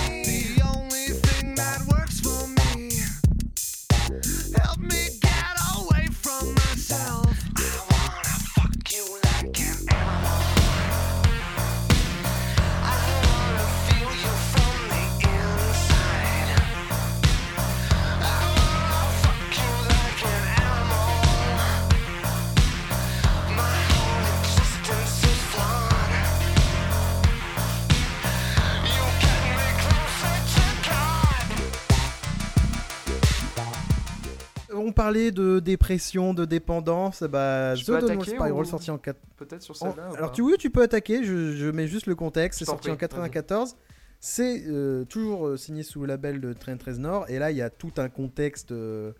[34.85, 37.23] On parlait de dépression, de dépendance.
[37.23, 40.09] Bah, Je The attaquer Spiral ou- sorti en 4 Peut-être sur En- celle-là.
[40.17, 42.93] alors tu oui, tu peux attaquer, je, je mets juste le contexte, c'est sorti en
[42.93, 43.75] prie, 94.
[44.19, 47.57] C'est euh, toujours euh, signé sous le label de Train 13 Nord et là il
[47.57, 49.11] y a tout un contexte euh,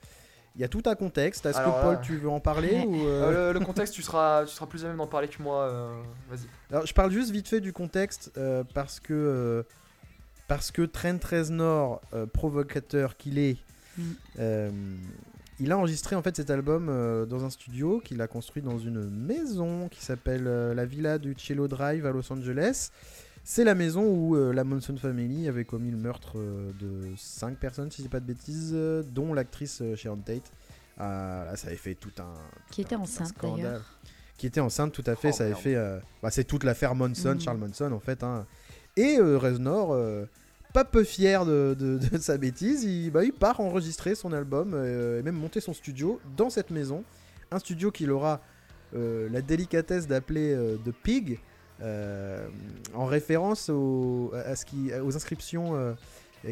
[0.55, 1.45] il y a tout un contexte.
[1.45, 4.01] Est-ce que Alors Paul tu veux en parler ou euh, Euh, le, le contexte, tu
[4.01, 5.63] seras, tu seras plus à même d'en parler que moi.
[5.63, 5.93] euh,
[6.29, 6.47] Vas-y.
[6.71, 9.63] Alors je parle juste vite fait du contexte euh, parce que euh,
[10.47, 13.57] parce que Train 13 Nord euh, provocateur qu'il est
[13.95, 14.13] Mm.
[15.59, 18.77] Il a enregistré en fait cet album euh, dans un studio qu'il a construit dans
[18.79, 22.89] une maison qui s'appelle euh, la Villa du Cielo Drive à Los Angeles.
[23.45, 27.57] C'est la maison où euh, la Monson Family avait commis le meurtre euh, de 5
[27.57, 30.49] personnes, si je dis pas de bêtises, euh, dont l'actrice euh, Sharon Tate.
[30.97, 32.33] Ah, là, ça avait fait tout un.
[32.71, 33.63] Qui tout était un- un enceinte, scandale.
[33.63, 33.99] d'ailleurs.
[34.37, 35.29] Qui était enceinte, tout à fait.
[35.29, 35.61] Oh, ça avait merde.
[35.63, 35.75] fait.
[35.75, 37.39] euh, bah, c'est toute l'affaire Monson, Mm.
[37.41, 38.23] Charles Monson, en fait.
[38.23, 38.45] hein.
[38.95, 40.25] Et euh, Reznor, euh,
[40.73, 44.73] pas peu fier de, de- de sa bêtise, il, bah, il part enregistrer son album
[44.73, 47.03] euh, et même monter son studio dans cette maison.
[47.51, 48.41] Un studio qu'il aura
[48.95, 51.39] euh, la délicatesse d'appeler euh, The Pig,
[51.81, 52.47] euh,
[52.93, 55.93] en référence au- à ce qui, aux inscriptions euh,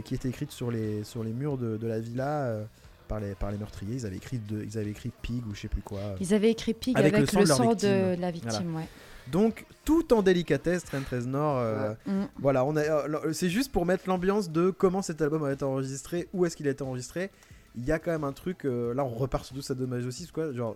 [0.05, 2.45] qui étaient écrites sur les, sur les murs de, de la villa.
[2.45, 2.63] euh,
[3.07, 5.59] par les, par les meurtriers, ils avaient écrit de, ils avaient écrit pig ou je
[5.59, 5.99] sais plus quoi.
[6.22, 8.88] Ils avaient écrit Pig Avec avec, le le sang de la victime, ouais.
[9.32, 11.57] Donc tout en délicatesse, Train 13 Nord.
[11.57, 12.13] euh, Ouais.
[12.13, 12.27] Mm.
[12.39, 15.63] Voilà, on a, euh, c'est juste pour mettre l'ambiance de comment cet album a été
[15.63, 17.32] enregistré, où est-ce qu'il a été enregistré.
[17.76, 20.05] Il y a quand même un truc, euh, là on repart sur tout ça dommage
[20.05, 20.51] aussi, quoi.
[20.51, 20.76] Genre,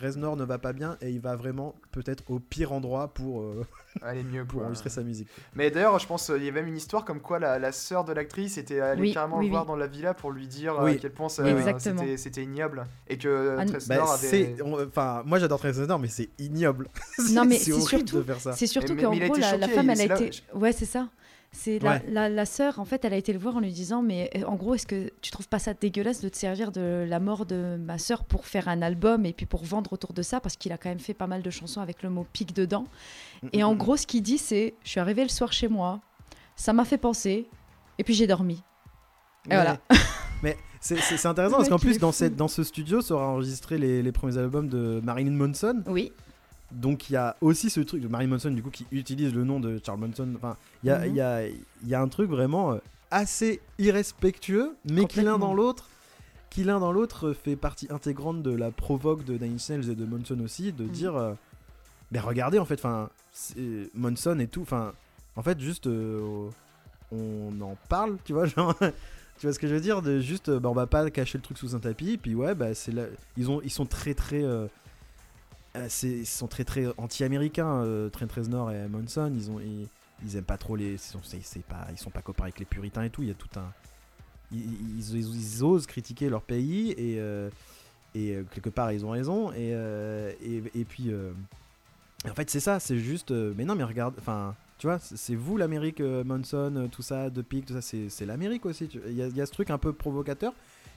[0.00, 3.66] Reznor ne va pas bien et il va vraiment peut-être au pire endroit pour, euh,
[4.02, 4.66] Allez, mieux pour quoi.
[4.66, 5.28] enregistrer sa musique.
[5.54, 8.04] Mais d'ailleurs, je pense qu'il y a même une histoire comme quoi la, la sœur
[8.04, 9.68] de l'actrice était allée Oui, carrément oui, le voir oui.
[9.68, 10.92] dans la villa pour lui dire euh, Oui.
[10.92, 12.00] à quel point ça- Oui, exactement.
[12.00, 14.56] c'était c'était ignoble et que Ah, Tressnor Bah, avait.
[14.86, 16.88] enfin, moi j'adore Train 13 Nord, mais c'est ignoble.
[17.32, 18.52] Non, mais c'est surtout- de faire ça.
[18.52, 20.42] C'est surtout Mais- qu'en il gros, la, la femme, il- elle a été.
[20.54, 21.08] Ouais, c'est ça.
[21.52, 22.04] C'est la, Ouais.
[22.08, 24.44] la, la sœur, en fait, elle a été le voir en lui disant Mais euh,
[24.44, 27.44] en gros, est-ce que tu trouves pas ça dégueulasse de te servir de la mort
[27.44, 30.40] de ma sœur pour faire un album et puis pour vendre autour de ça?
[30.40, 32.86] Parce qu'il a quand même fait pas mal de chansons avec le mot pic dedans.
[33.52, 36.00] Et en gros, ce qu'il dit, c'est Je suis arrivé le soir chez moi,
[36.56, 37.48] ça m'a fait penser,
[37.98, 38.62] et puis j'ai dormi.
[39.50, 39.78] Et voilà.
[40.42, 44.12] Mais c'est, intéressant parce qu'en plus, dans, cette, dans ce studio sera enregistré les, les
[44.12, 45.82] premiers albums de Marilyn Manson.
[45.86, 46.12] Oui.
[46.72, 49.44] Donc il y a aussi ce truc de Marilyn Manson du coup qui utilise le
[49.44, 50.32] nom de Charles Manson.
[50.36, 51.06] Enfin, il y, a, Mhm.
[51.08, 52.78] il y, a, il y a un truc vraiment euh,
[53.10, 55.88] assez irrespectueux, mais qui l'un dans l'autre,
[56.48, 59.94] qui l'un dans l'autre fait partie intégrante de la provoque de Nine Inch Nails et
[59.94, 60.90] de Manson aussi, de Mhm.
[60.90, 61.32] dire, euh,
[62.12, 63.10] mais regardez en fait, enfin,
[63.94, 64.92] Manson et tout, enfin,
[65.36, 66.48] en fait juste, euh,
[67.12, 68.74] on en parle, tu vois, genre.
[69.38, 71.38] Tu vois ce que je veux dire de juste, euh, bah, on va pas cacher
[71.38, 73.04] le truc sous un tapis, puis ouais, bah c'est là,
[73.38, 74.68] ils ont, ils sont très très, euh, euh,
[76.02, 79.32] ils sont très très anti-américains, euh, Trent Reznor et Monson.
[79.34, 82.64] Ils ont ils, aiment pas trop les, c'est- pas, ils sont pas copains avec les
[82.66, 83.22] puritains et tout.
[83.22, 83.72] Il y a tout un,
[84.52, 87.48] ils, osent critiquer leur pays et euh,
[88.14, 91.32] et euh, quelque part ils ont raison et euh, et, puis euh,
[92.28, 94.54] en fait c'est ça, c'est juste, euh, mais non mais regarde, enfin.
[94.78, 98.24] Tu vois, c'est vous l'Amérique, euh, Monson, euh, tout ça, De Pic, tout ça, c'est
[98.24, 98.88] l'Amérique aussi.
[99.08, 100.54] il y a ce truc un peu provocateur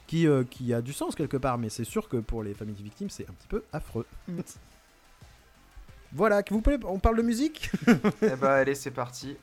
[0.08, 2.76] qui, euh, qui a du sens quelque part, mais c'est sûr que pour les familles
[2.76, 4.06] de victimes, c'est un petit peu affreux.
[4.28, 4.39] Mm.
[6.14, 7.72] voilà, que vous plaît, on parle de musique
[8.22, 9.38] Eh bah allez, c'est parti.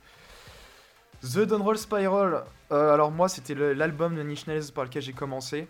[1.21, 2.43] The Downroll Spiral.
[2.71, 5.67] Euh, alors moi, c'était l'album de Nails par lequel j'ai commencé.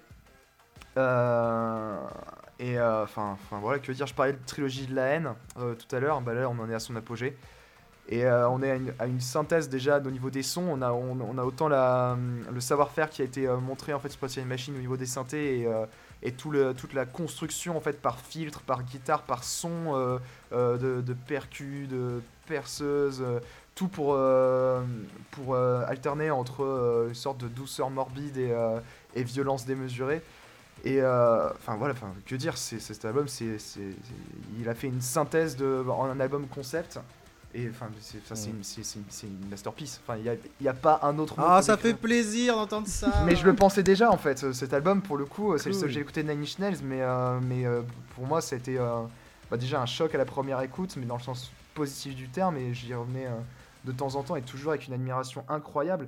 [0.97, 1.97] Euh,
[2.59, 4.07] et euh, enfin, enfin voilà, que dire.
[4.07, 6.21] Je parlais de trilogie de la haine euh, tout à l'heure.
[6.21, 7.37] Bah là, on en est à son apogée.
[8.09, 10.65] Et euh, on est à une, synthèse déjà au niveau des sons.
[10.69, 12.17] On a, on, a autant la,
[12.51, 15.05] le savoir-faire qui a été euh, montré en fait sur Poitiers Machine au niveau des
[15.05, 15.85] synthés et, euh,
[16.21, 20.19] et tout le, toute la construction en fait par filtre, par guitare, par son
[20.51, 23.39] de, percus, de perceuses, euh,
[23.75, 24.19] tout pour,
[25.31, 28.53] pour alterner entre une sorte de douceur morbide et,
[29.15, 30.21] et violence démesurée.
[30.83, 33.57] Et enfin voilà, enfin que dire, cet album, c'est-
[34.59, 36.99] il a fait une synthèse de en un album concept.
[37.53, 39.99] Et enfin, c'est enfin, c'est une, masterpiece.
[40.03, 43.45] Enfin, il n'y a, pas un autre Ah, ça fait plaisir d'entendre ça Mais je
[43.45, 45.87] le pensais déjà en fait, cet album pour le coup, c'est le seul Cool.
[45.89, 47.81] que j'ai écouté de Nine Inch Nails, mais, euh, mais euh,
[48.15, 49.01] pour moi ça a été euh,
[49.49, 52.55] bah, déjà un choc à la première écoute, mais dans le sens positif du terme,
[52.57, 53.31] et j'y revenais euh,
[53.85, 56.07] de temps en temps et toujours avec une admiration incroyable.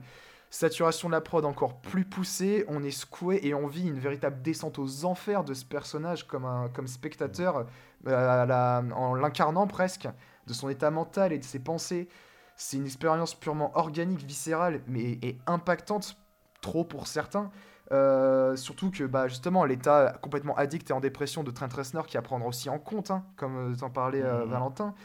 [0.49, 4.41] Saturation de la prod encore plus poussée, on est secoué et on vit une véritable
[4.43, 7.65] descente aux enfers de ce personnage comme, un, comme spectateur,
[8.05, 10.07] à la- en l'incarnant presque,
[10.47, 12.07] de son état mental et de ses pensées.
[12.55, 16.17] C'est une expérience purement organique, viscérale, mais et impactante,
[16.61, 17.51] trop pour certains.
[17.91, 22.17] Euh, surtout que bah, justement l'état complètement addict et en dépression de Trent Reznor qui
[22.17, 24.51] à prendre aussi en compte, hein, comme euh, t'en parlais euh, Mhm.
[24.51, 24.95] Valentin.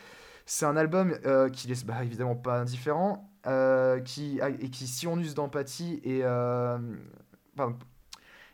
[0.46, 3.28] C'est un album euh, qui laisse bah, évidemment pas indifférent,
[4.04, 6.22] qui, et qui si on use d'empathie et,
[7.56, 7.76] pardon,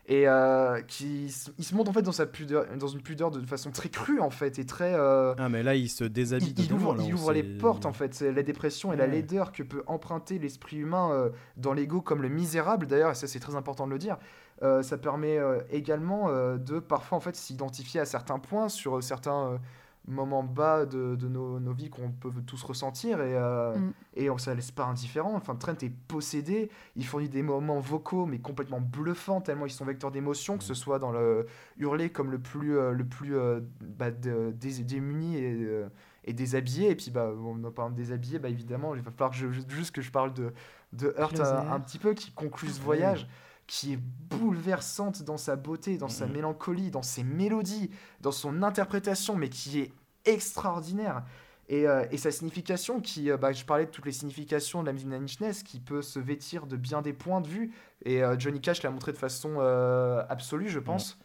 [0.06, 3.40] et euh, qui il se montre en fait dans sa pudeur, dans une pudeur de
[3.46, 6.72] façon très crue en fait et très euh, Ah, mais là, il se déshabille il,
[6.72, 10.38] ouvre, il ouvre les portes en fait, la dépression et la laideur que peut emprunter
[10.38, 13.92] l'esprit humain euh, dans l'ego comme le misérable d'ailleurs, et ça c'est très important de
[13.92, 14.18] le dire.
[14.62, 15.38] Euh, ça permet
[15.70, 19.58] également de parfois en fait s'identifier à certains points sur certains
[20.06, 23.92] moments bas de, de nos, nos vies qu'on peut tous ressentir et, euh, Mm.
[24.16, 25.34] et on, ça laisse pas indifférent.
[25.34, 29.84] Enfin, Trent est possédé, il fournit des moments vocaux mais complètement bluffants tellement ils sont
[29.84, 31.46] vecteurs d'émotion, que ce soit dans le
[31.78, 34.52] hurler comme le plus, euh, le plus euh, bah, de-
[34.82, 35.88] démuni et, euh,
[36.24, 36.90] et déshabillé.
[36.90, 39.46] Et puis, bah, on en parle de déshabillé, bah, évidemment, il va falloir que je,
[39.68, 40.52] juste que je parle de,
[40.92, 41.50] de Hurt Closer.
[41.52, 43.26] un, un petit peu, qui conclut ce voyage,
[43.66, 43.98] qui est
[44.30, 46.32] bouleversante dans sa beauté, dans sa Mhm.
[46.32, 47.90] mélancolie, dans ses mélodies,
[48.20, 49.92] dans son interprétation, mais qui est
[50.24, 51.22] extraordinaire.
[51.68, 54.86] Et, euh, et sa signification, qui, euh, bah, je parlais de toutes les significations de
[54.86, 57.72] la musique de Nine qui peut se vêtir de bien des points de vue.
[58.04, 61.18] Et euh, Johnny Cash l'a montré de façon euh, absolue, je pense.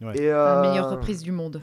[0.00, 0.18] Ouais.
[0.18, 1.62] Et, La meilleure reprise du monde.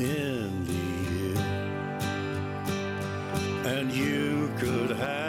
[0.00, 1.66] in the end.
[3.66, 5.25] And you could have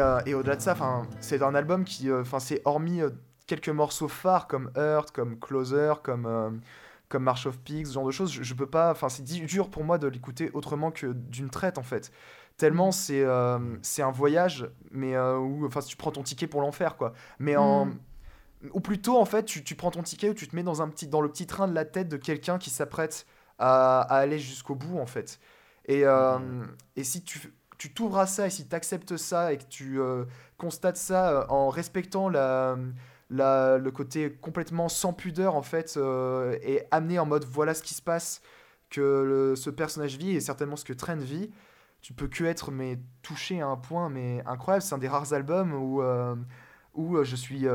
[0.00, 0.76] euh, et au-delà de ça,
[1.20, 3.10] c'est un album qui, euh, 'fin, c'est hormis euh,
[3.46, 6.60] quelques morceaux phares comme Hurt, comme Closer, comme,
[7.08, 8.90] comme March of Pigs, ce genre de choses, je, je peux pas.
[8.92, 12.12] Enfin, c'est dur pour moi de l'écouter autrement que d'une traite en fait.
[12.56, 16.96] Tellement c'est euh, c'est un voyage, mais où enfin, tu prends ton ticket pour l'enfer
[16.96, 17.12] quoi.
[17.38, 17.86] Mais en.
[17.86, 17.98] Mm.
[18.74, 20.88] Ou plutôt, en fait, tu, tu prends ton ticket ou tu te mets dans, un
[20.88, 23.24] petit, dans le petit train de la tête de quelqu'un qui s'apprête
[23.58, 25.40] à, à aller jusqu'au bout, en fait.
[25.86, 26.38] Et, euh,
[26.96, 29.98] et si tu tu t'ouvres à ça et si tu acceptes ça et que tu
[29.98, 30.26] euh,
[30.58, 32.76] constates ça euh, en respectant la,
[33.30, 37.94] le côté complètement sans pudeur, en fait, euh, et amené en mode voilà ce qui
[37.94, 38.42] se passe,
[38.90, 41.50] que ce personnage vit et certainement ce que Trent vit,
[42.02, 44.82] tu peux que être mais, touché à un point mais incroyable.
[44.82, 46.02] C'est un des rares albums où.
[46.94, 47.66] où je suis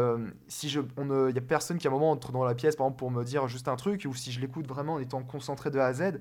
[0.48, 2.76] si je on ne y a personne qui à un moment entre dans la pièce
[2.76, 5.24] par exemple pour me dire juste un truc ou si je l'écoute vraiment en étant
[5.24, 6.20] concentré de A à Z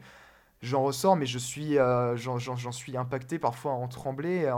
[0.64, 4.50] j'en ressors mais je suis euh, j'en, suis impacté parfois en trembler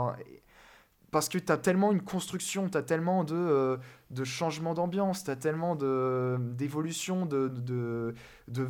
[1.11, 3.77] parce que tu as tellement une construction tu as tellement de euh,
[4.11, 8.13] de changement d'ambiance tu as tellement d'évolution de, de,
[8.47, 8.67] de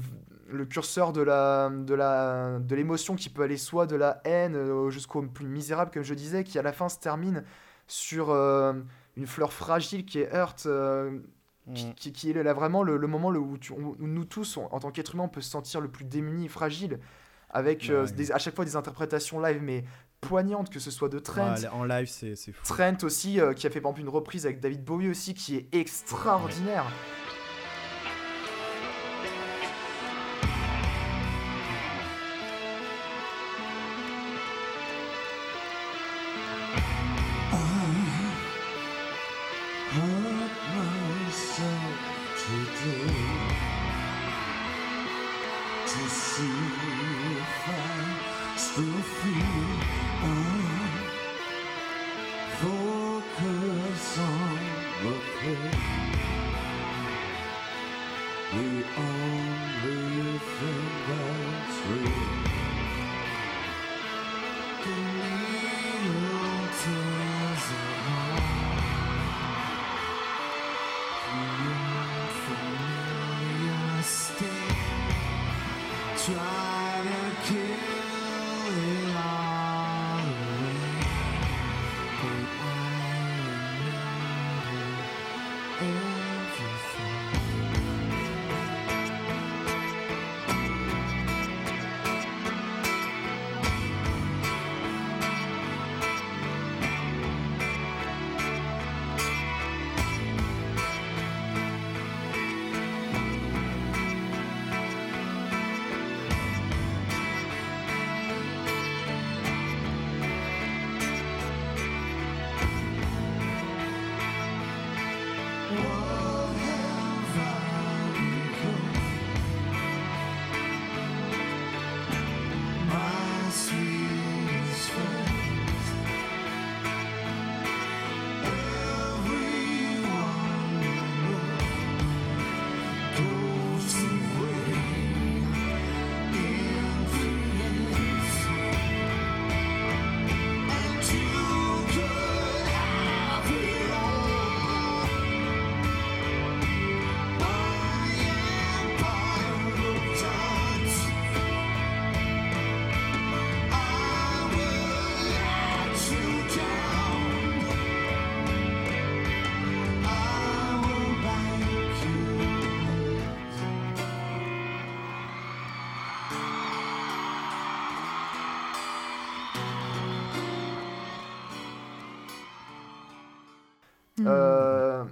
[0.49, 4.55] le curseur de la de la de l'émotion qui peut aller soit de la haine
[4.55, 7.43] euh, jusqu'au plus misérable comme je disais qui à la fin se termine
[7.87, 8.73] sur euh,
[9.15, 10.67] une fleur fragile qui est Hurt,
[11.73, 11.93] qui, Mm.
[11.95, 14.89] qui, qui est là vraiment le, le moment où, tu- où nous tous, en tant
[14.91, 16.99] qu'être humain, on peut se sentir le plus démuni et fragile,
[17.49, 19.83] avec euh, des- à chaque fois des interprétations live, mais
[20.21, 21.53] poignantes, que ce soit de Trent.
[21.55, 22.63] Ouais, en live, c'est fou.
[22.65, 25.55] Trent aussi, euh, qui a fait par exemple une reprise avec David Bowie aussi, qui
[25.57, 26.85] est extraordinaire.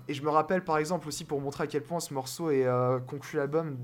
[0.07, 2.65] Et je me rappelle par exemple aussi pour montrer à quel point ce morceau est
[2.65, 3.76] euh, conclut l'album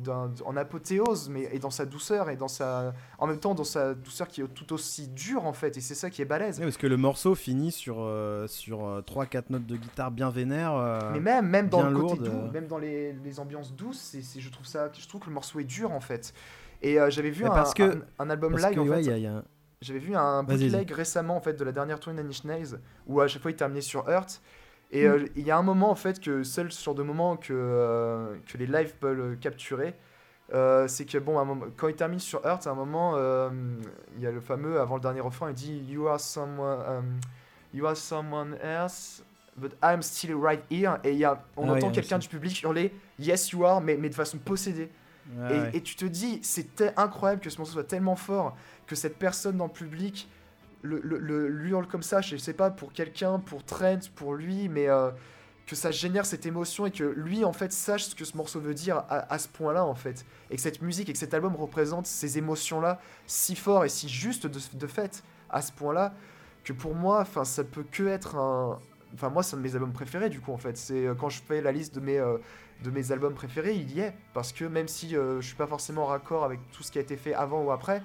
[0.45, 3.93] en apothéose, mais et dans sa douceur et dans sa, en même temps dans sa
[3.93, 5.77] douceur qui est tout aussi dure en fait.
[5.77, 6.59] Et c'est ça qui est balèze.
[6.59, 10.75] Ouais, parce que le morceau finit sur, euh, sur 3-4 notes de guitare bien vénères.
[10.75, 12.51] euh, Mais même, même dans le côté doux, euh.
[12.51, 15.59] même dans les, les ambiances douces, c'est, je trouve ça, je trouve que le morceau
[15.59, 16.33] est dur en fait.
[16.83, 19.03] Et euh, j'avais vu un, parce que- un, un album parce live que, en ouais,
[19.03, 19.09] fait.
[19.09, 19.41] y a- y
[19.81, 23.19] J'avais vu un bootleg récemment en fait de la dernière tournée Nine Inch Nails où
[23.21, 24.41] à chaque fois il terminait sur Hurt.
[24.91, 25.11] Et Mm.
[25.11, 27.53] euh, il y a un moment en fait que seul ce genre de moment que,
[27.53, 29.93] euh, que les lives peuvent capturer,
[30.53, 33.15] euh, c'est que bon, à un moment, quand il termine sur Hurt, à un moment,
[34.17, 37.19] il y a le fameux avant le dernier refrain, il dit You are someone, um,
[37.73, 39.23] you are someone else,
[39.55, 40.97] but I'm still right here.
[41.05, 44.09] Et y a, on Ah entend quelqu'un du public hurler Yes you are, mais, mais
[44.09, 44.89] de façon possédée.
[45.49, 45.69] Et, ouais.
[45.73, 48.57] et tu te dis, c'était incroyable que ce morceau soit tellement fort
[48.87, 50.27] que cette personne dans le public
[50.81, 52.21] le, le, lui comme ça.
[52.21, 55.11] Je sais pas pour quelqu'un, pour Trent, pour lui, mais euh,
[55.67, 58.59] que ça génère cette émotion et que lui en fait sache ce que ce morceau
[58.59, 61.55] veut dire à, ce point-là en fait et que cette musique et que cet album
[61.55, 66.13] représente ces émotions-là si fort et si juste de, de fait à ce point-là
[66.65, 68.79] que pour moi enfin ça peut que être un
[69.13, 71.29] enfin moi c'est un de mes albums préférés du coup en fait c'est euh, quand
[71.29, 72.37] je fais la liste de mes euh,
[72.83, 76.03] de mes albums préférés il y est parce que même si je suis pas forcément
[76.03, 78.01] en raccord avec tout ce qui a été fait avant ou après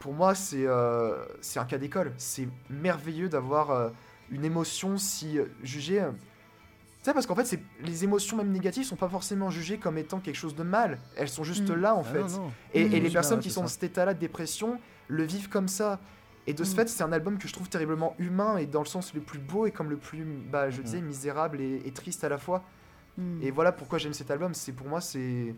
[0.00, 3.90] pour moi c'est euh, c'est un cas d'école c'est merveilleux d'avoir euh,
[4.32, 8.50] une émotion si euh, jugée euh, tu sais parce qu'en fait c'est les émotions même
[8.50, 11.74] négatives sont pas forcément jugées comme étant quelque chose de mal elles sont juste Mm.
[11.74, 12.52] là en Ah fait non, non.
[12.74, 12.92] et, Mm.
[12.94, 15.98] et les personnes qui sont dans cet état-là de dépression le vivent comme ça.
[16.46, 16.76] Et de ce Mm.
[16.76, 19.38] fait, c'est un album que je trouve terriblement humain et dans le sens le plus
[19.38, 22.64] beau et comme le plus, bah, je disais, misérable et, et triste à la fois.
[23.42, 24.54] Et voilà pourquoi j'aime cet album.
[24.54, 25.54] C'est pour moi, c'est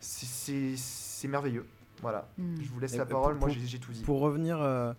[0.00, 1.66] c'est merveilleux.
[2.02, 2.28] Voilà.
[2.38, 2.54] Mm.
[2.60, 3.34] Je vous laisse Et la pour- parole.
[3.36, 4.02] Moi, pour- j'ai j'ai tout dit.
[4.02, 4.92] Pour revenir, euh,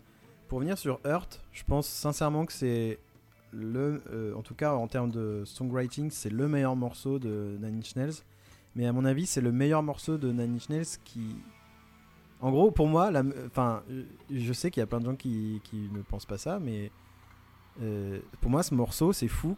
[0.48, 3.00] pour revenir sur Hurt, je pense sincèrement que c'est
[3.52, 7.78] le, euh, en tout cas en termes de songwriting, c'est le meilleur morceau de Nine
[7.80, 8.14] Inch Nails.
[8.76, 11.36] Mais à mon avis, c'est le meilleur morceau de Nine Inch Nails qui,
[12.42, 13.82] en gros, pour moi, la- enfin,
[14.32, 16.92] je sais qu'il y a plein de gens qui, qui ne pensent pas ça, mais
[17.82, 19.56] euh, pour moi, ce morceau, c'est fou.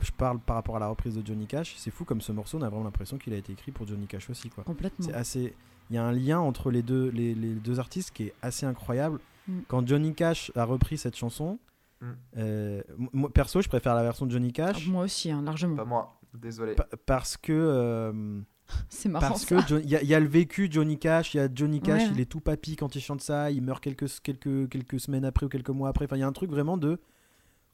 [0.00, 2.58] Je parle par rapport à la reprise de Johnny Cash, c'est fou comme ce morceau,
[2.58, 4.64] on a vraiment l'impression qu'il a été écrit pour Johnny Cash aussi, quoi.
[4.64, 5.04] Complètement.
[5.06, 5.54] C'est assez.
[5.90, 8.64] Il y a un lien entre les deux, les, les deux artistes qui est assez
[8.66, 9.18] incroyable.
[9.48, 9.58] Mm.
[9.68, 11.58] Quand Johnny Cash a repris cette chanson,
[12.00, 12.06] Mm.
[12.38, 12.82] euh,
[13.12, 15.76] moi, perso, je préfère la version de Johnny Ah, Cash moi aussi, hein, largement.
[15.76, 16.18] Pas moi.
[16.34, 16.74] Désolé.
[16.74, 18.40] pa- parce que euh,
[18.88, 19.28] C'est marrant.
[19.28, 19.62] parce ça.
[19.62, 21.48] que il y, a- il y a le vécu de Johnny Cash, il y a
[21.54, 22.10] Johnny Cash, Ouais.
[22.14, 25.46] il est tout papy quand il chante ça, il meurt quelques quelques quelques semaines après
[25.46, 26.06] ou quelques mois après.
[26.06, 26.98] Enfin, il y a un truc vraiment de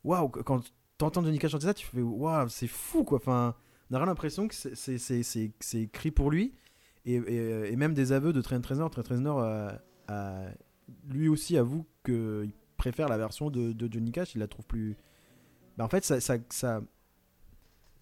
[0.04, 0.60] waouh quand
[0.98, 3.18] t'entends Johnny Cash chanter ça, tu fais waouh, c'est fou quoi.
[3.18, 3.54] Enfin,
[3.90, 6.52] on a vraiment l'impression que c'est- c'est c'est- c'est- c'est écrit pour lui
[7.04, 8.90] et, et- et même des aveux de Trent Reznor.
[8.90, 9.70] Trent Reznor euh,
[10.08, 10.46] a-
[11.08, 14.96] lui aussi avoue qu'il préfère la version de, de Johnny Cash, il la trouve plus.
[15.76, 16.82] Bah, en fait, ça, ça, ça-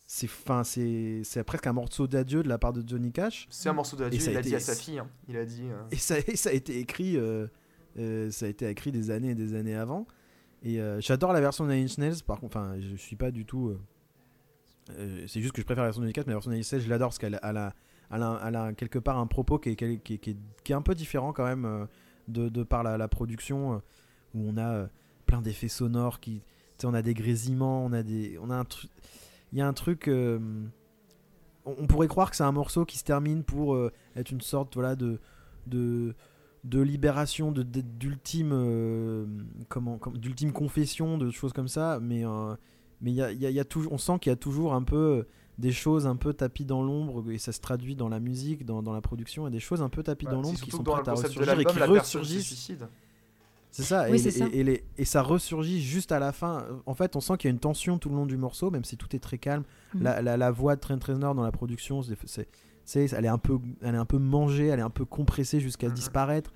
[0.08, 3.46] c'est fin, c'est c'est presque un morceau d'adieu de la part de Johnny Cash.
[3.50, 4.20] C'est un morceau de Et Dieu.
[4.20, 4.98] ça a Il a été- dit à sa fille.
[5.00, 5.08] hein.
[5.28, 5.64] Il a dit.
[5.64, 7.48] euh, Et ça, et ça a été écrit, euh,
[7.98, 10.06] euh, ça a été écrit des années et des années avant.
[10.62, 12.22] Et euh, j'adore la version de Nine Inch Nails.
[12.24, 13.68] Par contre, enfin, je suis pas du tout.
[13.70, 13.80] euh,
[14.90, 16.54] euh, c'est juste que je préfère la version de Johnny Cash, mais la version de
[16.56, 17.74] Nine Inch Nails, je l'adore parce qu'elle elle a,
[18.10, 21.86] elle a, quelque part un propos qui est, un peu différent quand même euh,
[22.28, 23.78] de, par la, production euh,
[24.34, 24.86] où on a euh,
[25.26, 26.42] plein d'effets sonores qui,
[26.84, 28.90] on a des grésillements, on a des, on a un truc,
[29.52, 30.10] il y a un truc.
[31.64, 33.78] on, pourrait croire que c'est un morceau qui se termine pour
[34.14, 35.18] être une sorte voilà de
[35.66, 38.50] de, libération, de, d'ultime
[39.68, 41.98] comment, comme- d'ultime confession, de choses comme ça.
[42.00, 42.24] Mais
[43.00, 45.26] mais il y a, on sent qu'il y a toujours un peu
[45.58, 48.82] des choses un peu tapis dans l'ombre et ça se traduit dans la musique, dans,
[48.82, 51.12] dans la production, et des choses un peu tapis dans l'ombre qui sont prêtes à
[51.14, 52.46] ressurgir et qui ressurgissent.
[52.46, 52.88] suicide.
[53.70, 54.46] C'est ça, Oui, et, ça.
[54.52, 56.64] Et, les- et ça ressurgit juste à la fin.
[56.86, 58.84] En fait, on sent qu'il y a une tension tout le long du morceau, même
[58.84, 59.64] si tout est très calme.
[59.94, 60.02] Mhm.
[60.02, 62.48] La, la- la voix de Trent Reznor dans la production, c'est, c'est-
[62.84, 65.60] c'est- elle, est un peu, elle est un peu mangée, elle est un peu compressée
[65.60, 65.94] jusqu'à Mhm.
[65.94, 66.52] disparaître.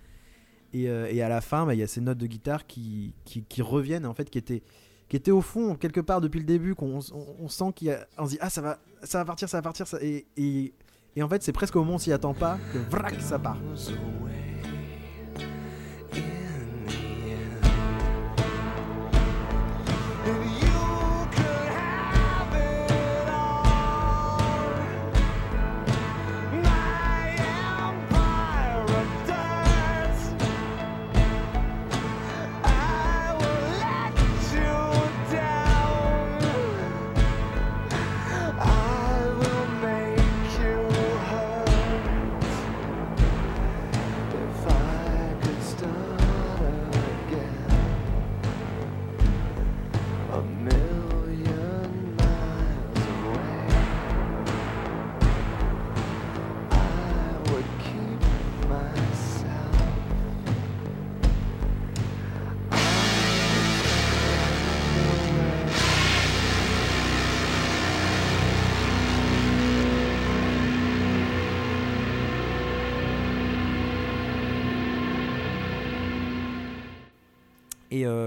[0.72, 3.12] Et, euh, et à la fin, bah, il y a ces notes de guitare qui,
[3.24, 4.62] qui, qui reviennent, en fait, qui étaient,
[5.10, 7.98] qui étaient au fond, quelque part depuis le début, qu'on on, sent qu'il.
[8.16, 9.88] On se dit, ah, ça va, ça va partir, ça va partir.
[9.88, 10.72] Ça, et, et,
[11.16, 13.40] et en fait, c'est presque au moment où on s'y attend pas que vrac, ça
[13.40, 13.58] part.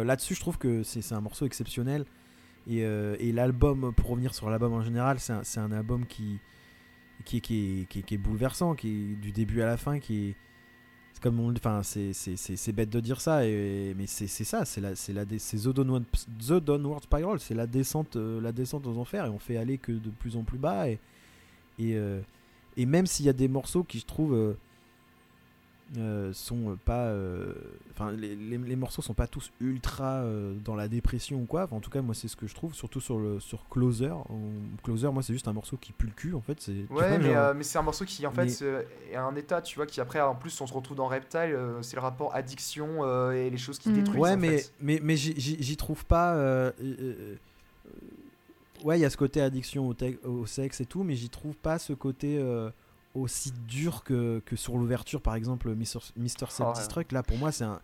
[0.03, 2.05] Là-dessus, je trouve que c'est un morceau exceptionnel.
[2.67, 6.39] Et, euh, et l'album, pour revenir sur l'album en général, c'est un, album qui,
[7.25, 10.35] qui, est, bouleversant, qui est du début à la fin, qui est.
[11.13, 15.67] C'est comme enfin, c'est, bête de dire ça, mais c'est, ça, c'est la, la, The
[15.67, 16.05] Downward,
[16.39, 19.77] The Downward Spiral, c'est la descente, euh, la descente aux enfers, et on fait aller
[19.77, 20.99] que de plus en plus bas, et,
[21.77, 22.19] et, euh,
[22.77, 24.55] et même s'il y a des morceaux qui je trouve
[25.97, 27.07] euh, euh, sont pas.
[27.07, 27.53] euh,
[27.95, 31.63] Enfin, les, les- les morceaux sont pas tous ultra euh, dans la dépression ou quoi.
[31.65, 34.09] Enfin, en tout cas, moi, c'est ce que je trouve, surtout sur, le, sur Closer.
[34.29, 36.59] On- Closer, moi, c'est juste un morceau qui pue le cul, en fait.
[36.59, 39.11] c'est- tu vois, Ouais, mais, genre- euh, mais c'est un morceau qui en fait mais-
[39.11, 41.81] est un état, tu vois, qui après en plus on se retrouve dans Reptile, euh,
[41.83, 43.93] c'est le rapport addiction euh, et les choses qui Mm.
[43.93, 44.19] détruisent.
[44.21, 44.73] Ouais, en mais, fait.
[44.81, 46.33] mais, mais j'y- trouve pas.
[46.35, 47.35] euh, euh, euh,
[48.83, 49.95] ouais, il y a ce côté addiction au,
[50.27, 52.69] au sexe et tout, mais j'y trouve pas ce côté euh,
[53.13, 55.99] aussi dur que, que sur l'ouverture, par exemple, Mr.
[56.17, 56.29] Mr.
[56.41, 56.47] Oh, ouais.
[56.49, 57.11] Self-Destruct.
[57.11, 57.79] Là, pour moi, c'est un.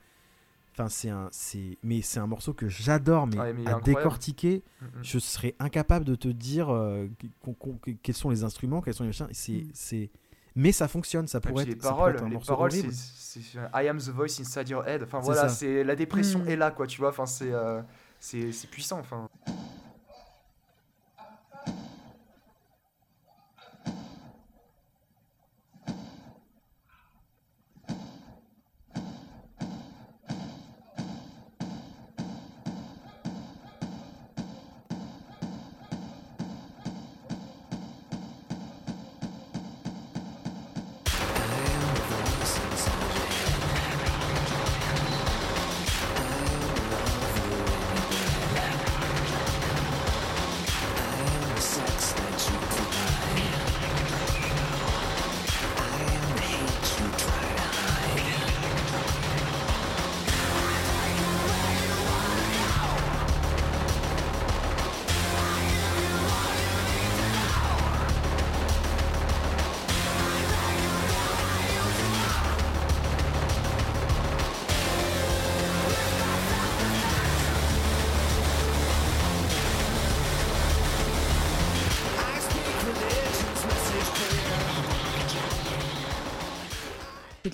[0.73, 1.27] Enfin, c'est un.
[1.31, 6.06] c'est- Mais c'est un morceau que j'adore, mais, Ouais, à décortiquer, Mm, je serais incapable
[6.06, 7.07] de te dire euh,
[8.01, 9.27] quels sont les instruments, quels sont les machins.
[9.31, 9.51] C'est.
[9.53, 9.69] Mm.
[9.73, 10.10] c'est-
[10.56, 12.72] Mais ça fonctionne, ça puis pourrait, les être, pourrait paroles, être un les morceau paroles,
[12.72, 13.39] c'est c'est-
[13.73, 15.03] I am the voice inside your head.
[15.03, 16.49] Enfin voilà, c'est la dépression Mm.
[16.49, 16.88] est là, quoi.
[16.88, 17.81] Tu vois, enfin c'est euh,
[18.19, 18.99] c'est c'est puissant.
[18.99, 19.30] Enfin.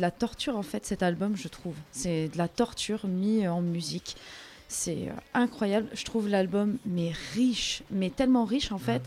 [0.06, 1.76] La torture en fait cet album, je trouve.
[1.92, 4.16] C'est de la torture mis en musique.
[4.68, 5.88] C'est euh, incroyable.
[5.94, 9.02] Je trouve l'album mais riche, mais tellement riche en fait.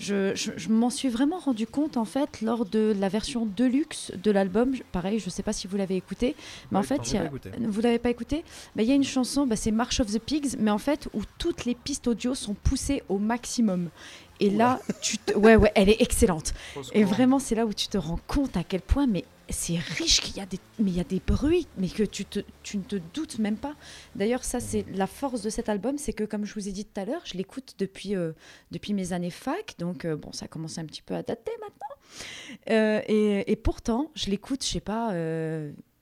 [0.00, 4.10] Je, je- je m'en suis vraiment rendu compte en fait lors de la version deluxe
[4.22, 4.74] de l'album.
[4.90, 6.34] Pareil, je sais pas si vous l'avez écouté,
[6.72, 7.22] mais en fait, y a-
[7.68, 8.44] vous l'avez pas écouté?
[8.74, 11.08] Bah, Il y a une chanson, bah, c'est March of the Pigs, mais en fait
[11.14, 13.90] où toutes les pistes audio sont poussées au maximum.
[14.40, 15.32] Et là, tu te...
[15.38, 16.54] ouais, ouais, elle est excellente.
[16.92, 20.20] Et vraiment, c'est là où tu te rends compte à quel point, mais c'est riche
[20.20, 22.78] qu'il y a des, mais il y a des bruits, mais que tu te, tu
[22.78, 23.74] ne te doutes même pas.
[24.14, 26.84] D'ailleurs, ça, c'est la force de cet album, c'est que comme je vous ai dit
[26.84, 28.32] tout à l'heure, je l'écoute depuis, euh,
[28.70, 32.70] depuis mes années fac, donc euh, bon, ça commence un petit peu à dater maintenant.
[32.70, 35.12] Euh, et, et pourtant, je l'écoute, je sais pas,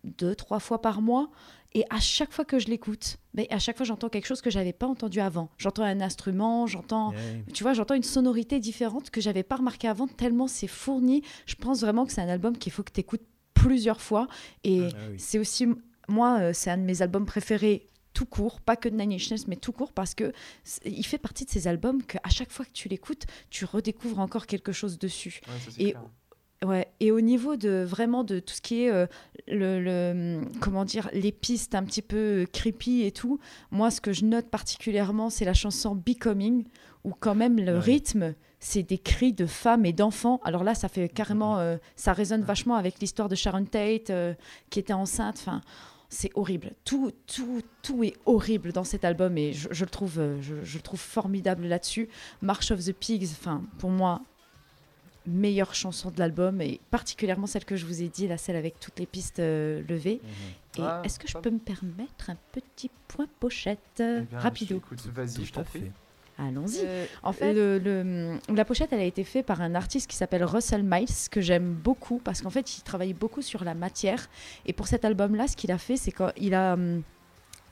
[0.04, 1.30] deux, trois fois par mois.
[1.74, 3.16] Et à chaque fois que je l'écoute,
[3.48, 5.48] à chaque fois j'entends quelque chose que j'avais pas entendu avant.
[5.56, 7.14] J'entends un instrument, j'entends
[7.54, 11.22] tu vois, j'entends une sonorité différente que j'avais pas remarqué avant, tellement c'est fourni.
[11.46, 13.22] Je pense vraiment que c'est un album qu'il faut que tu écoutes
[13.54, 14.26] plusieurs fois.
[14.64, 15.16] Et Ah oui.
[15.18, 15.66] c'est aussi,
[16.08, 19.30] moi, euh, c'est un de mes albums préférés tout court, pas que de Nine Inch
[19.30, 20.32] Nails, mais tout court, parce que
[20.84, 24.46] il fait partie de ces albums qu'à chaque fois que tu l'écoutes, tu redécouvres encore
[24.46, 25.40] quelque chose dessus.
[25.48, 26.02] Ouais, ça, c'est et- clair.
[26.64, 29.06] Ouais, et au niveau de vraiment de tout ce qui est euh,
[29.48, 33.40] le, le- comment dire les pistes un petit peu creepy et tout,
[33.72, 36.64] moi ce que je note particulièrement c'est la chanson Becoming
[37.02, 37.78] où quand même le Ouais.
[37.80, 40.40] rythme c'est des cris de femmes et d'enfants.
[40.44, 44.34] Alors là ça fait carrément euh, ça résonne vachement avec l'histoire de Sharon Tate euh,
[44.70, 45.36] qui était enceinte.
[45.40, 45.60] Enfin
[46.08, 46.72] c'est horrible.
[46.84, 50.62] Tout, tout, tout est horrible dans cet album et je, je le trouve, euh, je,
[50.62, 52.08] je le trouve formidable là-dessus.
[52.40, 54.22] March of the Pigs, enfin pour moi
[55.26, 58.78] meilleure chanson de l'album et particulièrement celle que je vous ai dit, là, celle avec
[58.80, 60.20] toutes les pistes euh, levées.
[60.22, 60.82] Mhm.
[60.82, 63.78] Et Ah, est-ce que je peux me permettre un petit point pochette?
[64.00, 64.80] Eh bien, rapido
[65.14, 65.90] vas-y, je t'en prie.
[66.48, 66.80] Allons-y.
[66.84, 70.16] Euh, En fait, le- le- la pochette, elle a été faite par un artiste qui
[70.16, 74.28] s'appelle Russell Miles, que j'aime beaucoup parce qu'en fait, il travaille beaucoup sur la matière.
[74.66, 76.74] Et pour cet album-là, ce qu'il a fait, c'est qu'il a.
[76.74, 77.02] hum,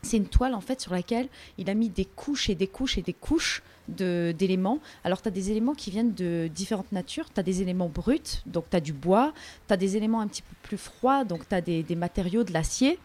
[0.03, 1.29] C'est une toile en fait sur laquelle
[1.59, 4.79] il a mis des couches et des couches et des couches de- d'éléments.
[5.05, 7.31] Alors tu as des éléments qui viennent de différentes natures.
[7.31, 9.35] Tu as des éléments bruts, donc tu as du bois.
[9.69, 12.45] Tu as des éléments un petit peu plus froids, donc tu as des, des matériaux,
[12.45, 12.99] de l'acier.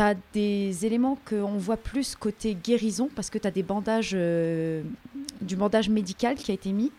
[0.00, 4.12] Tu as des éléments qu'on voit plus côté guérison parce que tu as des bandages,
[4.14, 4.82] euh,
[5.42, 6.90] du bandage médical qui a été mis.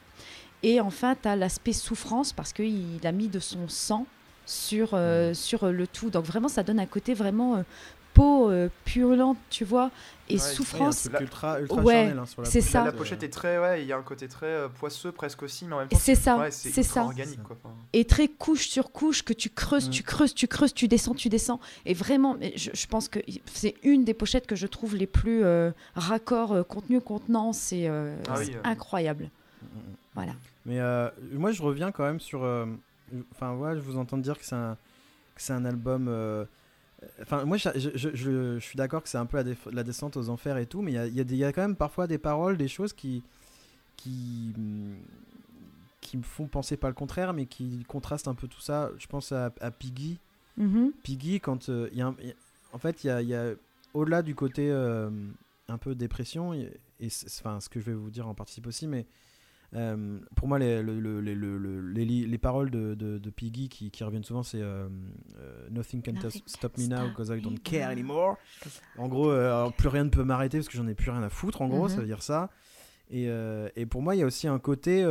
[0.61, 4.05] Et enfin, tu as l'aspect souffrance parce qu'il a mis de son sang
[4.45, 6.11] sur, euh, sur le tout.
[6.11, 7.63] Donc vraiment, ça donne un côté vraiment euh,
[8.21, 9.89] peau euh, purulente, tu vois,
[10.29, 11.05] et Ouais, souffrance.
[11.05, 12.71] Ouais, il y a un truc ultra, ultra Ouais, charnel, hein, sur la c'est pochette,
[12.71, 12.83] ça.
[12.85, 15.65] La pochette est très, ouais, il y a un côté très euh, poisseux presque aussi,
[15.65, 17.03] mais en même temps, C'est ça, ouais, c'est ça.
[17.03, 17.57] organique quoi.
[17.93, 19.91] Et très couche sur couche que tu creuses, Mm.
[19.91, 21.59] tu creuses, tu creuses, tu descends, tu descends.
[21.85, 25.07] Et vraiment, mais je, je pense que c'est une des pochettes que je trouve les
[25.07, 27.51] plus euh, raccord euh, contenu contenant.
[27.53, 28.59] C'est euh, Ah oui, euh.
[28.63, 29.29] incroyable.
[29.61, 29.69] Mhm.
[30.15, 30.33] Voilà.
[30.65, 32.43] Mais euh, moi, je reviens quand même sur.
[32.43, 32.65] euh,
[33.33, 34.77] Enfin, voilà, je vous entends dire que c'est un,
[35.35, 36.45] que c'est un album euh,
[37.21, 39.37] Enfin, moi, je, je- je- je- suis d'accord que c'est un peu
[39.71, 42.05] la, descente aux enfers et tout, mais il y y y a quand même parfois
[42.07, 43.23] des paroles, des choses qui,
[43.97, 44.53] qui,
[45.99, 48.91] qui me font penser pas le contraire, mais qui contrastent un peu tout ça.
[48.97, 50.19] Je pense à, à Piggy.
[50.57, 50.91] Mhm.
[51.03, 52.35] Piggy, quand euh, il y a un- il y a-
[52.73, 53.53] en fait, il y a, a-
[53.93, 55.09] au-delà du côté euh,
[55.67, 56.71] un peu dépression, et
[57.39, 59.05] enfin, ce que je vais vous dire en participe aussi, mais
[59.73, 63.29] euh, pour moi, les, le- le- les- le- le- les, les paroles de, de, de
[63.29, 64.89] Piggy qui, qui reviennent souvent, c'est euh,
[65.37, 68.37] euh, Nothing can Nothing stop me now because I don't care anymore.
[68.97, 69.31] En gros,
[69.77, 71.87] plus rien ne peut m'arrêter parce que j'en ai plus rien à foutre, en gros,
[71.87, 72.01] ça Mhm.
[72.01, 72.49] veut dire ça.
[73.09, 73.27] Et,
[73.75, 75.03] et pour moi, il y a aussi un côté.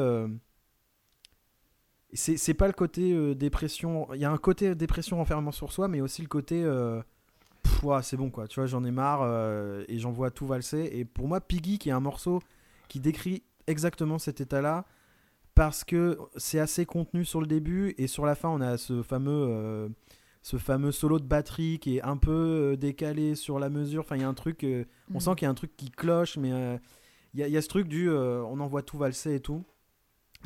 [2.12, 4.12] c'est pas le côté euh, dépression.
[4.15, 6.62] Il y a un côté dépression enfermement sur soi, mais aussi le côté.
[6.65, 7.01] euh,
[8.03, 10.91] c'est bon quoi, tu vois, j'en ai marre euh, et j'en vois tout valser.
[10.93, 12.41] Et pour moi, Piggy, qui est un morceau
[12.89, 14.84] qui décrit exactement cet état-là,
[15.55, 19.02] parce que c'est assez contenu sur le début et sur la fin, on a ce
[19.02, 19.47] fameux.
[19.48, 19.88] euh,
[20.42, 22.30] ce fameux solo de batterie qui est un peu
[22.72, 24.01] euh, décalé sur la mesure.
[24.01, 24.64] Enfin, il y a un truc.
[24.64, 25.20] euh, on Mhm.
[25.20, 26.48] sent qu'il y a un truc qui cloche, mais
[27.34, 28.09] il y, a- il y a ce truc du.
[28.10, 29.62] on en voit tout valser et tout.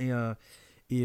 [0.00, 0.10] Et.
[0.90, 1.04] et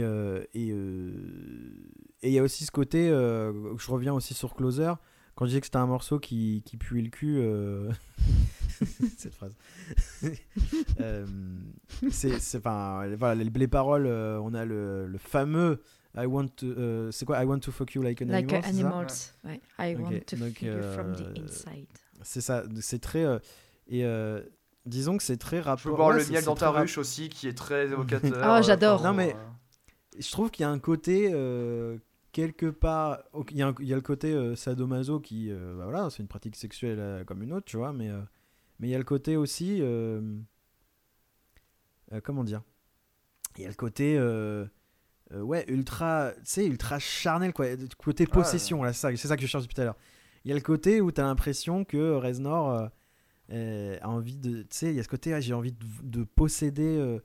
[2.21, 3.09] et il y a aussi ce côté.
[3.09, 4.93] je reviens aussi sur Closer.
[5.35, 7.39] Quand je disais que c'était un morceau qui, qui puait le cul.
[9.17, 9.55] Cette phrase.
[10.99, 11.25] Euh,
[12.11, 12.39] c'est.
[12.39, 15.81] c'est- Enfin, voilà, les, les paroles, euh, on a le, le fameux.
[16.17, 16.65] I want to.
[16.65, 18.63] euh, c'est quoi I want to fuck you like an Like animal.
[18.63, 19.33] c'est ça animals.
[19.45, 19.61] Ouais.
[19.79, 21.87] I want to donc, feel you from the euh, inside.
[22.23, 23.23] C'est ça, c'est très.
[23.25, 23.39] euh,
[23.87, 24.41] et euh,
[24.85, 25.77] disons que c'est très rapport.
[25.79, 28.33] Je peux boire ouais, le miel dans ta rap- ruche aussi, qui est très évocateur.
[28.43, 29.01] Ah, j'adore.
[29.03, 31.29] Non, mais- euh, Je trouve qu'il y a un côté.
[31.33, 31.97] euh,
[32.31, 33.19] quelque part.
[33.51, 35.49] Il y, a y le côté euh, sadomaso qui.
[35.51, 38.09] euh, bah voilà, c'est une pratique sexuelle euh, comme une autre, tu vois, mais.
[38.79, 39.79] Mais il y a le côté aussi.
[39.81, 40.21] euh,
[42.13, 42.63] euh, comment dire?
[43.57, 44.17] Il y a le côté.
[44.17, 44.65] euh,
[45.31, 46.31] ouais, ultra.
[46.37, 47.65] Tu sais, ultra charnel, quoi.
[47.97, 49.97] Côté possession, là, c'est ça, que je cherche depuis tout à l'heure.
[50.45, 52.89] Il y a le côté où tu as l'impression que Reznor
[53.51, 54.61] a envie de.
[54.61, 57.19] Tu sais, il y a ce côté, j'ai envie de, de posséder.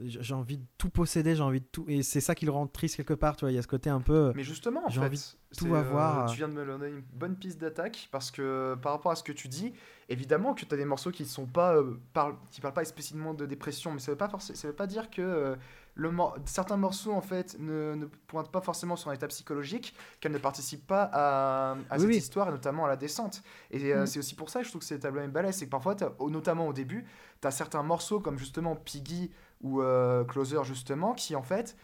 [0.00, 1.84] Euh, j'ai envie de tout posséder, j'ai envie de tout.
[1.88, 3.52] Et c'est ça qui le rend triste quelque part, tu vois.
[3.52, 4.32] Il y a ce côté un peu.
[4.34, 6.30] Mais justement, en J'ai fait, envie de tout c'est, euh, avoir.
[6.30, 9.22] tu viens de me donner une bonne piste d'attaque parce que par rapport à ce
[9.22, 9.72] que tu dis,
[10.08, 13.34] évidemment que tu as des morceaux qui sont pas euh, parlent, qui parlent pas explicitement
[13.34, 15.56] de dépression, mais ça veut pas forcément, ça veut pas dire que euh,
[15.96, 19.94] le mor- certains morceaux en fait ne, ne pointent pas forcément sur un état psychologique,
[20.18, 22.16] qu'elles ne participent pas à, à Oui, cette oui.
[22.16, 23.44] histoire et notamment à la descente.
[23.70, 24.06] Et euh, Mm.
[24.06, 25.94] c'est aussi pour ça que je trouve que cet album est balèze, c'est que parfois,
[26.28, 27.06] notamment au début,
[27.40, 29.30] tu as certains morceaux comme justement Piggy
[29.64, 31.76] ou euh, Closer justement qui en fait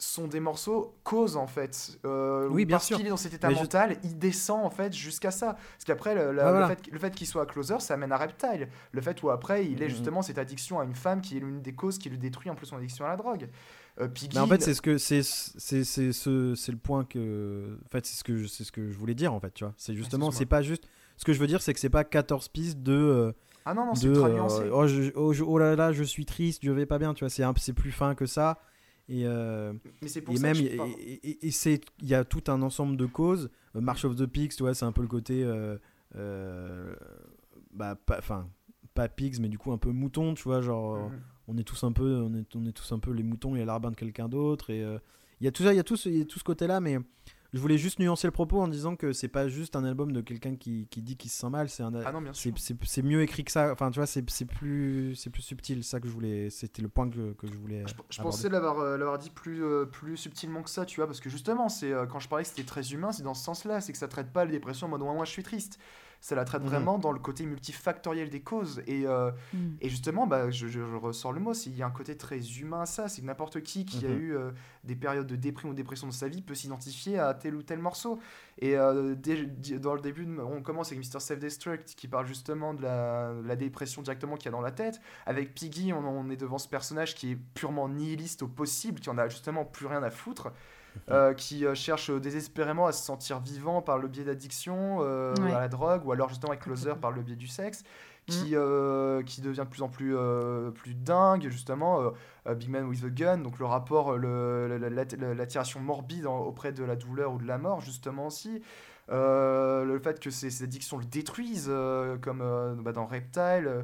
[0.00, 2.96] sont des morceaux cause en fait Euh, Oui, bien parce sûr.
[2.96, 5.84] qu'il est dans cet état Mais je- mental il descend en fait jusqu'à ça parce
[5.84, 9.00] qu'après le, la- le fait, le fait qu'il soit closer ça amène à Reptile le
[9.00, 9.90] fait où après il est Mhm.
[9.90, 12.54] justement cette addiction à une femme qui est l'une des causes qui lui détruit en
[12.54, 13.48] plus son addiction à la drogue
[14.00, 17.04] Euh, Piggy Mais en fait, c'est ce que c'est c'est c'est ce c'est le point
[17.04, 19.52] que en fait c'est ce que je, c'est ce que je voulais dire en fait,
[19.52, 19.74] tu vois.
[19.76, 20.38] C'est justement excuse-moi.
[20.38, 20.84] c'est pas juste
[21.16, 23.32] ce que je veux dire c'est que c'est pas 14 pistes de euh,
[23.64, 26.02] ah non non c'est ultra euh, nuancé oh, je- oh, je- oh là là, je
[26.04, 28.60] suis triste, je vais pas bien, tu vois, c'est un- c'est plus fin que ça
[29.08, 29.72] et euh,
[30.02, 30.90] mais c'est pour et ça même que je et, parle.
[30.98, 34.16] et- et- et c'est il y a tout un ensemble de causes Euh, March of
[34.16, 35.76] the Pigs tu vois c'est un peu le côté euh,
[36.16, 36.94] euh,
[37.72, 38.48] bah pas enfin
[38.94, 41.20] pas pigs mais du coup un peu mouton tu vois genre Mhm.
[41.48, 43.64] on est tous un peu on est, on est tous un peu les moutons et
[43.64, 44.98] larbin de quelqu'un d'autre et euh,
[45.40, 46.44] il y a tout ça il y a tout ce, il y a tout ce
[46.44, 46.98] côté là mais
[47.54, 50.20] je voulais juste nuancer le propos en disant que c'est pas juste un album de
[50.20, 52.52] quelqu'un qui, qui dit qu'il se sent mal c'est un ah non bien sûr.
[52.56, 53.72] c'est, mieux écrit que ça.
[53.72, 55.82] Enfin tu vois c'est, c'est plus c'est plus subtil.
[55.82, 58.96] Ça que je voulais c'était le point que, que je voulais Je, pensais l'avoir euh,
[58.96, 62.06] l'avoir dit plus, euh, plus subtilement que ça, tu vois, parce que justement, c'est euh,
[62.06, 64.32] quand je parlais que c'était très humain, c'est dans ce sens-là, c'est que ça traite
[64.32, 65.78] pas la dépression en mode moi, moi je suis triste.
[66.20, 66.68] Ça la traite Mhm.
[66.68, 68.82] vraiment dans le côté multifactoriel des causes.
[68.88, 69.76] Et, euh, Mm.
[69.80, 72.40] et justement, bah, je, je- je ressors le mot, il y a un côté très
[72.58, 74.18] humain à ça, c'est que n'importe qui qui a Mhm.
[74.18, 74.50] eu euh,
[74.84, 77.62] des périodes de déprime ou de dépression de sa vie peut s'identifier à tel ou
[77.62, 78.18] tel morceau.
[78.58, 79.46] Et euh, dès-
[79.78, 81.20] dans le début, on commence avec Mr.
[81.20, 84.72] Self-Destruct qui parle justement de la, de la dépression directement qu'il y a dans la
[84.72, 85.00] tête.
[85.26, 89.08] Avec Piggy, on, on est devant ce personnage qui est purement nihiliste au possible, qui
[89.10, 90.48] en a justement plus rien à foutre,
[91.10, 95.52] euh, qui euh, cherche désespérément à se sentir vivant par le biais d'addiction euh, Ouais.
[95.54, 97.82] à la drogue, ou alors justement avec Closer par le biais du sexe,
[98.26, 102.02] qui, euh, qui devient de plus en plus, euh, plus dingue, justement.
[102.02, 102.10] euh,
[102.46, 106.96] euh, Big Man with a Gun, donc le rapport, l'attiration morbide en- auprès de la
[106.96, 108.62] douleur ou de la mort, justement aussi.
[109.10, 113.66] Euh, le fait que ces, ces addictions le détruisent, euh, comme euh, bah, dans Reptile,
[113.66, 113.82] euh,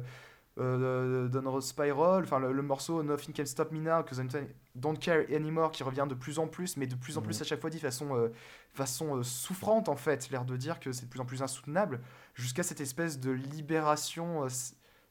[0.59, 4.13] euh, Downward Spiral, enfin le, le morceau Nothing Can Stop Me Now, que
[4.75, 7.41] Don't Care Anymore, qui revient de plus en plus, mais de plus en plus Mhm.
[7.41, 8.29] à chaque fois dit façon, euh,
[8.73, 12.01] façon euh, souffrante en fait, l'air de dire que c'est de plus en plus insoutenable,
[12.33, 14.49] jusqu'à cette espèce de libération euh,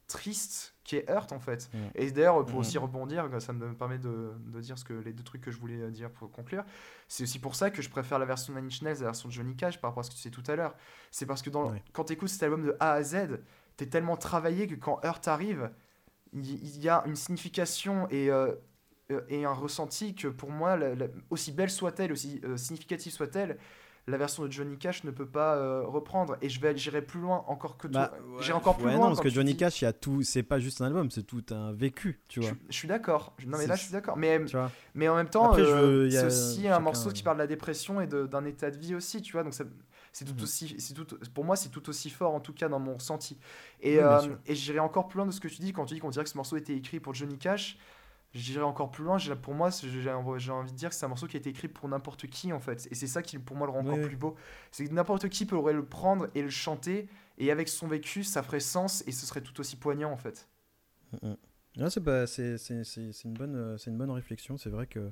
[0.06, 1.70] triste qui est Hurt en fait.
[1.72, 1.78] Mm.
[1.94, 2.60] Et d'ailleurs, pour Mm.
[2.60, 5.58] aussi rebondir, ça me permet de, de dire ce que, les deux trucs que je
[5.58, 6.62] voulais dire pour conclure.
[7.08, 9.06] C'est aussi pour ça que je préfère la version de Nine Inch Nails à la
[9.06, 10.74] version de Johnny Cash par rapport à ce que tu sais tout à l'heure.
[11.10, 13.40] C'est parce que dans, quand tu écoutes cet album de A à Z,
[13.78, 15.70] t'es tellement travaillé que quand Hurt arrive,
[16.34, 18.28] il y, a une signification et,
[19.28, 23.58] et un ressenti que pour moi, la- la- aussi belle soit-elle, aussi euh, significative soit-elle,
[24.06, 26.36] la version de Johnny Cash ne peut pas euh, reprendre.
[26.42, 28.08] Et je vais j'irai plus loin encore que toi.
[28.08, 28.42] Bah, ouais.
[28.42, 29.00] J'irai encore plus Ouais, loin.
[29.02, 30.22] non, parce que Johnny dis- Cash, il y a tout.
[30.22, 32.56] C'est pas juste un album, c'est tout un vécu, tu je, vois.
[32.68, 33.34] je suis d'accord.
[33.46, 34.16] Non mais là je suis d'accord.
[34.18, 34.40] Mais
[34.94, 37.46] mais en même temps, euh, c'est a aussi un morceau qui euh, parle de la
[37.46, 39.42] dépression et d'un état de vie aussi, tu vois.
[39.42, 39.54] Donc
[40.12, 40.42] c'est tout Mhm.
[40.42, 43.38] aussi, c'est tout, pour moi, c'est tout aussi fort en tout cas dans mon ressenti.
[43.80, 45.94] Et, Oui, euh, et j'irai encore plus loin de ce que tu dis quand tu
[45.94, 47.78] dis qu'on dirait que ce morceau était écrit pour Johnny Cash.
[48.34, 49.16] J'irai encore plus loin.
[49.40, 51.88] Pour moi, j'ai envie de dire que c'est un morceau qui a été écrit pour
[51.88, 52.88] n'importe qui en fait.
[52.90, 54.34] Et c'est ça qui, pour moi, le rend encore Oui, plus beau.
[54.72, 57.08] C'est que n'importe qui pourrait le prendre et le chanter.
[57.38, 60.48] Et avec son vécu, ça ferait sens et ce serait tout aussi poignant en fait.
[61.88, 62.56] C'est pas- c'est-
[63.24, 64.56] une bonne, euh, c'est une bonne réflexion.
[64.56, 65.10] C'est vrai que.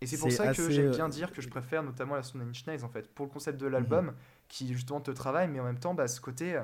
[0.00, 2.66] Et c'est pour ça que j'aime euh, bien dire que je préfère notamment la Inch
[2.66, 3.72] Nails en fait, pour le concept de Mhm.
[3.72, 4.14] l'album
[4.48, 6.60] qui justement te travaille, mais en même temps, bah, ce côté.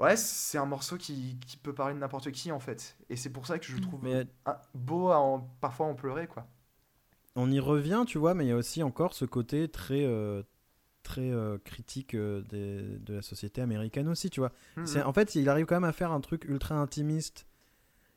[0.00, 2.96] Euh, Ouais, c'est un morceau qui, qui peut parler de n'importe qui en fait.
[3.08, 6.26] Et c'est pour ça que je trouve Mais ah, beau à en- parfois en pleurer
[6.26, 6.46] quoi.
[7.34, 10.42] on y revient, tu vois, mais il y a aussi encore ce côté très, euh,
[11.02, 14.52] très euh, critique euh, des- de la société américaine aussi, tu vois.
[14.76, 14.86] Mhm.
[14.86, 17.46] C'est- En fait, il arrive quand même à faire un truc ultra intimiste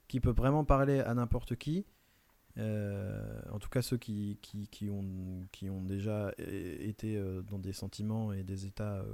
[0.07, 1.85] qui peut vraiment parler à n'importe qui.
[2.57, 7.59] Euh, en tout cas, ceux qui, qui, qui ont, qui ont déjà été euh, dans
[7.59, 9.05] des sentiments et des états euh,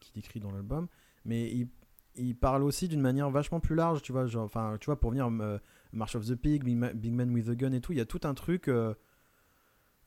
[0.00, 0.88] qu'il décrit dans l'album.
[1.24, 1.68] Mais il,
[2.16, 4.26] il parle aussi d'une manière vachement plus large, tu vois.
[4.26, 5.58] Genre, enfin, tu vois, pour venir euh,
[5.92, 8.00] March of the Pig, Big, Ma- Big Man with a Gun et tout, il y
[8.02, 8.68] a tout un truc.
[8.68, 8.94] euh,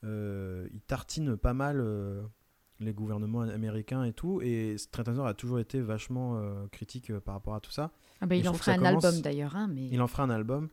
[0.04, 2.22] euh, il tartine pas mal euh,
[2.80, 4.40] les gouvernements américains et tout.
[4.42, 7.90] Et Trent a toujours été vachement euh, critique euh, par rapport à tout ça.
[8.20, 10.30] Ah bah, il en fera un commence- album d'ailleurs, hein, mais Il en fera un
[10.30, 10.68] album.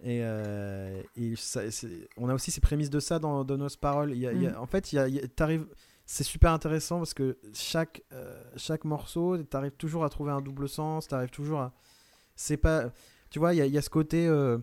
[0.00, 3.68] Et, euh, et ça- c'est- on a aussi ces prémices de ça dans, dans nos
[3.80, 4.12] paroles.
[4.12, 4.62] Il y a- il y a- Mm.
[4.62, 5.66] en fait, il y a- il y a- t'arrives-
[6.10, 10.40] c'est super intéressant parce que chaque, euh, chaque morceau, tu arrives toujours à trouver un
[10.40, 11.06] double sens.
[11.06, 11.74] Tu arrives toujours à.
[12.34, 12.90] C'est pas.
[13.28, 14.56] Tu vois, il y y a ce côté euh,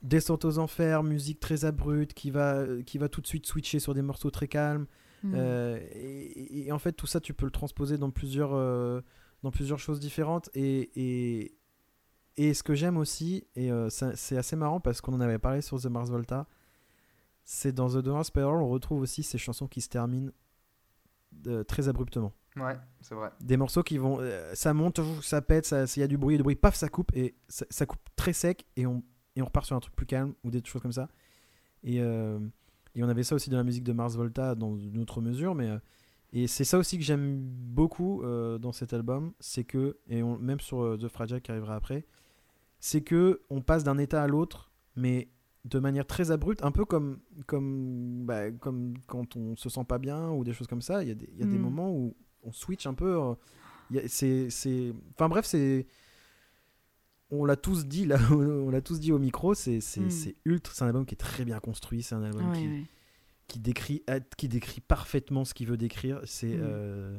[0.00, 3.92] descente aux enfers, musique très abrupte qui va, qui va tout de suite switcher sur
[3.92, 4.86] des morceaux très calmes.
[5.22, 5.34] Hmm.
[5.34, 8.52] Euh, et, et en fait, tout ça, tu peux le transposer dans plusieurs,
[9.42, 10.48] dans plusieurs choses différentes.
[10.54, 11.54] Et, et,
[12.38, 15.78] et ce que j'aime aussi, et c'est assez marrant parce qu'on en avait parlé sur
[15.78, 16.46] The Mars Volta,
[17.44, 20.32] c'est dans The Donor Spiral, on retrouve aussi ces chansons qui se terminent
[21.46, 22.32] euh, très abruptement.
[22.56, 23.30] Ouais, c'est vrai.
[23.40, 24.18] Des morceaux qui vont.
[24.20, 26.88] euh, ça monte, ça pète, ça- il y a du bruit, du bruit, paf, ça
[26.88, 29.02] coupe, et ça, ça coupe très sec, et on,
[29.36, 31.08] et on repart sur un truc plus calme, ou des choses comme ça.
[31.82, 32.38] Et, euh,
[32.94, 35.54] et on avait ça aussi dans la musique de Mars Volta, dans une autre mesure,
[35.54, 35.70] mais.
[36.34, 38.22] et c'est ça aussi que j'aime beaucoup
[38.60, 42.04] dans cet album, c'est que, et on- même sur The Fragile qui arrivera après,
[42.80, 45.28] c'est que on passe d'un état à l'autre, mais
[45.64, 49.98] de manière très abrupte, un peu comme, comme, bah, comme quand on se sent pas
[49.98, 51.02] bien ou des choses comme ça.
[51.02, 51.62] Il y a des, il y a des Mm.
[51.62, 53.16] moments où on switch un peu.
[53.94, 54.92] euh, c'est, c'est...
[55.14, 55.86] Enfin bref, c'est.
[57.30, 60.10] On l'a tous dit là, on l'a tous dit au micro, c'est, c'est, Mm.
[60.10, 60.74] c'est ultra.
[60.74, 62.84] C'est un album qui est très bien construit, c'est un album Ouais, qui, ouais.
[63.48, 66.60] qui décrit euh, qui décrit parfaitement ce qu'il veut décrire c'est Mm.
[66.62, 67.18] euh,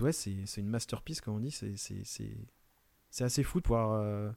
[0.00, 1.74] ouais c'est une masterpiece comme on dit c'est
[3.10, 4.30] c'est assez fou de pouvoir euh,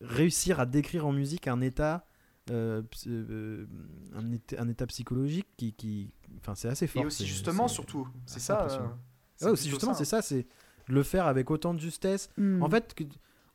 [0.00, 2.04] réussir à décrire en musique un état
[2.50, 3.66] euh, euh,
[4.14, 8.06] un, état un état psychologique qui qui enfin c'est assez fort Et aussi justement, surtout,
[8.26, 8.66] c'est ça.
[8.70, 10.20] euh, ouais, aussi justement ça, c'est hein.
[10.20, 10.46] ça c'est
[10.88, 12.62] de le faire avec autant de justesse Hmm.
[12.62, 13.04] en fait, que-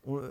[0.04, 0.30] on, euh,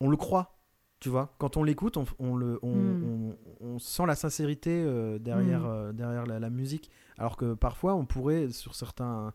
[0.00, 0.58] on le croit,
[1.00, 1.34] tu vois.
[1.38, 3.04] Quand on l'écoute, on, on le, on, Mm.
[3.04, 3.36] on-
[3.74, 5.66] on sent la sincérité euh, derrière, Mm.
[5.66, 6.90] euh, derrière la, la musique.
[7.18, 9.32] Alors que parfois, on pourrait, sur certains.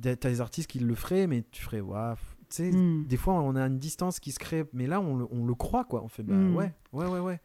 [0.00, 2.16] T'as des artistes qui le feraient, mais tu ferais, waouh.
[2.48, 3.04] Sais, Hmm.
[3.06, 5.54] des fois, on a une distance qui se crée, mais là, on le, on le
[5.54, 6.02] croit, quoi.
[6.04, 6.54] On fait, bah Mm.
[6.56, 7.40] ouais, ouais, ouais, ouais.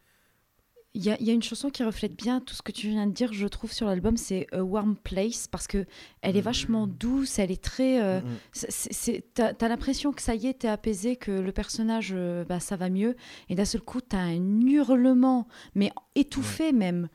[0.94, 3.12] Il y, y a une chanson qui reflète bien tout ce que tu viens de
[3.12, 5.86] dire, je trouve, sur l'album, c'est A Warm Place, parce que
[6.20, 6.92] elle est vachement Mhm.
[7.00, 8.02] douce, elle est très...
[8.02, 8.20] euh,
[8.52, 12.60] c'est- T'as as, l'impression que ça y est, t'es apaisé, que le personnage, euh, bah,
[12.60, 13.16] ça va mieux,
[13.48, 17.08] et d'un seul coup, t'as un hurlement, mais étouffé même,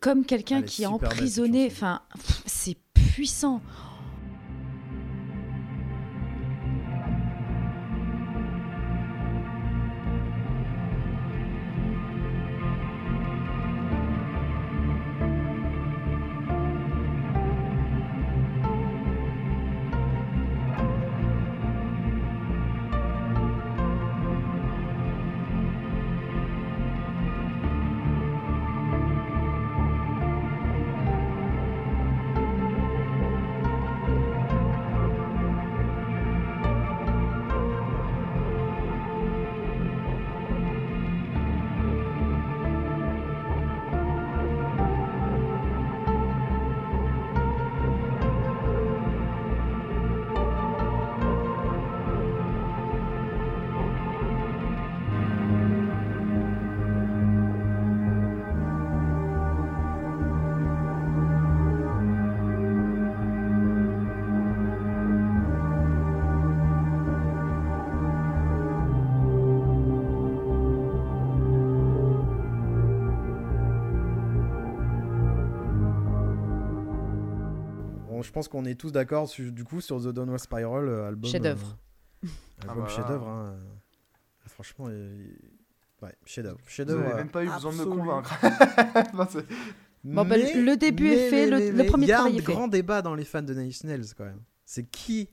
[0.00, 2.02] comme quelqu'un qui est emprisonné, enfin,
[2.46, 3.60] c'est puissant.
[78.28, 81.30] Je pense qu'on est tous d'accord du coup sur The Downward Spiral, euh, album.
[81.30, 81.78] Chef-d'œuvre.
[82.24, 82.28] euh,
[82.60, 82.96] Ah album bah là.
[82.96, 83.28] chef-d'œuvre.
[83.28, 83.56] hein,
[84.46, 85.26] Franchement, euh,
[86.02, 86.58] ouais, chef-d'œuvre.
[86.62, 87.00] Vous Chef-d'œuvre.
[87.00, 88.34] n'avez euh, même pas eu besoin de me convaincre.
[90.04, 92.42] Non, bah, le début est fait, le- le premier Il y a travail un est
[92.42, 92.52] fait.
[92.52, 94.40] grand débat dans les fans de Nine Nails quand même.
[94.64, 95.28] C'est qui,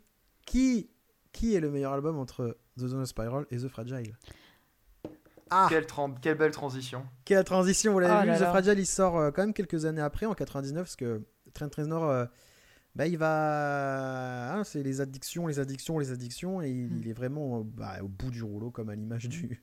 [0.46, 0.90] qui,
[1.32, 4.16] qui est le meilleur album entre The Downward Spiral et The Fragile?
[5.52, 7.06] Ah, quelle, belle transition.
[7.24, 8.28] quelle transition, vous l'avez Oh vu?
[8.28, 8.50] là The là.
[8.50, 11.22] Fragile, il sort euh, quand même quelques années après, en 99, parce que
[11.54, 12.26] Trent Reznor, euh,
[12.96, 14.56] bah, il va...
[14.56, 16.98] hein, c'est les addictions, les addictions, les addictions, et il, Mm.
[17.02, 19.62] il est vraiment bah, au bout du rouleau, comme à l'image du...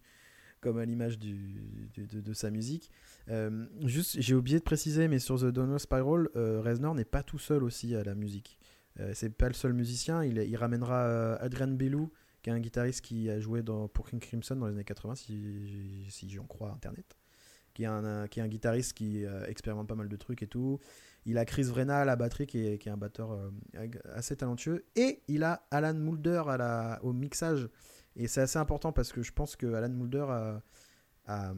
[0.60, 2.90] comme à l'image du, de, de sa musique.
[3.28, 7.22] Euh, juste, j'ai oublié de préciser, mais sur The Downward Spiral, euh, Reznor n'est pas
[7.22, 8.59] tout seul aussi à la musique.
[9.00, 13.00] Euh, c'est pas le seul musicien, il, il ramènera Adrian Bellou, qui est un guitariste
[13.00, 16.70] qui a joué dans, pour King Crimson dans les années 80, si, si j'en crois
[16.72, 17.16] Internet.
[17.74, 20.46] Qui est, un, un- qui est un guitariste qui expérimente pas mal de trucs et
[20.46, 20.78] tout.
[21.24, 23.50] Il a Chris Vrenna à la batterie, qui est, un batteur euh,
[24.14, 24.84] assez talentueux.
[24.96, 27.68] Et il a Alan Moulder à la, au mixage.
[28.16, 30.62] Et c'est assez important parce que je pense que Alan Moulder a,
[31.26, 31.52] a,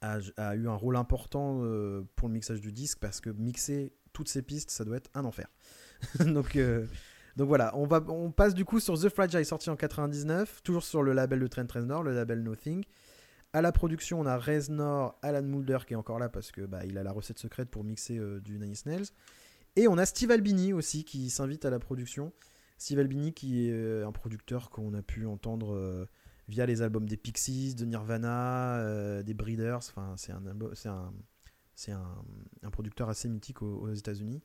[0.00, 3.92] a- a eu un rôle important euh, pour le mixage du disque parce que mixer
[4.12, 5.46] toutes ces pistes, ça doit être un enfer.
[6.26, 6.86] donc, euh,
[7.36, 10.82] donc voilà, on, va, on passe du coup sur The Fragile, sorti en 99, toujours
[10.82, 12.84] sur le label de Trent Reznor, le label Nothing.
[13.52, 16.84] À la production, on a Reznor, Alan Moulder qui est encore là parce que bah,
[16.86, 19.08] il a la recette secrète pour mixer euh, du Nine Inch.
[19.74, 22.32] Et on a Steve Albini aussi qui s'invite à la production.
[22.78, 26.06] Steve Albini qui est euh, un producteur qu'on a pu entendre euh,
[26.46, 29.78] via les albums des Pixies, de Nirvana, des Breeders.
[29.78, 31.12] Enfin, c'est un,
[31.88, 32.24] un,
[32.62, 34.42] un, producteur assez mythique aux, États-Unis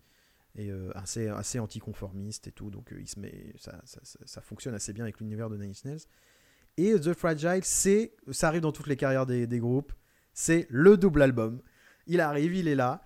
[0.56, 2.70] et assez, assez anticonformiste et tout.
[2.70, 6.02] Donc il se met, ça, ça, ça- fonctionne assez bien avec l'univers de Nine Inch.
[6.78, 9.94] Et The Fragile, c'est, ça arrive dans toutes les carrières des, groupes,
[10.34, 11.62] c'est le double album.
[12.08, 13.02] Il arrive, il est là.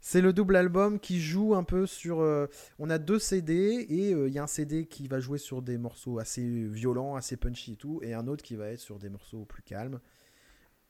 [0.00, 2.20] C'est le double album qui joue un peu sur.
[2.20, 2.46] euh,
[2.78, 5.62] on a deux CD et euh, il y a un CD qui va jouer sur
[5.62, 8.98] des morceaux assez violents, assez punchy et tout, et un autre qui va être sur
[8.98, 10.00] des morceaux plus calmes.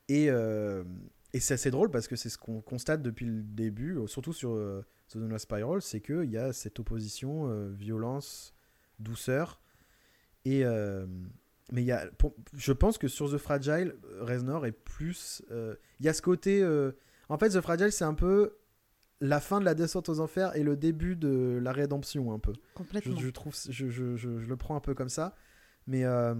[0.09, 0.83] Et, euh,
[1.39, 4.57] c'est assez drôle parce que c'est ce qu'on constate depuis le début, surtout sur
[5.09, 8.55] The Downward Spiral, c'est qu'il y a cette opposition violence,
[8.99, 9.61] douceur.
[10.45, 10.65] Et.
[11.73, 15.43] Mais il y a, pour- je pense que sur The Fragile, euh, Reznor est plus.
[15.51, 16.63] euh, Il y a ce côté.
[16.63, 16.93] euh,
[17.29, 18.57] en fait, The Fragile, c'est un peu
[19.21, 22.53] la fin de la descente aux enfers et le début de la rédemption, un peu.
[22.75, 23.17] Complètement.
[23.19, 25.35] je trouve, je, je- je- le prends un peu comme ça.
[25.87, 26.35] Mais euh,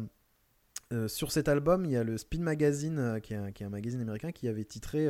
[1.09, 3.71] sur cet album, il y a le Spin Magazine, qui est un, qui est un
[3.71, 5.09] magazine américain, qui avait titré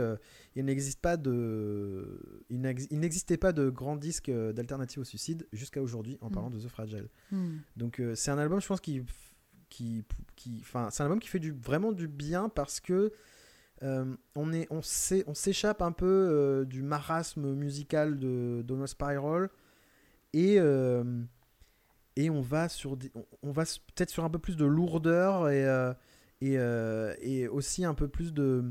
[0.55, 5.47] Il n'existe pas de, il n'ex- il n'existait pas de grand disque d'alternative au suicide
[5.53, 6.33] jusqu'à aujourd'hui, en Mm.
[6.33, 7.09] parlant de The Fragile.
[7.33, 7.57] Hmm.
[7.77, 9.03] Donc c'est un album, je pense, qui,
[9.75, 10.05] qui,
[10.37, 13.13] qui, enfin, c'est un album qui fait du, vraiment du bien parce que
[13.83, 18.87] euh, on est, on s'é- on s'échappe un peu euh, du marasme musical de Dono
[18.87, 19.51] Spiral
[20.33, 21.03] et euh,
[22.17, 25.49] et on va sur des, on, on va peut-être sur un peu plus de lourdeur
[25.51, 25.93] et euh,
[26.41, 28.65] et, euh, et aussi un peu plus de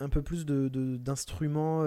[0.00, 1.82] un peu plus de d'instruments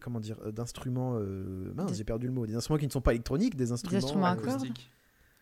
[0.00, 3.00] comment dire d'instruments euh, mince Des- j'ai perdu le mot des instruments qui ne sont
[3.00, 4.48] pas électroniques des instruments, instruments à euh, cordes.
[4.62, 4.90] Acoustique.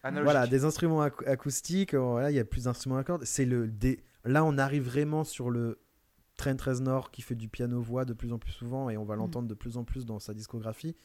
[0.02, 0.24] Analogique.
[0.24, 3.24] voilà, des instruments ac- acoustiques, euh, voilà, il y a plus d'instruments à cordes.
[3.24, 3.70] C'est le
[4.24, 5.78] là on arrive vraiment sur le
[6.36, 9.14] Trent Reznor qui fait du piano voix de plus en plus souvent et on va
[9.16, 10.96] l'entendre de plus en plus dans sa discographie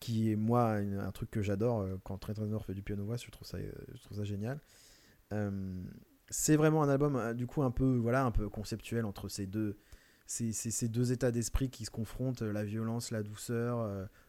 [0.00, 3.04] qui est moi une- un truc que j'adore euh, quand Trent Reznor fait du piano
[3.04, 4.60] voix, je trouve ça euh, je trouve ça génial.
[5.32, 5.82] Euh,
[6.30, 9.78] c'est vraiment un album du coup un peu voilà, un peu conceptuel entre ces deux
[10.26, 13.78] ces, ces- ces deux états d'esprit qui se confrontent, la violence, la douceur.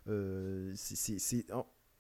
[0.08, 1.48] euh, c'est-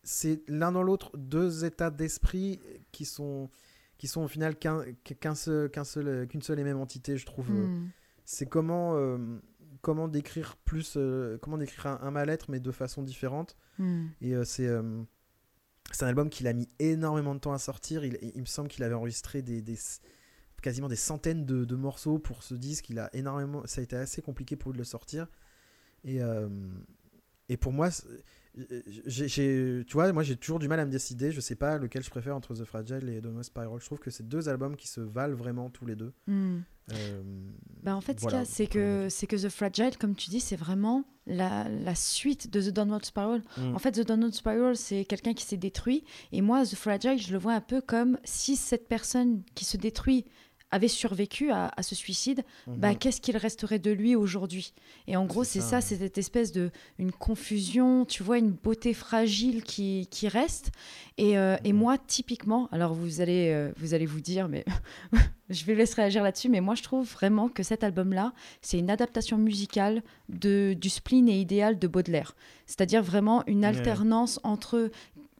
[0.09, 2.59] c'est- l'un dans l'autre deux états d'esprit
[2.91, 3.49] qui sont
[3.97, 7.25] qui sont au final qu'un qu'un seul qu'un seul qu'une seule et même entité je
[7.25, 7.51] trouve.
[7.51, 7.89] Hmm.
[8.25, 9.17] c'est comment euh,
[9.81, 13.55] comment décrire plus euh, comment décrire un, un mal-être mais de façon différente.
[13.77, 14.07] Hmm.
[14.21, 14.67] et euh, c'est
[15.91, 18.03] c'est un album qu'il a mis énormément de temps à sortir.
[18.05, 19.77] Il, il me semble qu'il avait enregistré des, des-
[20.61, 22.89] quasiment des centaines de, de morceaux pour ce disque.
[22.89, 25.27] Il a énormément ça a été assez compliqué pour lui de le sortir.
[26.03, 26.19] Et
[27.49, 27.89] et pour moi
[29.05, 32.03] j'ai- tu vois moi j'ai toujours du mal à me décider je sais pas lequel
[32.03, 34.87] je préfère entre The Fragile et Dono Spiral je trouve que c'est deux albums qui
[34.87, 36.59] se valent vraiment tous les deux Hmm.
[36.91, 37.21] Euh,
[37.83, 40.15] Bah, en fait, ce voilà, qu'il y a, c'est que, c'est que The Fragile, comme
[40.15, 43.43] tu dis, c'est vraiment la, la suite de The Downward Spiral.
[43.59, 43.75] Mm.
[43.75, 46.03] En fait, The Downward Spiral, c'est quelqu'un qui s'est détruit.
[46.31, 49.77] Et moi, The Fragile, je le vois un peu comme si cette personne qui se
[49.77, 50.25] détruit
[50.71, 54.73] avait survécu à, à ce suicide, bah, qu'est-ce qu'il resterait de lui aujourd'hui?
[55.07, 56.69] Et en gros, C'est ça, c'est cette espèce de
[56.99, 60.71] une confusion, tu vois, une beauté fragile qui, qui reste.
[61.17, 61.79] Et, euh, et Mhm.
[61.79, 64.63] moi, typiquement, alors vous allez, euh, vous allez vous dire, mais
[65.49, 68.89] je vais laisser réagir là-dessus, mais moi, je trouve vraiment que cet album-là, c'est une
[68.91, 72.35] adaptation musicale de, du spleen et idéal de Baudelaire.
[72.67, 74.91] C'est-à-dire vraiment une alternance entre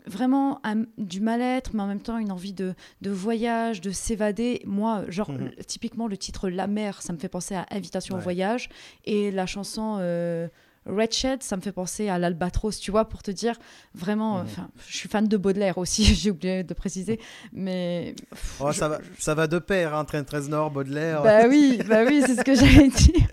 [0.05, 4.61] vraiment un- du mal-être, mais en même temps une envie de, de voyage, de s'évader.
[4.65, 5.51] Moi, genre, Mhm.
[5.67, 8.21] typiquement, le titre La mer, ça me fait penser à Invitation Ouais.
[8.21, 8.69] au voyage.
[9.05, 10.47] Et la chanson euh,
[10.89, 13.55] Red Shed, ça me fait penser à l'Albatros, tu vois, pour te dire
[13.95, 14.39] vraiment.
[14.39, 14.45] Mhm.
[14.45, 17.19] Enfin, je suis fan de Baudelaire aussi, j'ai oublié de préciser.
[17.53, 18.15] Mais.
[18.31, 21.21] pff, Oh, je- ça, va, ça va de pair, hein, 13 Nord, Baudelaire.
[21.23, 23.27] bah oui, bah oui, c'est ce que j'allais dire.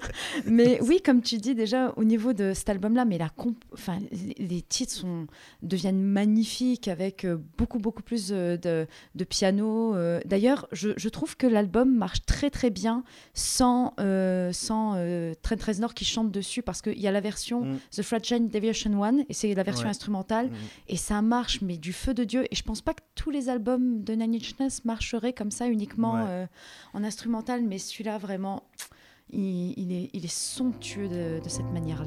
[0.46, 3.98] Mais oui, comme tu dis déjà au niveau de cet album-là, mais la comp- enfin,
[4.38, 5.26] les titres sont
[5.62, 9.94] deviennent magnifiques avec euh, beaucoup beaucoup plus euh, de, de piano.
[9.94, 10.20] euh.
[10.26, 13.02] D'ailleurs, je, je trouve que l'album marche très très bien
[13.34, 17.45] sans euh, sans euh, Trent Reznor qui chante dessus parce qu'il y a la version
[17.54, 17.78] Mm.
[17.90, 19.90] The Fragile Deviation One et c'est la version Ouais.
[19.90, 20.54] instrumentale Mhm.
[20.88, 23.48] et ça marche mais du feu de dieu et je pense pas que tous les
[23.48, 26.24] albums de Nine Inch Nails marcheraient comme ça uniquement Ouais.
[26.28, 26.46] euh,
[26.94, 28.62] en instrumental mais celui-là vraiment
[29.30, 32.02] il, il est, il est somptueux de, de cette manière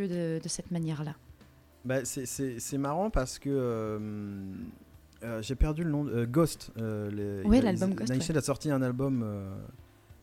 [0.00, 1.14] de, de cette manière là
[1.84, 3.98] Bah, c'est- c'est c'est marrant parce que euh,
[5.22, 6.04] euh, j'ai perdu le nom.
[6.04, 6.70] de- euh, Ghost.
[6.76, 6.82] les-
[7.58, 9.24] a- l'album Ghost, a sorti un album,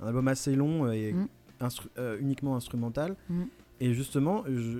[0.01, 1.27] un album assez long et Mm.
[1.61, 3.15] instru- uniquement instrumental.
[3.29, 3.43] Mm.
[3.81, 4.79] Et justement, je-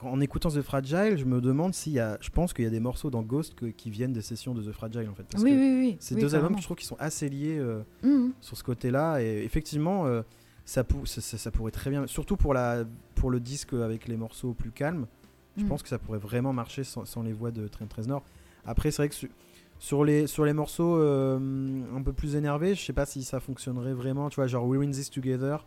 [0.00, 2.16] en écoutant The Fragile, je me demande s'il y a.
[2.20, 4.62] Je pense qu'il y a des morceaux dans Ghost que- qui viennent des sessions de
[4.62, 5.24] The Fragile en fait.
[5.30, 5.96] Parce oui, que oui, oui.
[6.00, 8.32] Ces oui, deux albums, je trouve qu'ils sont assez liés euh, Mhm.
[8.40, 9.20] sur ce côté-là.
[9.20, 10.22] Et effectivement, euh,
[10.68, 10.84] ça,
[11.22, 12.84] ça, pourrait très bien, surtout pour, la,
[13.14, 15.06] pour le disque avec les morceaux plus calmes,
[15.56, 15.68] je Mhm.
[15.68, 18.22] pense que ça pourrait vraiment marcher sans, sans les voix de Trent Reznor.
[18.66, 19.30] Après, c'est vrai que su-
[19.78, 21.38] sur les, sur les morceaux euh,
[21.96, 24.28] un peu plus énervés, je sais pas si ça fonctionnerait vraiment.
[24.28, 25.64] Tu vois, genre We Win This Together,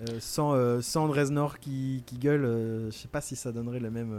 [0.00, 1.10] euh, sans, euh, sans
[1.58, 4.12] qui, qui gueule, euh, je sais pas si ça donnerait le même,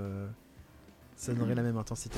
[1.15, 2.17] ça donnerait la même intensité.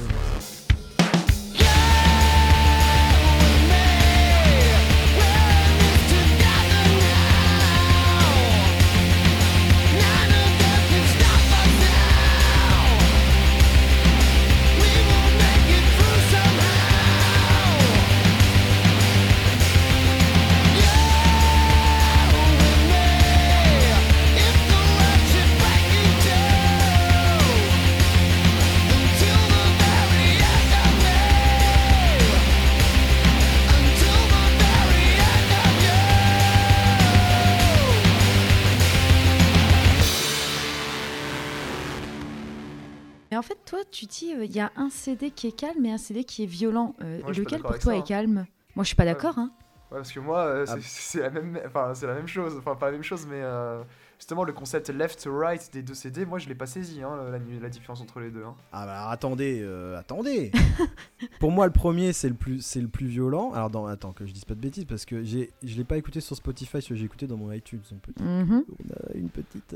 [44.22, 46.96] Euh, il y a un CD qui est calme et un CD qui est violent.
[47.02, 48.04] Euh, Moi, lequel pour toi ça, est hein.
[48.08, 48.46] calme?
[48.76, 49.38] Moi, je suis pas d'accord.
[49.38, 49.52] Hein.
[49.92, 50.78] Ouais, parce que moi, euh, c'est Ah.
[50.82, 53.84] c'est la même, enfin c'est la même chose, enfin pas la même chose, mais euh,
[54.18, 57.16] justement le concept left to right des deux CD, moi je l'ai pas saisi, hein,
[57.32, 58.44] la, la différence entre les deux.
[58.44, 58.56] hein.
[58.72, 60.52] Ah bah alors, attendez, euh, attendez.
[61.40, 63.52] Pour moi, le premier c'est le plus c'est le plus violent.
[63.54, 65.98] Alors dans, attends que je dise pas de bêtises parce que j'ai je l'ai pas
[65.98, 67.82] écouté sur Spotify, ce que j'ai écouté dans mon iTunes.
[67.92, 68.64] Un petit- Mhm.
[68.68, 69.76] on a une petite.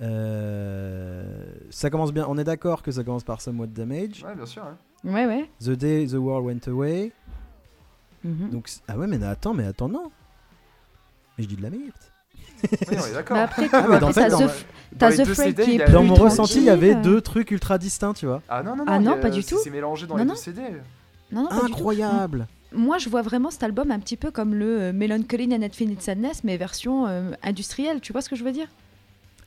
[0.00, 2.26] Euh, ça commence bien.
[2.28, 4.24] On est d'accord que ça commence par Somewhat Damage.
[4.24, 4.62] Ouais, bien sûr.
[4.64, 4.76] hein.
[5.04, 5.48] Ouais, ouais.
[5.60, 7.12] The Day the World Went Away.
[8.24, 8.50] Mhm.
[8.50, 10.10] Donc ah ouais mais attends mais attends non.
[11.36, 11.82] Mais je dis de la merde.
[12.64, 13.36] Oui, on est Mais d'accord.
[13.36, 17.00] après, Ah, mais dans- CD, qui est mon ressenti, il y avait euh.
[17.02, 18.42] deux trucs ultra distincts, tu vois.
[18.48, 19.60] Ah non, non, non, Ah non, a- pas du c'est- tout.
[19.62, 20.34] C'est mélangé dans Non, les non.
[20.34, 20.62] deux CD.
[21.30, 21.50] Non, non.
[21.64, 22.48] Incroyable.
[22.72, 26.02] Moi, je vois vraiment cet album un petit peu comme le euh, Melancholy and Infinite
[26.02, 28.00] Sadness, mais version euh, industrielle.
[28.00, 28.66] Tu vois ce que je veux dire?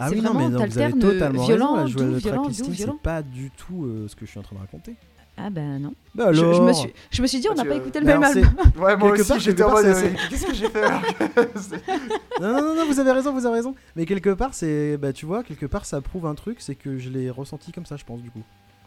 [0.03, 1.99] Ah C'est oui, non, mais non, vous avez totalement violent, raison.
[1.99, 2.99] La, doux, le violent, tracklisting, doux, c'est violent.
[3.03, 4.95] pas du tout euh, ce que je suis en train de raconter.
[5.37, 5.93] Ah ben non.
[6.13, 8.05] Bah Je, alors je me suis, je me suis dit, on n'a pas écouté le
[8.05, 8.43] Mais même album.
[8.79, 9.85] Ouais, moi Quelque aussi j'étais en mode.
[9.85, 10.81] euh, c'est- Qu'est-ce que j'ai fait
[11.55, 13.73] c'est- non, non, non, vous avez raison, vous avez raison.
[13.95, 14.97] Mais quelque part, c'est.
[14.97, 17.85] Bah, tu vois, quelque part, ça prouve un truc, c'est que je l'ai ressenti comme
[17.85, 18.41] ça, je pense, du coup.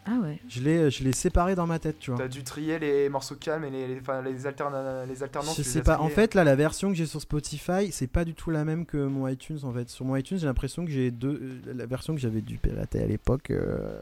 [0.06, 0.38] Ah ouais.
[0.48, 2.18] Je l'ai, je l'ai séparé dans ma tête, tu vois.
[2.18, 5.56] T'as dû trier les morceaux calmes et les, les, enfin, les, alterna- les alternances.
[5.56, 5.98] Je sais as pas.
[6.00, 8.84] En fait, là, la version que j'ai sur Spotify, c'est pas du tout la même
[8.84, 9.58] que mon iTunes.
[9.62, 11.40] En fait, sur mon iTunes, j'ai l'impression que j'ai deux.
[11.68, 13.98] euh, La version que j'avais dû pirater à l'époque, euh,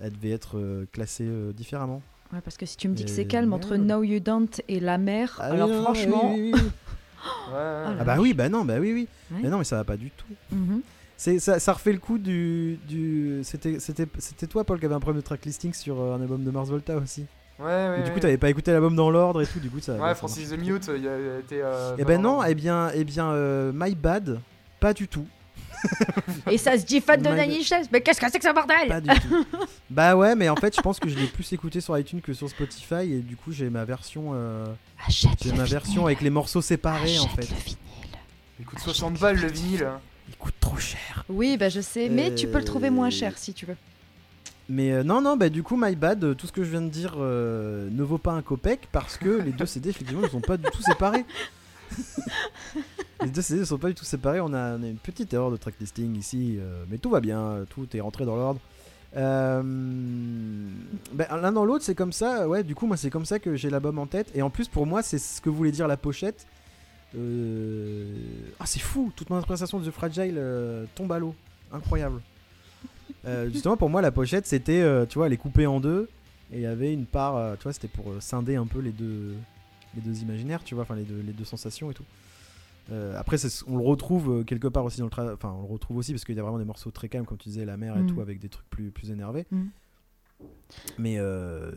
[0.00, 2.00] elle devait être euh, classée euh, différemment.
[2.32, 3.86] Ouais, parce que si tu me dis que c'est calme entre merde.
[3.88, 6.32] No You Don't et La Mer, Ah alors non, franchement.
[6.32, 6.60] oui, oui, oui.
[7.48, 7.58] Ouais, ouais.
[7.86, 9.08] Ah, ah bah oui, bah non, bah oui, oui.
[9.30, 9.40] Ouais.
[9.44, 10.26] Mais non, mais ça va pas du tout.
[10.50, 10.80] Mhm.
[11.22, 13.42] C'est ça, ça refait le coup du du.
[13.44, 16.42] C'était c'était c'était toi, Paul, qui avait un problème de tracklisting sur euh, un album
[16.42, 17.26] de Mars Volta aussi.
[17.60, 18.00] Ouais, ouais.
[18.00, 19.60] Et du coup, t'avais pas écouté l'album dans l'ordre et tout.
[19.60, 19.92] Du coup, ça.
[19.92, 20.58] Ouais, ça Francis the.
[20.58, 21.62] Mute, il a été.
[21.62, 24.40] Euh, Eh ben non, eh bien, eh bien, euh, My Bad,
[24.80, 25.24] pas du tout.
[26.50, 28.88] Et ça se dit fan de Nanny mais qu'est-ce que c'est que ce bordel?
[28.88, 29.46] Pas du tout.
[29.90, 32.32] bah ouais, mais en fait, je pense que je l'ai plus écouté sur iTunes que
[32.32, 34.66] sur Spotify et du coup, j'ai ma version, euh,
[35.08, 35.70] j'ai ma vinyle.
[35.70, 37.42] version avec les morceaux séparés en fait.
[37.48, 37.76] le vinyle.
[38.58, 39.84] Il coûte 60 balles le vinyle.
[39.84, 40.00] hein.
[40.32, 41.24] Il coûte trop cher.
[41.28, 43.76] Oui, bah je sais, mais tu peux le trouver moins Euh, cher si tu veux.
[44.68, 46.80] Mais euh, non, non, bah du coup, My Bad, euh, tout ce que je viens
[46.80, 50.28] de dire euh, ne vaut pas un copec parce que les deux CD effectivement ne
[50.28, 51.24] sont pas du tout séparés.
[53.22, 54.40] les deux CD ne sont pas du tout séparés.
[54.40, 57.64] On a, on a une petite erreur de tracklisting ici, euh, mais tout va bien,
[57.68, 58.60] tout est rentré dans l'ordre.
[59.14, 59.62] Ben,
[61.30, 62.48] L'un dans l'autre, c'est comme ça.
[62.48, 64.30] Ouais, du coup, moi, c'est comme ça que j'ai l'album en tête.
[64.34, 66.46] Et en plus, pour moi, c'est ce que voulait dire la pochette.
[67.16, 68.14] Euh,
[68.60, 69.12] Ah, c'est fou!
[69.16, 71.34] Toute mon interprétation de The Fragile euh, tombe à l'eau.
[71.72, 72.20] Incroyable.
[73.24, 76.08] Euh, justement, pour moi, la pochette, c'était, tu vois, elle est coupée en deux.
[76.52, 79.34] Et il y avait une part, tu vois, c'était pour scinder un peu les deux,
[79.94, 82.04] les deux imaginaires, tu vois, enfin les deux, les deux sensations et tout.
[82.90, 85.96] Euh, après, c'est- on le retrouve quelque part aussi dans le Enfin, on le retrouve
[85.98, 87.96] aussi parce qu'il y a vraiment des morceaux très calmes, comme tu disais, la mer
[87.96, 88.06] et Mm.
[88.06, 89.46] tout, avec des trucs plus, plus énervés.
[89.50, 89.62] Mm.
[90.98, 91.70] Mais, euh,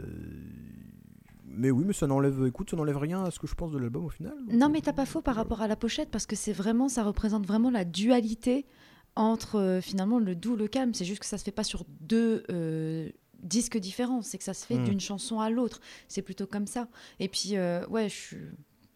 [1.55, 3.77] mais oui, mais ça n'enlève, écoute, ça n'enlève rien à ce que je pense de
[3.77, 4.33] l'album au final.
[4.47, 6.53] donc, Non, euh, mais t'as pas faux par rapport à la pochette parce que c'est
[6.53, 8.65] vraiment, ça représente vraiment la dualité
[9.15, 10.93] entre euh, finalement le doux, le calme.
[10.93, 13.09] C'est juste que ça se fait pas sur deux euh,
[13.41, 14.83] disques différents, c'est que ça se fait Mm.
[14.85, 15.79] d'une chanson à l'autre.
[16.07, 16.87] C'est plutôt comme ça.
[17.19, 18.35] Et puis, euh, ouais, je,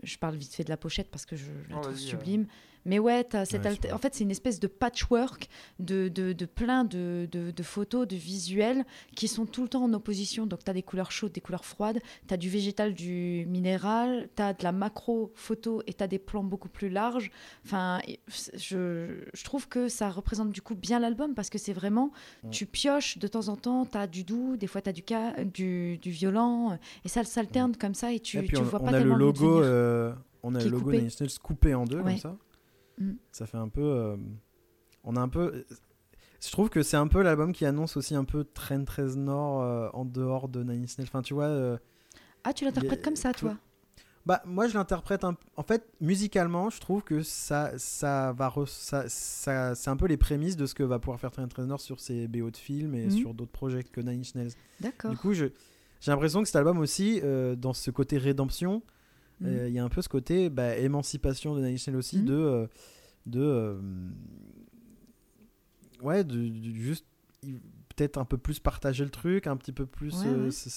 [0.03, 2.47] je parle vite fait de la pochette parce que je la Oh, trouve sublime.
[2.85, 5.49] Mais ouais, t'as cette Ouais, en fait, c'est une espèce de patchwork
[5.79, 8.85] de, de, de plein de, de, photos, de visuels
[9.15, 10.45] qui sont tout le temps en opposition.
[10.47, 14.29] Donc, tu as des couleurs chaudes, des couleurs froides, tu as du végétal, du minéral,
[14.35, 17.31] tu as de la macro photo et tu as des plans beaucoup plus larges.
[17.65, 17.99] Enfin,
[18.55, 22.11] je, je trouve que ça représente du coup bien l'album parce que c'est vraiment,
[22.51, 25.03] tu pioches de temps en temps, tu as du doux, des fois tu as du,
[25.07, 28.63] ca- du, du violent, et ça s'alterne comme ça et tu, et puis tu on,
[28.63, 31.07] vois on pas a le tellement le logo, euh, on a le logo coupé.
[31.43, 32.13] Coupé en deux Ouais.
[32.13, 32.37] comme ça.
[32.99, 33.13] Mm.
[33.31, 34.17] Ça fait un peu, euh,
[35.03, 35.65] on a un peu.
[36.41, 39.61] Je trouve que c'est un peu l'album qui annonce aussi un peu Train 13 Nord
[39.61, 41.07] euh, en dehors de Nine Inch Nails.
[41.07, 41.45] Enfin, tu vois.
[41.45, 41.77] euh,
[42.43, 43.57] Ah, tu l'interprètes comme ça, toi?
[44.25, 48.47] Bah, moi, je l'interprète un En fait, musicalement, je trouve que ça, ça va.
[48.49, 51.47] re- Ça, ça- c'est un peu les prémices de ce que va pouvoir faire Train
[51.47, 53.11] 13 Nord sur ses BO de films et Mhm.
[53.11, 54.51] sur d'autres projets que Nine Inch Nails.
[54.81, 55.11] D'accord.
[55.11, 55.45] Du coup, je-
[56.01, 58.81] j'ai l'impression que cet album aussi, euh, dans ce côté rédemption,
[59.41, 59.47] Mhm.
[59.47, 62.25] euh, il y a un peu ce côté bah, émancipation de Nine aussi, Mhm.
[62.25, 62.33] de.
[62.33, 62.67] euh,
[63.25, 63.79] de euh,
[66.01, 67.05] ouais, de, de juste.
[67.95, 70.21] Peut-être un peu plus partager le truc, un petit peu plus.
[70.23, 70.71] Ouais, euh, ouais.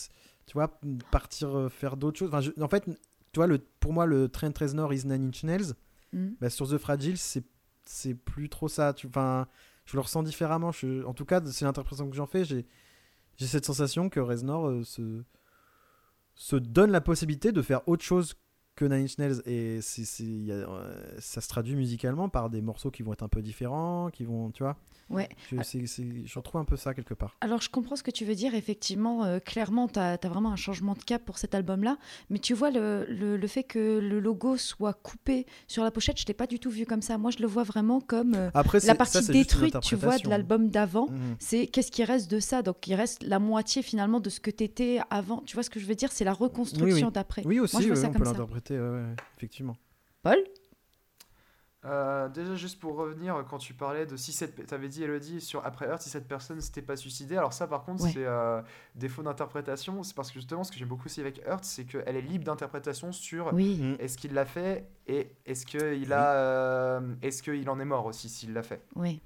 [0.47, 0.79] tu vois,
[1.11, 2.29] partir euh, faire d'autres choses.
[2.29, 5.29] Enfin, je- en fait, tu vois, le, pour moi, le Train 13 Nord is Nine
[5.29, 5.73] Inch Nails.
[6.13, 6.37] Mhm.
[6.41, 8.93] Bah, sur The Fragile, c'est plus trop ça.
[8.93, 9.47] Tu, enfin,
[9.87, 10.73] je le ressens différemment.
[10.73, 12.45] Je- en tout cas, c'est l'interprétation que j'en fais.
[12.45, 12.67] J'ai
[13.39, 15.23] j'ai cette sensation que Reznor euh, se,
[16.35, 18.35] se donne la possibilité de faire autre chose
[18.89, 19.19] Nine Inch.
[19.47, 19.81] Et
[20.21, 24.25] euh, ça se traduit musicalement par des morceaux qui vont être un peu différents, qui
[24.25, 24.77] vont, tu vois.
[25.13, 25.29] Ouais.
[25.51, 27.37] Je, retrouve un peu ça quelque part.
[27.41, 28.55] Alors, je comprends ce que tu veux dire.
[28.55, 31.99] Effectivement, euh, clairement, tu as, vraiment un changement de cap pour cet album-là.
[32.31, 36.19] Mais tu vois, le, le- le fait que le logo soit coupé sur la pochette,
[36.19, 37.19] je ne l'ai pas du tout vu comme ça.
[37.19, 40.69] Moi, je le vois vraiment comme euh, Après, la partie détruite, tu vois, de l'album
[40.69, 41.09] d'avant.
[41.11, 41.37] Mhm.
[41.39, 42.63] C'est qu'est-ce qui reste de ça?
[42.63, 45.43] Donc, il reste la moitié finalement de ce que tu étais avant.
[45.47, 46.11] Tu vois ce que je veux dire?
[46.13, 47.43] C'est la reconstruction d'après.
[47.45, 48.33] Oui, aussi, Moi, je vois ouais, ça on peut comme ça.
[48.33, 49.77] l'interpréter, ouais, ouais, effectivement.
[50.23, 50.39] Paul?
[51.85, 54.67] Euh, déjà, juste pour revenir, quand tu parlais de si cette.
[54.67, 57.37] T'avais dit, Elodie, sur Après Earth, si cette personne s'était pas suicidée.
[57.37, 58.11] Alors, ça, par contre, Ouais.
[58.15, 58.63] c'est euh,
[58.95, 60.03] défaut d'interprétation.
[60.05, 62.45] C'est parce que justement, ce que j'aime beaucoup aussi avec Earth, c'est qu'elle est libre
[62.45, 63.79] d'interprétation sur Oui.
[63.83, 63.97] Mm.
[63.99, 66.35] est-ce qu'il l'a fait et est-ce qu'il a.
[66.37, 68.83] euh, est-ce qu'il en est mort aussi s'il l'a fait.
[68.95, 69.21] Oui.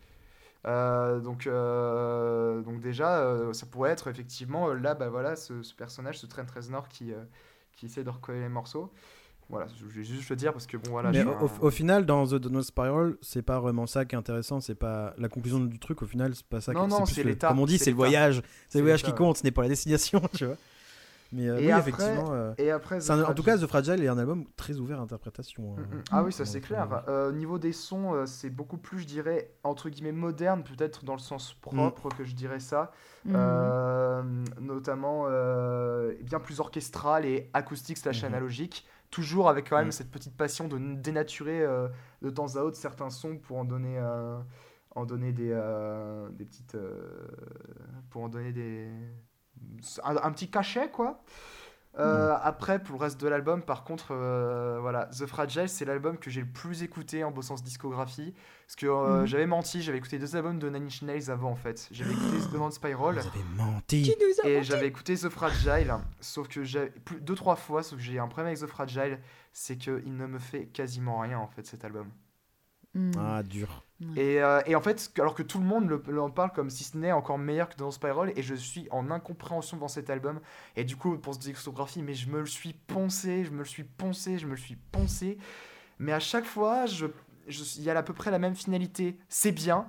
[0.66, 5.62] Euh, donc, euh, donc déjà, euh, ça pourrait être effectivement euh, là, bah voilà, ce,
[5.62, 7.22] ce personnage, ce Trent Reznor qui, euh,
[7.72, 8.90] qui essaie de recoller les morceaux.
[9.48, 11.10] Voilà, je voulais juste le dire parce que bon, voilà.
[11.12, 14.18] Mais au, un- au final, dans The Donut Spiral, c'est pas vraiment ça qui est
[14.18, 14.60] intéressant.
[14.60, 16.02] C'est pas la conclusion du truc.
[16.02, 16.72] Au final, c'est pas ça.
[16.72, 18.42] Non, qui, non, c'est l'état, Comme on dit, c'est le voyage.
[18.68, 19.36] C'est le voyage qui compte.
[19.36, 20.20] Ce n'est pas la destination.
[20.34, 20.56] Tu vois.
[21.32, 22.32] Mais euh, Et oui, après, effectivement.
[22.32, 25.00] euh, Et après, un- en tout Fragile- cas, The Fragile est un album très ouvert
[25.00, 25.62] à interprétation.
[25.74, 25.86] Mm, hein.
[25.96, 26.02] mm.
[26.12, 27.02] Ah oui, ça c'est clair.
[27.08, 31.04] Euh, au niveau des sons, euh, c'est beaucoup plus, je dirais, entre guillemets, moderne, peut-être
[31.04, 32.92] dans le sens propre que je dirais ça.
[34.60, 38.28] Notamment euh, bien plus orchestral et acoustique slash Mhm.
[38.28, 38.86] analogique.
[39.16, 39.92] Toujours avec quand même Mhm.
[39.92, 41.88] cette petite passion de dénaturer euh,
[42.20, 44.38] de temps à autre certains sons pour en donner, euh,
[44.94, 46.76] en donner des, euh, des petites.
[48.10, 48.90] pour en donner des.
[50.04, 51.22] Un, un petit cachet, quoi.
[51.98, 56.18] Euh, Après, pour le reste de l'album, par contre, euh, voilà, The Fragile, c'est l'album
[56.18, 58.34] que j'ai le plus écouté en bossant discographie.
[58.66, 59.26] Parce que euh, Mhm.
[59.26, 61.88] j'avais menti, j'avais écouté deux albums de Nine Inch Nails avant, en fait.
[61.92, 63.14] J'avais écouté The Demon Spiral.
[63.14, 64.02] Vous avez menti.
[64.02, 66.92] Tu nous as Et j'avais écouté The Fragile, sauf que j'ai
[67.22, 69.18] deux trois fois, sauf que j'ai un problème avec The Fragile,
[69.52, 72.10] c'est que il ne me fait quasiment rien en fait cet album.
[72.94, 73.12] Mhm.
[73.18, 73.84] Ah, dur.
[74.16, 76.84] Et, euh, et en fait, alors que tout le monde le- l'en parle comme si
[76.84, 80.40] ce n'est encore meilleur que dans Spiral, et je suis en incompréhension devant cet album.
[80.76, 83.64] Et du coup, pour cette discographie, mais je me le suis poncé, je me le
[83.64, 85.38] suis poncé, je me le suis poncé.
[85.98, 86.84] Mais à chaque fois,
[87.48, 89.18] il y a à peu près la même finalité.
[89.28, 89.88] C'est bien,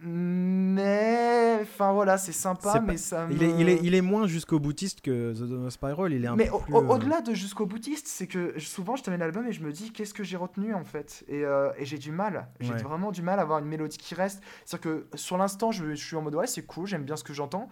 [0.00, 1.51] mais
[1.82, 3.32] enfin voilà, c'est sympa, mais ça me...
[3.32, 6.12] Il est, il, est, il est moins jusqu'au boutiste que The of Spiral.
[6.12, 9.02] Il est un Mais peu au- euh, au-delà de jusqu'au boutiste, c'est que souvent je
[9.02, 11.24] termine l'album et je me dis qu'est-ce que j'ai retenu en fait?
[11.28, 12.48] Et, euh, et j'ai du mal.
[12.60, 12.82] J'ai Ouais.
[12.82, 14.42] vraiment du mal à avoir une mélodie qui reste.
[14.64, 17.24] C'est-à-dire que sur l'instant, je, je suis en mode ouais, c'est cool, j'aime bien ce
[17.24, 17.68] que j'entends.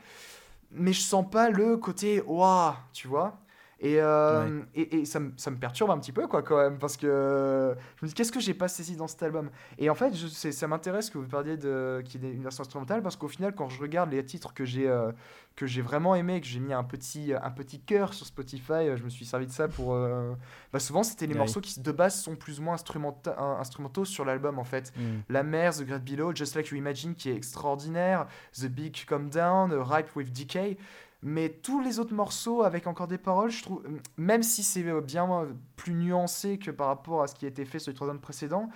[0.72, 3.38] Mais je sens pas le côté waouh, tu vois?
[3.82, 6.78] Et, euh, et, et ça, me, ça me perturbe un petit peu quoi quand même
[6.78, 9.48] parce que je me dis qu'est-ce que j'ai pas saisi dans cet album?
[9.78, 11.56] Et en fait je, ça m'intéresse que vous parliez
[12.04, 14.66] qu'il y ait une version instrumentale parce qu'au final quand je regarde les titres que
[14.66, 15.12] j'ai euh,
[15.56, 18.96] que j'ai vraiment aimé que j'ai mis un petit un petit cœur sur Spotify euh,
[18.98, 20.34] je me suis servi de ça pour euh,
[20.74, 24.04] bah souvent c'était les morceaux qui de base sont plus ou moins instrumenta- in- instrumentaux
[24.04, 24.92] sur l'album en fait.
[24.94, 25.20] Hmm.
[25.30, 28.26] la mer, The Great Below, Just Like You Imagine qui est extraordinaire,
[28.60, 30.76] The Big Come Down, Ripe with Decay.
[31.22, 33.82] Mais tous les autres morceaux avec encore des paroles, je trouve,
[34.16, 37.48] même si c'est euh, bien euh, plus nuancé que par rapport à ce qui a
[37.48, 38.70] été fait sur les trois albums précédents,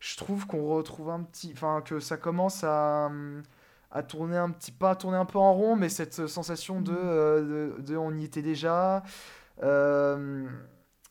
[0.00, 1.50] je trouve qu'on retrouve un petit.
[1.54, 3.06] Enfin, que ça commence à.
[3.06, 3.42] hum,
[3.90, 6.92] à tourner un petit pas à tourner un peu en rond mais cette sensation de,
[6.92, 9.02] euh, de, de on y était déjà
[9.62, 10.46] Euh,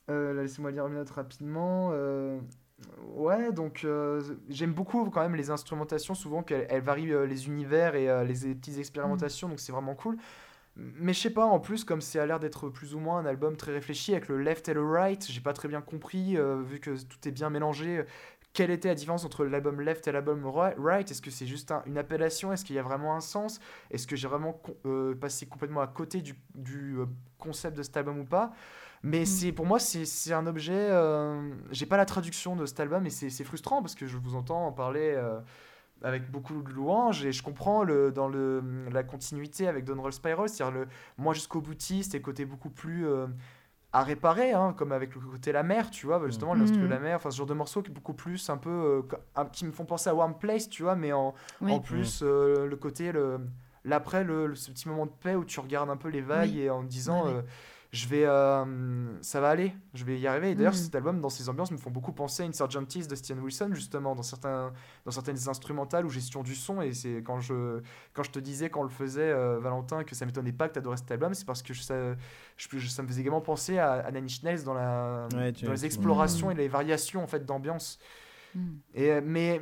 [0.10, 2.40] euh, laissez-moi lire une note rapidement euh,
[3.16, 7.48] Ouais, donc euh, j'aime beaucoup quand même les instrumentations, souvent qu'elles elles varient euh, les
[7.48, 10.18] univers et euh, les, petites expérimentations, donc c'est vraiment cool.
[10.80, 13.26] Mais je sais pas, en plus, comme c'est a l'air d'être plus ou moins un
[13.26, 16.62] album très réfléchi avec le left et le right, j'ai pas très bien compris, euh,
[16.62, 18.04] vu que tout est bien mélangé, euh,
[18.54, 21.10] quelle était la différence entre l'album left et l'album ri- right?
[21.10, 22.54] Est-ce que c'est juste un- une appellation?
[22.54, 23.60] Est-ce qu'il y a vraiment un sens?
[23.92, 27.06] Est-ce que j'ai vraiment euh, passé complètement à côté du, du, euh,
[27.40, 28.52] concept de cet album ou pas?
[29.04, 30.90] Mais c'est pour moi c'est un objet
[31.72, 34.66] j'ai pas la traduction de cet album et c'est frustrant parce que je vous entends
[34.66, 35.16] en parler
[36.04, 40.14] avec beaucoup de louanges et je comprends le, dans le, la continuité avec Don Roll
[40.14, 40.88] Spiral, c'est-à-dire le
[41.18, 43.28] moi jusqu'au boutiste et côté beaucoup plus euh,
[43.94, 46.60] à réparer, hein, comme avec le côté la mer, tu vois, justement, Mhm.
[46.62, 49.04] l'instru de la mer, enfin ce genre de morceaux qui est beaucoup plus un peu,
[49.38, 51.72] euh, qui me font penser à Warm Place, tu vois, mais en, Oui.
[51.72, 53.40] en plus euh, le côté, le,
[53.86, 56.52] l'après, le, le- ce petit moment de paix où tu regardes un peu les vagues
[56.52, 56.60] Oui.
[56.62, 57.42] et en disant, euh,
[57.92, 58.66] je vais, euh,
[59.22, 60.52] ça va aller, je vais y arriver.
[60.52, 60.78] Et d'ailleurs, Mhm.
[60.80, 64.14] cet album, dans ses ambiances, me font beaucoup penser à Insurgentis de Steven Wilson, justement,
[64.14, 64.74] dans, certains,
[65.06, 66.82] dans certaines instrumentales ou gestion du son.
[66.82, 67.82] Et c'est quand je,
[68.14, 70.74] quand je te disais, quand on le faisait, euh, Valentin, que ça m'étonnait pas que
[70.74, 72.14] tu adorais cet album, c'est parce que je, ça,
[72.58, 75.52] je- je- ça me faisait également penser à, à Nine Inch Nails dans, la, Ouais,
[75.54, 78.00] dans les explorations et les variations en fait, d'ambiance.
[78.54, 78.80] Mhm.
[78.96, 79.62] Et, euh, mais,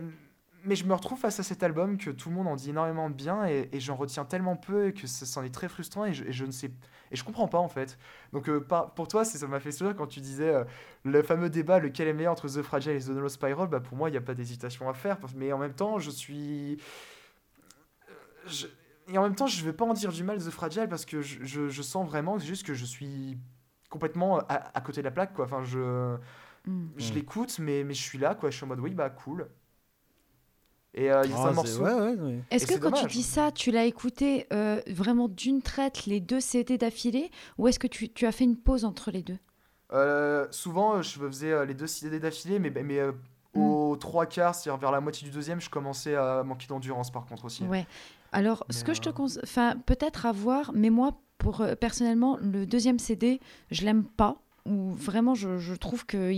[0.64, 3.10] mais je me retrouve face à cet album que tout le monde en dit énormément
[3.10, 6.14] de bien et, et j'en retiens tellement peu que ça c'en est très frustrant et
[6.14, 6.72] je, et je ne sais
[7.16, 7.98] et je comprends pas en fait.
[8.34, 10.64] Donc euh, par- pour toi, ça m'a fait sourire quand tu disais euh,
[11.04, 13.68] le fameux débat lequel est meilleur entre The Fragile et The Nolo Spiral.
[13.70, 15.18] Bah pour moi, il n'y a pas d'hésitation à faire.
[15.36, 16.78] Mais en même temps, je suis
[18.48, 18.68] je-
[19.08, 21.22] et en même temps, je vais pas en dire du mal The Fragile parce que
[21.22, 23.38] je, je- je sens vraiment juste que je suis
[23.90, 25.46] complètement à, à côté de la plaque quoi.
[25.46, 26.18] Enfin, je
[26.98, 27.16] je Mm.
[27.16, 28.50] l'écoute, mais, mais je suis là, quoi.
[28.50, 29.48] Je suis en mode, oui, bah, cool.
[30.98, 31.84] Et euh, il y a Ah, un morceau.
[31.84, 32.40] Ouais, ouais, ouais.
[32.52, 36.40] Est-ce que quand tu dis ça, tu l'as écouté euh, vraiment d'une traite les deux
[36.40, 39.38] CD d'affilée ou est-ce que tu, tu as fait une pause entre les deux?
[39.94, 43.12] Euh, souvent, euh, je faisais les deux CD d'affilée, mais, mais euh,
[43.56, 43.62] Mm.
[43.72, 47.26] aux trois quarts, c'est-à-dire vers la moitié du deuxième, je commençais à manquer d'endurance, par
[47.26, 47.64] contre, aussi.
[47.64, 47.88] Ouais.
[48.34, 52.38] Alors, ce que je te conseille, enfin, peut-être à voir, mais moi, pour euh, personnellement,
[52.42, 53.40] le deuxième CD,
[53.72, 54.42] je l'aime pas.
[54.66, 56.32] Ou vraiment, je, je trouve que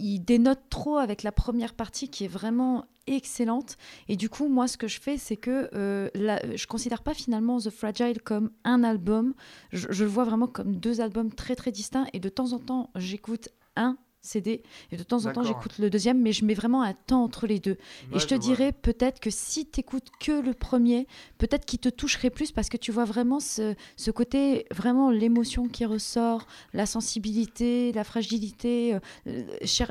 [0.00, 3.76] il, dénote trop avec la première partie qui est vraiment excellente.
[4.08, 7.14] Et du coup, moi, ce que je fais, c'est que euh, la- je considère pas
[7.14, 9.34] finalement The Fragile comme un album.
[9.72, 12.06] Je, je le vois vraiment comme deux albums très très distincts.
[12.12, 14.62] Et de temps en temps, j'écoute un CD.
[14.92, 17.46] Et de temps en temps, j'écoute le deuxième, mais je mets vraiment un temps entre
[17.46, 17.72] les deux.
[18.10, 18.38] Ouais, et je te vois.
[18.42, 21.06] dirais peut-être que si tu écoutes que le premier,
[21.38, 25.68] peut-être qu'il te toucherait plus parce que tu vois vraiment ce, ce côté, vraiment l'émotion
[25.68, 29.42] qui ressort, la sensibilité, la fragilité, euh, euh,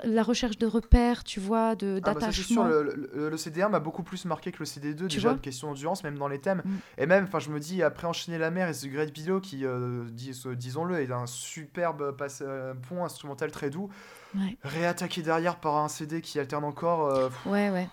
[0.04, 2.66] la recherche de repères, tu vois, de- Ah bah d'attachement.
[2.66, 2.84] le,
[3.14, 6.04] le- le CD1 m'a beaucoup plus marqué que le CD2, Tu déjà de question d'endurance,
[6.04, 6.62] même dans les thèmes.
[6.66, 6.76] Mm.
[7.00, 9.66] Et même, enfin, je me dis, après Enchaîner la mer et The Great Below, qui,
[9.66, 13.90] euh, dis- disons-le, est un superbe passe, euh, pont instrumental très doux,
[14.36, 14.58] Ouais.
[14.64, 17.08] réattaqué derrière par un CD qui alterne encore.
[17.14, 17.88] euh, pff, Ouais, ouais.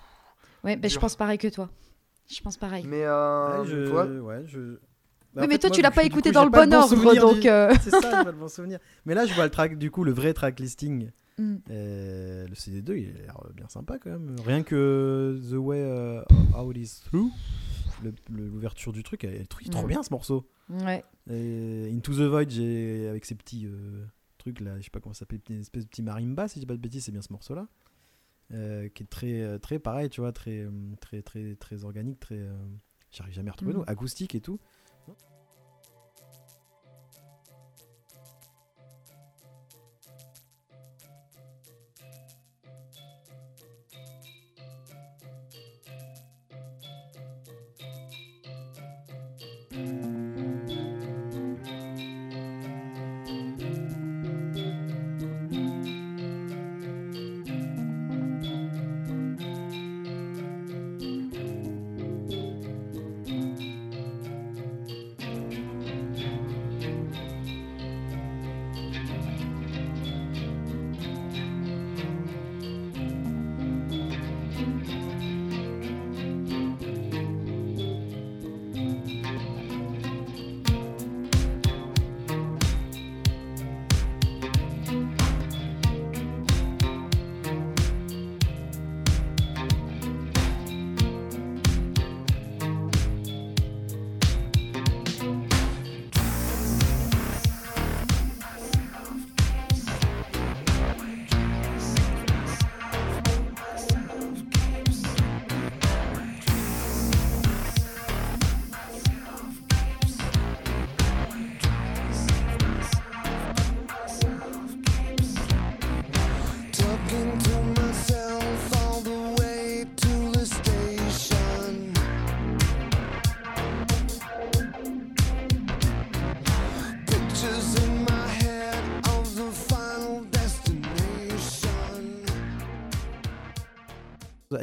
[0.64, 1.70] Ouais, ben, je pense pareil que toi.
[2.28, 2.84] Je pense pareil.
[2.86, 3.88] mais, euh, Ouais, je...
[3.88, 4.58] toi, ouais, je...
[5.34, 6.74] Bah, oui, en mais fait, toi, moi, tu l'as pas écouté dans le bon bon
[6.74, 7.40] ordre, donc.
[7.40, 8.78] du- euh, C'est ça, j'ai pas le bon souvenir.
[9.04, 11.10] Mais là, je vois le track, du coup, le vrai track listing.
[11.38, 11.56] mm.
[11.70, 14.34] Euh, le CD2, il a l'air bien sympa quand même.
[14.44, 16.24] Rien que The Way
[16.56, 17.30] How It Is Through,
[18.30, 19.88] l'ouverture du truc, elle- le truc est trop Mm.
[19.88, 20.48] bien ce morceau.
[20.70, 21.04] Ouais.
[21.30, 23.68] Et Into the Void, j'ai avec ces petits
[24.48, 26.56] euh, trucs là, je sais pas comment ça s'appelle, une espèce de petit marimba, si
[26.56, 27.68] je dis pas de bêtises, c'est bien ce morceau là.
[28.88, 30.70] qui est très, euh, très pareil, tu vois, très, euh,
[31.00, 32.38] très, très, très organique, très.
[32.38, 32.54] euh,
[33.10, 33.78] J'arrive jamais à retrouver Mm.
[33.78, 34.60] mot, acoustique et tout.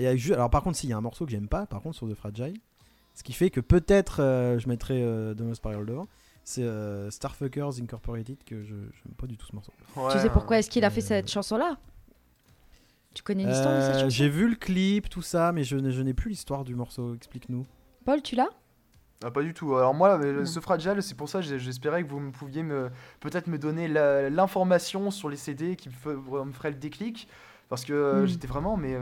[0.03, 1.81] Y a ju- Alors par contre, s'il y a un morceau que j'aime pas, par
[1.81, 2.53] contre sur The Fragile,
[3.15, 6.07] ce qui fait que peut-être euh, je mettrais euh, Domo Spiral devant,
[6.43, 9.71] c'est euh, Starfuckers Incorporated que je j'aime pas du tout ce morceau.
[10.11, 11.77] Tu sais pourquoi est-ce qu'il a fait Euh, cette chanson-là?
[13.13, 14.09] Tu connais l'histoire de cette chanson?
[14.09, 17.13] J'ai vu le clip, tout ça, mais je, n'ai- plus l'histoire du morceau.
[17.13, 17.65] Explique-nous.
[18.05, 18.49] Paul, tu l'as?
[19.23, 19.75] Ah, pas du tout.
[19.75, 20.45] Alors moi, Non.
[20.45, 22.89] ce fragile, c'est pour ça j'espérais que vous me pouviez me
[23.21, 27.27] peut-être me donner l'information sur les CD qui me, fe- me ferait le déclic,
[27.69, 28.25] parce que euh, Mm.
[28.27, 28.97] j'étais vraiment, mais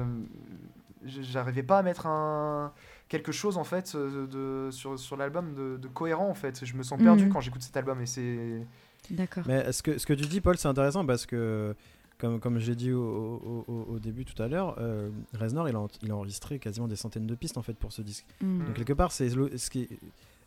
[1.05, 2.71] j'arrivais pas à mettre un
[3.09, 4.27] quelque chose en fait euh,
[4.67, 6.63] de sur, sur l'album de, de cohérent en fait.
[6.65, 7.33] Je me sens perdu Mhm.
[7.33, 8.65] quand j'écoute cet album et c'est
[9.09, 9.43] D'accord.
[9.47, 11.75] Mais ce que, ce que tu dis, Paul, c'est intéressant parce que,
[12.19, 16.11] comme, comme j'ai dit au, au- début tout à l'heure, euh, Reznor, il a, il
[16.11, 18.25] a enregistré quasiment des centaines de pistes en fait pour ce disque.
[18.41, 18.65] Mm.
[18.65, 19.89] Donc quelque part, c'est ce qui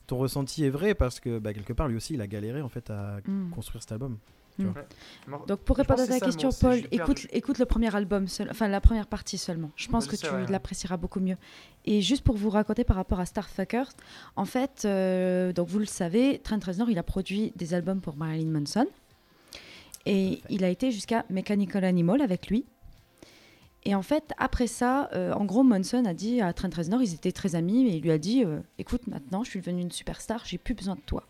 [0.06, 2.68] ton ressenti est vrai parce que bah, quelque part, lui aussi, il a galéré en
[2.68, 3.50] fait à Mm.
[3.50, 4.16] construire cet album.
[5.46, 8.68] Donc pour répondre à ta ça, question, Paul, écoute, écoute le premier album, seul- enfin
[8.68, 9.70] la première partie seulement.
[9.76, 11.36] Je pense que tu l'apprécieras beaucoup mieux.
[11.84, 13.90] Et juste pour vous raconter par rapport à Starfuckers,
[14.36, 18.16] en fait, euh, donc vous le savez, Trent Reznor, il a produit des albums pour
[18.16, 18.86] Marilyn Manson.
[20.06, 22.64] Et il a été jusqu'à Mechanical Animal avec lui.
[23.86, 27.14] Et en fait, après ça, euh, en gros, Manson a dit à Trent Reznor, ils
[27.14, 29.90] étaient très amis, et il lui a dit euh, Écoute, maintenant, je suis devenue une
[29.90, 31.24] superstar, j'ai plus besoin de toi.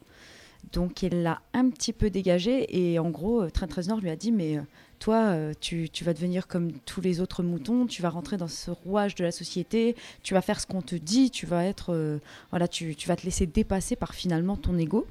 [0.72, 4.16] Donc, il l'a un petit peu dégagé, et en gros, euh, Trent Reznor lui a
[4.16, 4.62] dit Mais euh,
[4.98, 8.48] toi, euh, tu, tu vas devenir comme tous les autres moutons, tu vas rentrer dans
[8.48, 11.92] ce rouage de la société, tu vas faire ce qu'on te dit, tu vas être.
[11.92, 12.18] euh,
[12.50, 15.06] voilà, tu, tu vas te laisser dépasser par finalement ton ego.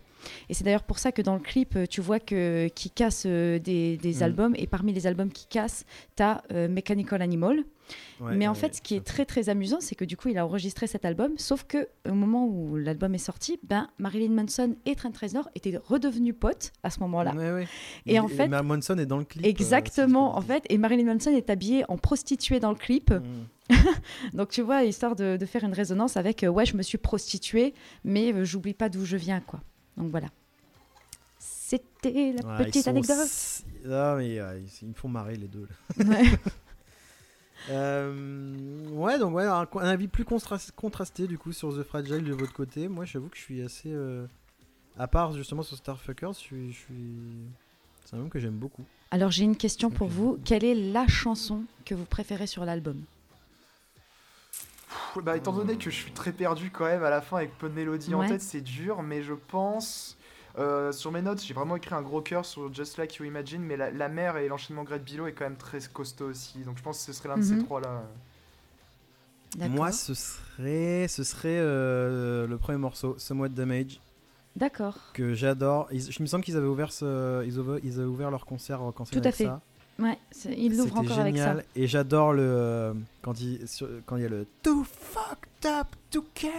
[0.49, 3.59] Et c'est d'ailleurs pour ça que dans le clip, tu vois que qui casse des,
[3.97, 4.23] des Mhm.
[4.23, 5.85] albums, et parmi les albums qui cassent,
[6.15, 7.63] tu as Mechanical Animal.
[8.19, 10.37] Ouais, Mais en fait, ce qui est très très amusant, c'est que du coup, il
[10.37, 14.75] a enregistré cet album, sauf que au moment où l'album est sorti, ben Marilyn Manson
[14.85, 17.33] et Trent Reznor étaient redevenus potes à ce moment-là.
[17.35, 17.67] Ouais, ouais.
[18.05, 19.43] Et en fait- Marilyn Manson est dans le clip.
[19.45, 23.11] euh, Exactement, en fait, et Marilyn Manson est habillée en prostituée dans le clip.
[23.11, 23.23] Mm.
[24.33, 26.97] Donc tu vois, histoire de, de faire une résonance avec euh, ouais, je me suis
[26.97, 27.73] prostituée,
[28.03, 29.59] mais euh, j'oublie pas d'où je viens, quoi.
[29.97, 30.27] Donc voilà.
[31.71, 33.17] Raconter la Ouais, petite anecdote.
[33.89, 35.67] Ah, mais euh, ils, ils me font marrer les deux.
[35.97, 36.05] là.
[36.05, 36.23] Ouais.
[37.69, 42.23] Euh, ouais, donc ouais, un, un avis plus contras- contrasté du coup sur The Fragile
[42.23, 42.87] de votre côté.
[42.87, 43.89] Moi, j'avoue que je suis assez.
[43.91, 44.25] euh,
[44.97, 46.71] à part justement sur Starfuckers, je suis.
[46.73, 47.15] Je suis...
[48.05, 48.83] C'est un album que j'aime beaucoup.
[49.11, 50.37] Alors j'ai une question pour vous.
[50.43, 53.01] Quelle est la chanson que vous préférez sur l'album?
[55.23, 57.69] Bah, étant donné que je suis très perdu quand même à la fin avec peu
[57.69, 60.17] de mélodie en tête, c'est dur, mais je pense.
[60.57, 63.61] Euh, sur mes notes, j'ai vraiment écrit un gros cœur sur Just Like You Imagine,
[63.63, 66.59] mais la, la mer et l'enchaînement Great Below est quand même très costaud aussi.
[66.59, 67.59] Donc je pense que ce serait l'un de Mhm.
[67.59, 68.03] ces trois-là.
[69.57, 69.75] D'accord.
[69.75, 73.99] Moi, ce serait, ce serait euh, le premier morceau, Somewhat Damage,
[74.55, 74.97] D'accord.
[75.13, 75.87] que j'adore.
[75.91, 78.91] Je me semble qu'ils avaient ouvert ce, ils avaient, ils avaient ouvert leur concert en
[78.91, 79.45] concert Tout à fait.
[79.45, 79.61] ça.
[79.99, 80.17] Ouais,
[80.57, 81.49] il l'ouvre encore avec ça.
[81.49, 81.65] génial.
[81.75, 85.87] Et j'adore le euh, quand il sur- quand il y a le Too fucked up
[86.09, 86.49] to care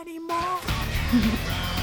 [0.00, 0.60] anymore.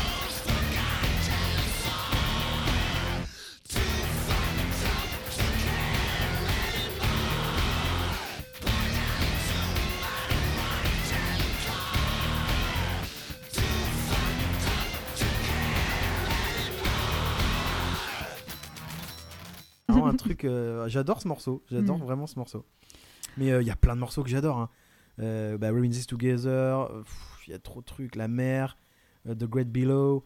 [20.08, 20.44] Vraiment un truc.
[20.46, 21.64] euh, j'adore ce morceau.
[21.72, 22.04] J'adore Mm.
[22.04, 22.66] vraiment ce morceau.
[23.38, 24.58] Mais euh, il y a plein de morceaux que j'adore.
[24.58, 24.70] Hein.
[25.20, 25.70] Euh, bah,
[26.08, 26.48] Together.
[26.92, 27.04] euh,
[27.48, 28.16] Il y a trop de trucs.
[28.16, 28.78] La mer.
[29.28, 30.24] The Great Below.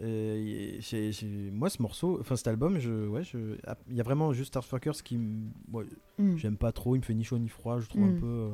[0.00, 0.80] euh,
[1.52, 4.48] moi, ce morceau, enfin cet album, je, ouais, je, ah, il y a vraiment juste
[4.48, 5.18] Starfuckers qui,
[5.72, 5.84] ouais,
[6.18, 6.36] Mm.
[6.36, 6.94] j'aime pas trop.
[6.96, 7.78] Il me fait ni chaud ni froid.
[7.80, 8.16] Je trouve Mm.
[8.16, 8.50] un peu, euh,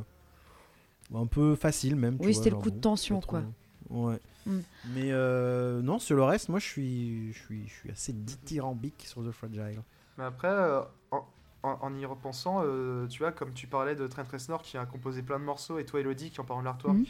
[1.19, 2.17] un peu facile même.
[2.21, 3.43] Oui, c'était le coup de tension, quoi.
[3.91, 4.19] Ouais.
[4.47, 4.59] Mm.
[4.95, 9.05] Mais euh, non, sur le reste, moi, je suis, je suis, je suis assez dithyrambique
[9.07, 9.83] sur The Fragile.
[10.19, 10.81] Mais après, euh,
[11.11, 11.25] en,
[11.63, 14.85] en- en y repensant, euh, tu vois, comme tu parlais de Trent Reznor qui a
[14.85, 17.05] composé plein de morceaux, et toi, Elodie, qui en parlant de l'artwork, Mhm.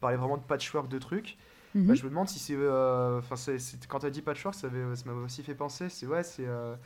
[0.00, 1.36] parlait vraiment de patchwork de trucs.
[1.74, 1.86] Mhm.
[1.86, 2.54] Bah, je me demande si c'est.
[2.56, 3.36] euh, Enfin,
[3.88, 5.88] quand tu as dit patchwork, ça m'a aussi fait penser.
[5.90, 6.46] C'est ouais, c'est.
[6.46, 6.78] un-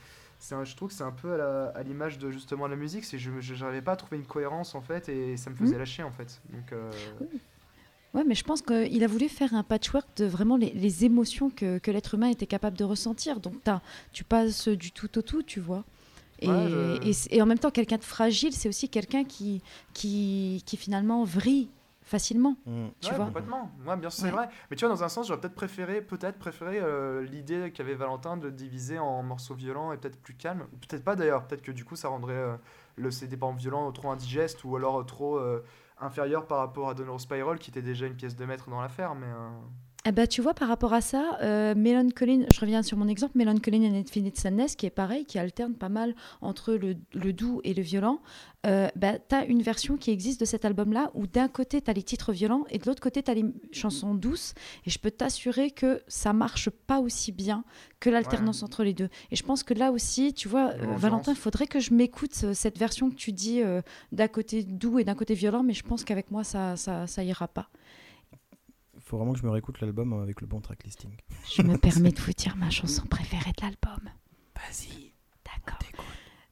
[0.64, 3.04] je trouve que c'est un peu à l'image de justement la musique.
[3.04, 5.78] C'est je j'arrivais pas à trouver une cohérence en fait, et ça me faisait Mhm.
[5.78, 6.40] lâcher en fait.
[6.50, 6.72] Donc.
[6.72, 6.90] euh,
[8.14, 11.48] Ouais, mais je pense qu'il a voulu faire un patchwork de vraiment les, les émotions
[11.50, 13.38] que, que l'être humain était capable de ressentir.
[13.40, 13.82] Donc t'as-
[14.12, 15.84] tu passes du tout au tout, tu vois.
[16.40, 19.24] Et, Ouais, je- et c- et en même temps, quelqu'un de fragile, c'est aussi quelqu'un
[19.24, 19.62] qui,
[19.94, 21.68] qui, qui finalement vrille
[22.02, 22.56] facilement.
[22.66, 22.86] Mm.
[23.00, 23.70] Tu ouais, vois complètement.
[23.86, 24.30] Ouais, bien sûr, c'est Ouais.
[24.32, 24.48] vrai.
[24.70, 28.36] Mais tu vois, dans un sens, j'aurais peut-être préféré, peut-être préféré euh, l'idée qu'avait Valentin
[28.36, 30.66] de diviser en morceaux violents et peut-être plus calmes.
[30.88, 31.46] Peut-être pas d'ailleurs.
[31.46, 32.56] Peut-être que du coup, ça rendrait euh,
[32.96, 35.62] le CD par violent trop indigeste ou alors euh, trop euh,
[36.00, 39.14] inférieur par rapport à Donner Spiral qui était déjà une pièce de maître dans l'affaire.
[39.14, 39.48] Mais euh,
[40.06, 43.36] Eh ben, tu vois, par rapport à ça, euh, Melancholy, je reviens sur mon exemple,
[43.36, 47.60] Melancholy and Infinite Sadness, qui est pareil, qui alterne pas mal entre le, le doux
[47.64, 48.20] et le violent.
[48.66, 51.90] Euh, bah, tu as une version qui existe de cet album-là où d'un côté, tu
[51.90, 54.54] as les titres violents et de l'autre côté, tu as les chansons douces.
[54.86, 57.62] Et je peux t'assurer que ça marche pas aussi bien
[58.00, 59.10] que l'alternance entre les deux.
[59.30, 60.96] Et je pense que là aussi, tu vois, euh.
[60.96, 63.60] Valentin, il faudrait que je m'écoute euh, cette version que tu dis
[64.12, 67.22] d'un côté doux et d'un côté violent, mais je pense qu'avec moi, ça, ça, ça
[67.22, 67.68] ira pas.
[69.10, 71.10] Faut vraiment que je me réécoute l'album avec le bon track listing.
[71.52, 74.08] Je me permets de vous dire ma chanson préférée de l'album.
[74.54, 75.12] Vas-y.
[75.44, 75.80] D'accord.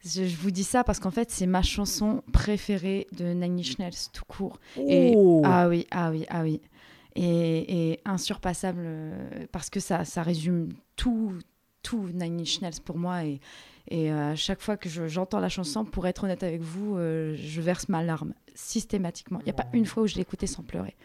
[0.05, 3.79] Je, je vous dis ça parce qu'en fait, c'est ma chanson préférée de Nine Inch
[3.79, 4.59] Nails tout court.
[4.77, 6.61] Et- Oh Ah oui, ah oui, ah oui.
[7.15, 11.33] Et, et insurpassable euh, parce que ça, ça résume tout,
[11.85, 13.25] tout Nine Inch Nails pour moi.
[13.25, 13.41] Et,
[13.87, 16.97] et euh, à chaque fois que je- j'entends la chanson, pour être honnête avec vous,
[16.97, 19.39] euh, je verse ma larme systématiquement.
[19.43, 20.97] Il n'y a pas une fois où je l'ai écoutée sans pleurer.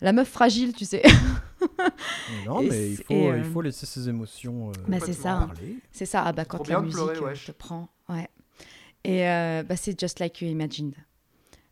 [0.00, 1.02] La meuf fragile, tu sais.
[2.46, 5.12] Non, Et mais il faut, et, euh, il faut laisser ses émotions euh, Bah, c'est
[5.12, 5.46] ça.
[5.48, 5.76] parler.
[5.90, 7.88] C'est ça, ah bah, quand la musique pleurer, euh, te prend.
[8.08, 8.28] Ouais.
[9.04, 10.94] Et euh, bah, c'est Just Like You Imagined.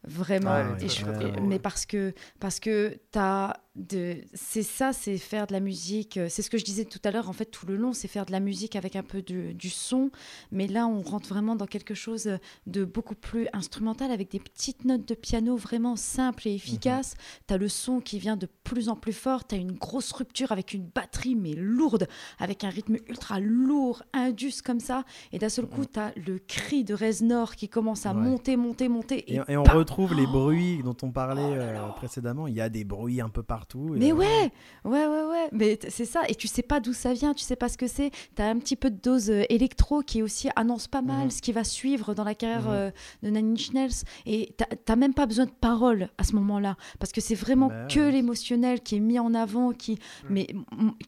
[0.05, 0.51] Vraiment.
[0.73, 1.05] Ouais, Et je-
[1.43, 4.17] mais parce que, parce que t'as de...
[4.35, 6.17] c'est ça, c'est faire de la musique.
[6.17, 8.09] euh, C'est ce que je disais tout à l'heure, en fait, tout le long, c'est
[8.09, 10.11] faire de la musique avec un peu de- du son.
[10.51, 12.31] Mais là, on rentre vraiment dans quelque chose
[12.67, 17.15] de beaucoup plus instrumental, avec des petites notes de piano vraiment simples et efficaces.
[17.47, 19.45] T'as le son qui vient de plus en plus fort.
[19.45, 22.09] T'as une grosse rupture avec une batterie, mais lourde,
[22.39, 25.05] avec un rythme ultra lourd, indus comme ça.
[25.33, 28.23] Et d'un seul coup, t'as le cri de Reznor qui commence à Ouais.
[28.23, 29.33] monter, monter, monter.
[29.35, 32.47] Et, et on retrouve les bruits dont on parlait Oh là euh, précédemment.
[32.47, 33.66] Il y a des bruits un peu partout.
[33.75, 34.51] Et, Mais ouais,
[34.85, 35.49] ouais, ouais, ouais.
[35.53, 36.23] Mais c'est ça.
[36.29, 38.11] Et tu sais pas d'où ça vient, tu sais pas ce que c'est.
[38.37, 41.31] Tu as un petit peu de dose euh, électro qui aussi annonce pas mal Mhm.
[41.31, 42.71] ce qui va suivre dans la carrière Mhm.
[42.71, 42.91] euh,
[43.23, 44.05] de Nine Inch Nails.
[44.27, 46.77] Et t'as- même pas besoin de paroles à ce moment-là.
[46.99, 48.13] Parce que c'est vraiment Bah que ouais.
[48.13, 49.99] l'émotionnel qui est mis en avant, qui,
[50.31, 50.47] mais,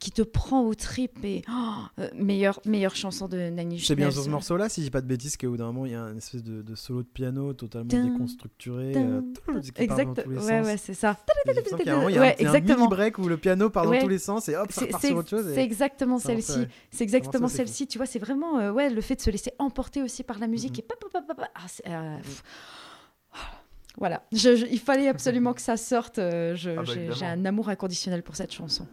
[0.00, 1.24] qui te prend au trip.
[1.24, 1.52] Et oh,
[2.00, 4.14] euh, meilleure, meilleure chanson de Nine Inch C'est bien Nails.
[4.14, 6.00] sur ce morceau-là, si j'ai pas de bêtises, qu'au bout d'un moment, il y a
[6.02, 8.92] une espèce de, de solo de piano totalement Tin, déconstructuré.
[8.96, 9.20] euh,
[9.76, 10.26] Exact.
[10.26, 10.66] Ouais, sens.
[10.66, 11.16] ouais, c'est ça.
[11.46, 12.88] Il un y a un- Ouais, a un mini exactement.
[12.88, 14.00] break où le piano part dans Ouais.
[14.00, 15.48] tous les sens et hop, ça c'est- sur autre chose.
[15.48, 16.66] et- c'est exactement celle-ci.
[16.90, 17.86] C'est exactement celle-ci.
[17.86, 20.46] Tu vois, c'est vraiment euh, ouais, le fait de se laisser emporter aussi par la
[20.46, 20.78] musique Mhm.
[20.78, 22.16] et pop, pop, pop, pop, ah, euh.
[23.96, 26.18] Voilà, Je- je- il fallait absolument que ça sorte.
[26.18, 28.86] euh, Ah bah, j'ai un amour inconditionnel pour cette chanson.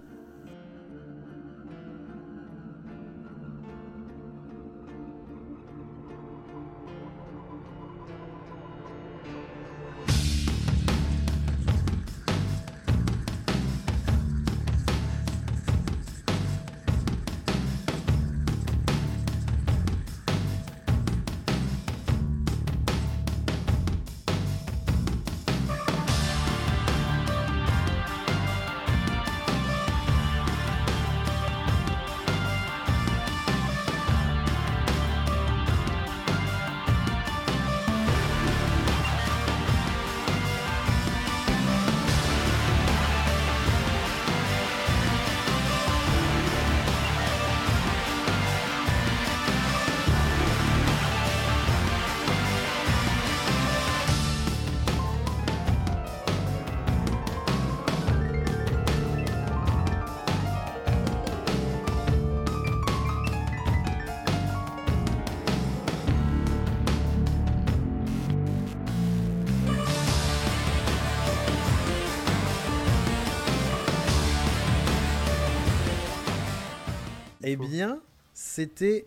[77.63, 77.99] Eh bien,
[78.33, 79.05] c'était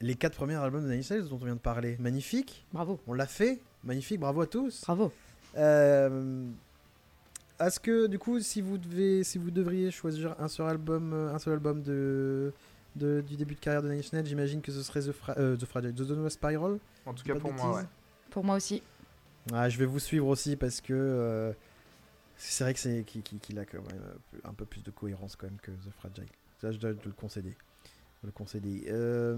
[0.00, 1.96] les quatre premiers albums de Nine Inch Nails dont on vient de parler.
[1.98, 3.60] Magnifique, Bravo, on l'a fait.
[3.84, 4.82] Magnifique, bravo à tous.
[4.82, 5.12] bravo.
[5.56, 6.46] Euh,
[7.60, 11.32] Est-ce que du coup, si vous devez, si vous devriez choisir un seul album, euh,
[11.34, 12.52] un seul album de,
[12.96, 15.34] de- du début de carrière de Nine Inch Nails, j'imagine que ce serait The, Fra
[15.38, 16.78] euh, The Fragile, The Donut Spiral.
[17.06, 17.82] En tout cas pour moi, ouais.
[18.30, 18.82] Pour moi aussi.
[19.52, 21.52] Ah, je vais vous suivre aussi parce que euh,
[22.36, 24.02] c'est vrai que c'est qu'il qu'il a quand même
[24.42, 26.26] un peu- plus de cohérence quand même que The Fragile.
[26.60, 27.54] Ça, je dois te le concéder.
[28.24, 28.84] Le concéder.
[28.88, 29.36] Euh,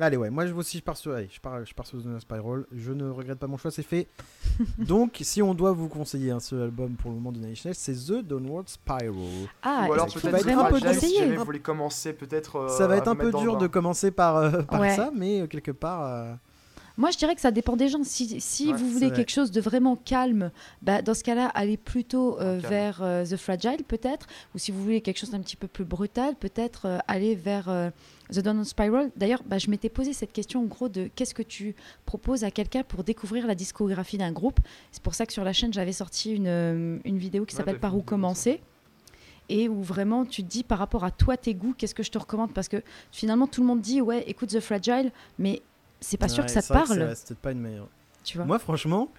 [0.00, 2.18] Allez, ouais, moi je aussi je pars sur, allez, je pars, je pars sur The
[2.18, 2.66] Spiral.
[2.76, 4.08] Je ne regrette pas mon choix, c'est fait.
[4.78, 7.64] Donc, si on doit vous conseiller un seul album pour le moment de Nine Inch
[7.64, 9.14] Nails, c'est The Downward Spiral.
[9.62, 11.18] Ah, Ou alors peut-être vraiment un peu si conseiller.
[11.20, 12.56] jamais vous voulez commencer peut-être.
[12.56, 14.96] euh, ça va être à un peu dur de commencer par, euh, par Ouais.
[14.96, 16.38] ça, mais euh, quelque part.
[16.96, 17.98] Moi, je dirais que ça dépend des gens.
[18.04, 19.16] Si, si Ouais, vous voulez vrai.
[19.16, 20.50] quelque chose de vraiment calme,
[20.80, 24.26] bah, dans ce cas-là, allez plutôt euh, vers euh, The Fragile, peut-être.
[24.54, 27.68] Ou si vous voulez quelque chose d'un petit peu plus brutal, peut-être euh, aller vers
[27.68, 27.90] euh,
[28.32, 29.10] The Downward Spiral.
[29.16, 31.74] D'ailleurs, bah, je m'étais posé cette question, en gros, de qu'est-ce que tu
[32.06, 34.60] proposes à quelqu'un pour découvrir la discographie d'un groupe.
[34.92, 37.80] C'est pour ça que sur la chaîne, j'avais sorti une, une vidéo qui s'appelle t'as
[37.80, 38.60] Par où commencer
[39.50, 42.10] et où vraiment tu te dis par rapport à toi tes goûts qu'est-ce que je
[42.10, 42.54] te recommande?
[42.54, 45.60] Parce que finalement tout le monde dit ouais écoute The Fragile mais
[46.00, 47.88] c'est pas sûr que ça te parle c'est- peut-être pas une meilleure.
[48.22, 49.10] tu vois Moi, franchement,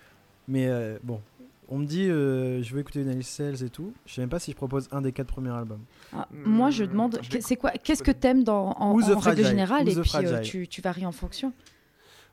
[0.47, 1.21] mais euh, bon,
[1.67, 3.93] on me dit euh, je veux écouter une Alice Sales et tout.
[4.05, 5.83] Je sais même pas si je propose un des quatre premiers albums.
[6.13, 9.45] Ah, moi, je Hmm, demande, c'est quoi Qu'est-ce que t'aimes dans en, en règle Fragile,
[9.45, 11.51] générale et puis euh, tu, tu varies en fonction.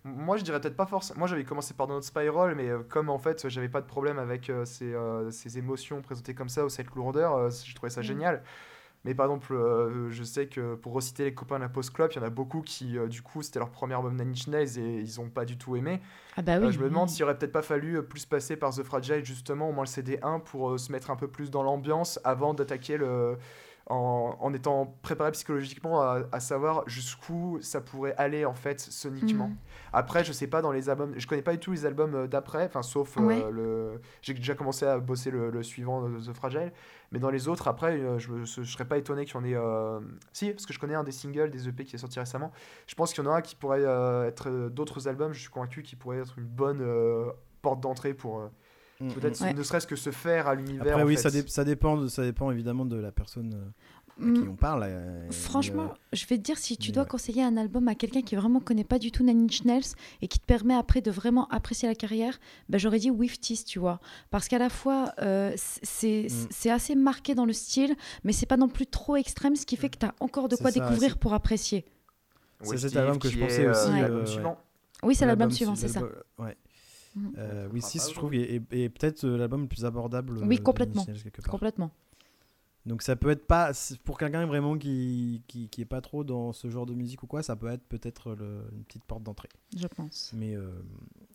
[0.04, 1.20] Moi, je dirais peut-être pas forcément.
[1.20, 4.18] Moi, j'avais commencé par notre Spiral, mais euh, comme en fait, j'avais pas de problème
[4.18, 7.90] avec euh, ces, euh, ces émotions présentées comme ça ou cette lourdeur, euh, je trouvais
[7.90, 8.04] ça Mm.
[8.04, 8.42] génial.
[9.04, 12.10] Mais par exemple, euh, je sais que pour reciter les copains de la Post Club,
[12.12, 15.00] il y en a beaucoup qui, euh, du coup, c'était leur premier album Nails et
[15.00, 16.00] ils ont pas du tout aimé.
[16.36, 16.72] Ah bah Euh, oui.
[16.72, 19.68] je me demande s'il aurait peut-être pas fallu euh, plus passer par The Fragile, justement,
[19.70, 22.96] au moins le CD1, pour euh, se mettre un peu plus dans l'ambiance avant d'attaquer
[22.96, 23.36] le.
[23.86, 29.48] En, en étant préparé psychologiquement à, à savoir jusqu'où ça pourrait aller en fait soniquement.
[29.48, 29.56] Mm.
[29.92, 32.26] Après, je sais pas dans les albums, je connais pas du tout les albums euh,
[32.28, 34.00] d'après, enfin sauf euh, le.
[34.22, 36.72] J'ai déjà commencé à bosser le, le suivant de The Fragile,
[37.10, 39.54] mais dans les autres après, euh, je, je serais pas étonné qu'il y en ait.
[39.56, 39.98] euh,
[40.32, 42.52] Si, parce que je connais un des singles, des EP qui est sorti récemment.
[42.86, 45.32] Je pense qu'il y en a un qui pourrait euh, être euh, d'autres albums.
[45.32, 47.30] Je suis convaincu qu'il pourrait être une bonne euh,
[47.62, 48.48] porte d'entrée pour
[49.10, 49.54] euh, peut-être Ouais.
[49.54, 50.82] ne serait-ce que se faire à l'univers.
[50.92, 51.22] Après, en oui, fait.
[51.22, 53.68] ça, dé- ça, dépend de- ça dépend évidemment de la personne euh,
[54.20, 54.82] à qui Mm, on parle.
[54.86, 57.08] euh, mais, Franchement, euh, je vais te dire, si tu dois ouais.
[57.08, 60.28] conseiller un album à quelqu'un qui vraiment connaît pas du tout Nine Inch Nails et
[60.28, 62.38] qui te permet après de vraiment apprécier la carrière,
[62.68, 64.00] bah, j'aurais dit Wifties, tu vois.
[64.30, 66.46] Parce qu'à la fois, euh, c'est Mm.
[66.50, 69.76] c'est assez marqué dans le style, mais c'est pas non plus trop extrême, ce qui
[69.76, 71.84] fait que tu as encore de C'est quoi ça, découvrir c'est- pour apprécier.
[72.64, 74.00] C'est cet album que je qui pensais est, aussi, euh, Ouais.
[74.02, 74.58] l'album euh, suivant.
[75.02, 75.98] Oui, c'est l'album su- suivant, c'est ça.
[76.00, 76.56] l'album- Ouais.
[77.14, 77.32] Mhm.
[77.38, 80.38] Euh, Wifties, pas je trouve, et, et- et peut-être euh, l'album le plus abordable.
[80.38, 81.04] Oui, euh, de complètement.
[81.48, 81.90] Complètement.
[82.84, 83.70] Donc ça peut être pas
[84.02, 87.28] pour quelqu'un vraiment qui, qui qui est pas trop dans ce genre de musique ou
[87.28, 89.48] quoi, ça peut être peut-être le- une petite porte d'entrée.
[89.76, 90.32] Je pense.
[90.34, 90.68] Mais euh,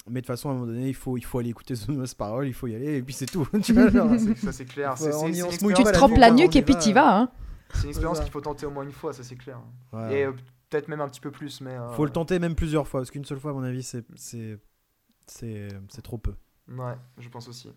[0.10, 1.88] mais de toute façon à un moment donné, il faut il faut aller écouter The
[1.88, 3.48] Noise Parole, il faut y aller et puis c'est tout.
[3.64, 4.98] tu vois, genre, C'est- Ça c'est clair.
[4.98, 7.18] Faut- C'est- on Tu te la trempes nuque, la nuque et puis t'y vas.
[7.18, 7.30] Hein.
[7.76, 9.62] C'est une expérience qu'il faut tenter au moins une fois, ça c'est clair.
[10.12, 10.34] Et euh,
[10.70, 11.72] peut-être même un petit peu plus, mais.
[11.78, 14.60] euh, faut le tenter même plusieurs fois parce qu'une seule fois à mon avis c'est
[15.28, 16.34] c'est trop peu.
[16.70, 17.70] Ouais, je pense aussi.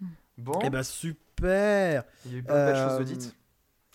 [0.00, 0.06] Mm.
[0.38, 3.36] Bon, Eh ben super il y a eu plein de belles euh, choses dites.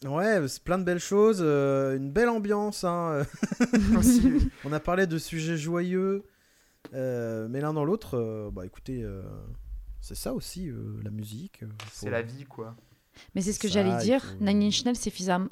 [0.06, 2.84] Ouais, c'est plein de belles choses, euh, une belle ambiance.
[2.84, 3.24] hein.
[4.66, 6.24] On a parlé de sujets joyeux,
[6.94, 9.24] euh, mais l'un dans l'autre, euh, bah écoutez, euh,
[10.02, 11.64] c'est ça aussi euh, la musique.
[11.64, 12.76] euh, C'est la vie, quoi.
[13.34, 14.22] Mais c'est ce que j'allais dire.
[14.24, 14.96] faut- Nine Inch Nails,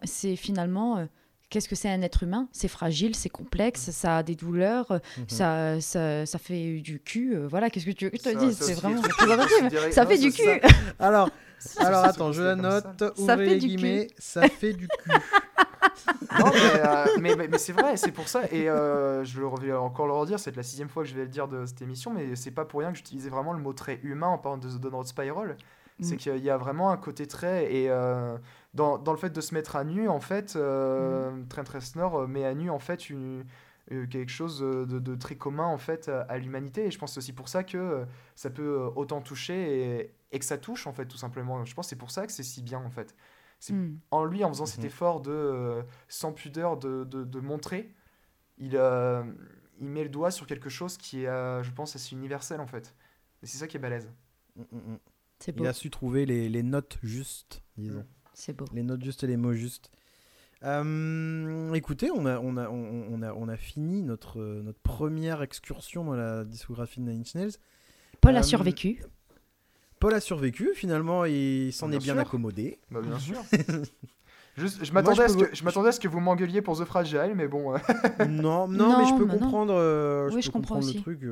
[0.03, 1.07] c'est finalement.
[1.53, 2.47] Qu'est-ce que c'est un être humain?
[2.51, 5.25] C'est fragile, c'est complexe, ça a des douleurs, Mhm.
[5.27, 7.35] ça, ça, ça fait du cul.
[7.35, 8.57] euh, voilà, qu'est-ce que tu veux que je te dise?
[8.59, 9.91] C'est vraiment représentatif.
[9.91, 10.67] Ça non, fait du c'est cul.
[10.67, 10.75] ça.
[10.99, 11.29] Alors,
[11.77, 13.75] alors c'est attends, je la note, Ça ouvrez fait les du cul.
[13.75, 15.11] guillemets, ça fait du cul.
[16.39, 18.41] Non, mais, euh, mais, mais- mais c'est vrai, c'est pour ça.
[18.51, 21.21] Et euh, je le vais encore le redire, c'est la sixième fois que je vais
[21.21, 23.73] le dire de cette émission, mais c'est pas pour rien que j'utilisais vraiment le mot
[23.73, 25.55] très humain en parlant de The Downward Spiral.
[26.01, 26.17] C'est Mm.
[26.17, 27.71] qu'il y a vraiment un côté très.
[27.73, 28.35] Et euh,
[28.73, 32.27] dans, dans le fait de se mettre à nu, en fait, euh, Trent Reznor euh,
[32.27, 33.45] met à nu, en fait, une,
[33.91, 36.85] euh, quelque chose de, de très commun, en fait, à, l'humanité.
[36.85, 38.05] Et je pense que c'est aussi pour ça que euh,
[38.35, 41.63] ça peut euh, autant toucher et, et que ça touche, en fait, tout simplement.
[41.65, 43.15] Je pense que c'est pour ça que c'est si bien, en fait.
[43.59, 43.99] C'est Mm.
[44.11, 44.85] en lui, en faisant cet Mhm.
[44.87, 47.93] effort de, euh, sans pudeur de, de, de montrer,
[48.57, 49.23] il, euh,
[49.79, 52.67] il met le doigt sur quelque chose qui est, euh, je pense, assez universel en
[52.67, 52.93] fait.
[53.41, 54.11] Et c'est ça qui est balèze.
[54.57, 54.99] Mm, mm, mm.
[55.57, 58.05] Il a su trouver les, les notes justes, disons.
[58.33, 58.65] C'est beau.
[58.73, 59.89] Les notes justes et les mots justes.
[60.63, 65.41] Euh, écoutez, on a, on, a, on, a, on a fini notre, euh, notre première
[65.41, 67.51] excursion dans la discographie de Nine Inch Nails.
[68.21, 69.03] Paul Euh, a survécu.
[69.99, 72.21] Paul a survécu, finalement, il s'en est bien sûr.
[72.21, 72.79] accommodé.
[72.91, 73.41] Bah, bien sûr.
[74.57, 76.61] Juste, je m'attendais je à, ce peux- que- je m'attendais à ce que vous m'engueuliez
[76.61, 77.73] pour The Fragile, mais bon.
[77.73, 77.77] euh,
[78.29, 79.37] non, non, Non, mais je peux non.
[79.39, 80.97] comprendre, euh, Oui, peux je comprends comprendre aussi.
[80.97, 81.23] le truc.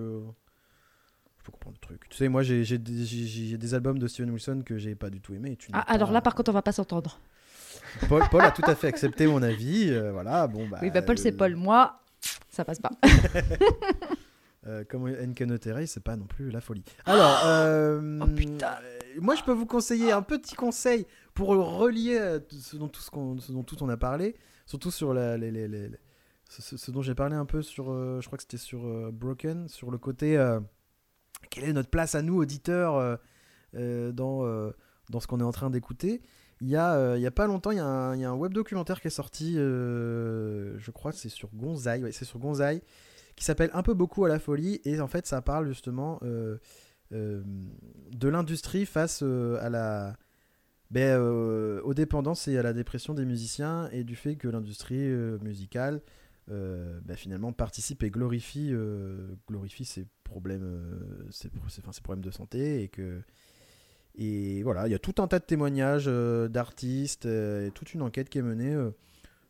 [1.51, 2.09] Peux comprendre le truc.
[2.09, 5.33] Tu sais, moi, j'ai j'ai des, albums de Steven Wilson que j'ai pas du tout
[5.33, 5.55] aimé.
[5.57, 7.19] Tu Ah, alors pas- là, par contre, on va pas s'entendre.
[8.09, 9.89] Paul, Paul a tout à fait accepté mon avis.
[9.89, 10.79] euh, voilà, bon, bah.
[10.81, 11.55] oui, bah Paul, c'est euh, Paul.
[11.55, 11.99] Moi,
[12.49, 12.91] ça passe pas.
[14.67, 15.11] Euh, comme
[15.57, 16.83] Terrey, c'est pas non plus la folie.
[17.05, 18.75] Alors, euh, Oh, putain.
[18.83, 23.09] euh, moi je peux vous conseiller un petit conseil pour relier ce dont tout, ce
[23.39, 24.35] ce dont tout on a parlé,
[24.67, 25.89] surtout sur la, les, les- les-
[26.47, 28.85] ce, ce- ce dont j'ai parlé un peu sur, euh, je crois que c'était sur
[28.85, 30.59] euh, Broken, sur le côté euh,
[31.49, 33.15] quelle est notre place à nous auditeurs euh,
[33.75, 34.71] euh, dans, euh,
[35.09, 36.21] dans ce qu'on est en train d'écouter?
[36.61, 39.55] Il y, a, a pas longtemps, il y, a un- web documentaire qui est sorti,
[39.55, 42.83] je crois que c'est sur Gonzaï, c'est sur Gonzaï,
[43.35, 46.19] qui s'appelle Un peu beaucoup à la folie, et en fait ça parle justement
[47.09, 47.41] de
[48.27, 50.15] l'industrie face à la,
[50.91, 55.07] ben, aux dépendances et à la dépression des musiciens, et du fait que l'industrie
[55.41, 56.03] musicale
[56.47, 58.71] ben, finalement participe et glorifie,
[59.49, 63.21] glorifie ses problèmes, euh, ses, ses- enfin, ses problèmes de santé, et que
[64.15, 67.93] et voilà, il y a tout un tas de témoignages euh, d'artistes euh, et toute
[67.93, 68.91] une enquête qui est menée euh,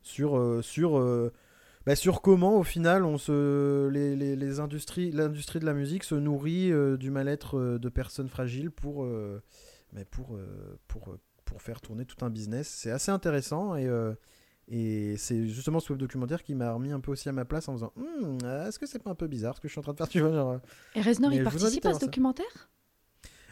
[0.02, 1.32] sur, euh, sur, euh,
[1.86, 6.04] bah, sur comment au final on se, les, les- les industries, l'industrie de la musique
[6.04, 9.42] se nourrit euh, du mal-être euh, de personnes fragiles pour, euh,
[9.94, 12.68] bah, pour, euh, pour, euh, pour faire tourner tout un business.
[12.68, 14.14] C'est assez intéressant et, euh,
[14.68, 17.68] et c'est justement ce web documentaire qui m'a remis un peu aussi à ma place
[17.68, 19.82] en faisant Hmm, est-ce que c'est pas un peu bizarre ce que je suis en
[19.82, 20.58] train de faire tu vois, genre, euh,
[20.94, 22.06] Et Reznor, il participe à ce ça.
[22.06, 22.70] documentaire?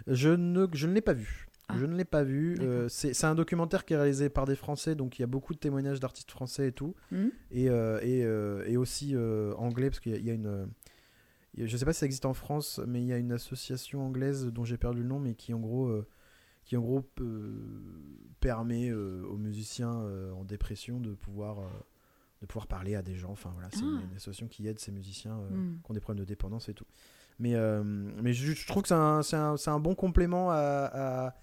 [0.07, 1.47] Je ne, je ne l'ai pas vu.
[1.69, 1.75] Ah.
[1.79, 2.57] Je ne l'ai pas vu.
[2.61, 5.53] Euh, c'est un documentaire qui est réalisé par des Français, donc il y a beaucoup
[5.55, 6.95] de témoignages d'artistes français et tout.
[7.13, 7.31] Mhm.
[7.51, 10.47] Et, euh, et, euh, et aussi euh, anglais, parce qu'il y, y a une.
[10.47, 10.67] euh,
[11.57, 14.47] je sais pas si ça existe en France, mais il y a une association anglaise
[14.47, 16.07] dont j'ai perdu le nom, mais qui en gros, euh,
[16.71, 17.03] qui en gros
[18.39, 21.65] permet euh, aux musiciens euh, en dépression de pouvoir, euh,
[22.43, 23.33] de pouvoir parler à des gens.
[23.33, 24.05] Enfin voilà, c'est une, Ah.
[24.09, 25.81] une association qui aide ces musiciens euh, Mhm.
[25.83, 26.87] qui ont des problèmes de dépendance et tout.
[27.41, 31.35] Mais, euh, mais je, je trouve que c'est un, un, un bon complément à, à,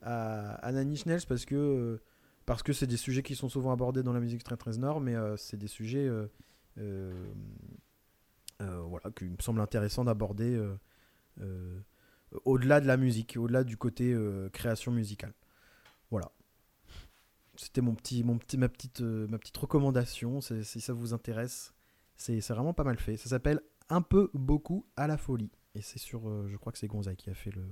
[0.00, 2.00] à, à Nails parce que euh,
[2.46, 5.02] parce que c'est des sujets qui sont souvent abordés dans la musique très très nord,
[5.02, 6.08] mais c'est des sujets
[8.58, 10.58] voilà, qu'il me semble intéressant d'aborder
[12.44, 15.34] au-delà de la musique, au-delà du côté euh, création musicale.
[16.10, 16.30] Voilà.
[17.56, 21.72] C'était mon petit, mon petit, ma, petite, euh, ma petite recommandation, si ça vous intéresse.
[22.16, 23.16] C'est vraiment pas mal fait.
[23.16, 25.50] Ça s'appelle Un peu, beaucoup à la folie.
[25.74, 27.64] Et c'est sur, euh, je crois que c'est Gonzague qui a fait le,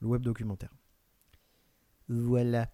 [0.00, 0.74] le web documentaire.
[2.08, 2.68] Voilà.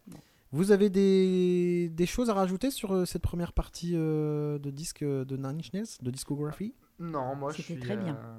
[0.51, 5.02] Vous avez des, des choses à rajouter sur euh, cette première partie euh, de disque
[5.02, 6.74] euh, de Nine Inch Nails, de discographie?
[6.98, 7.80] Non, moi je C'était suis.
[7.82, 8.16] très bien.
[8.16, 8.39] euh,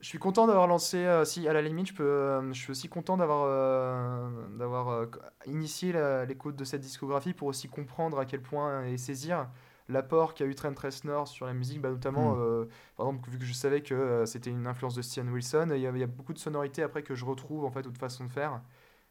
[0.00, 0.98] Je suis content d'avoir lancé.
[0.98, 5.06] euh, si, à la limite, je, peux, euh, je suis aussi content d'avoir euh, d'avoir
[5.46, 5.92] initié
[6.26, 9.48] l'écoute de cette discographie pour aussi comprendre à quel point et saisir
[9.88, 12.40] l'apport qu'a eu Trent Reznor sur la musique, bah, notamment, Mm.
[12.40, 12.64] euh,
[12.96, 15.86] par exemple, vu que je savais que c'était une influence de Stian Wilson, il y,
[15.86, 17.98] a, il y a beaucoup de sonorités après que je retrouve en fait ou de
[17.98, 18.60] façon de faire.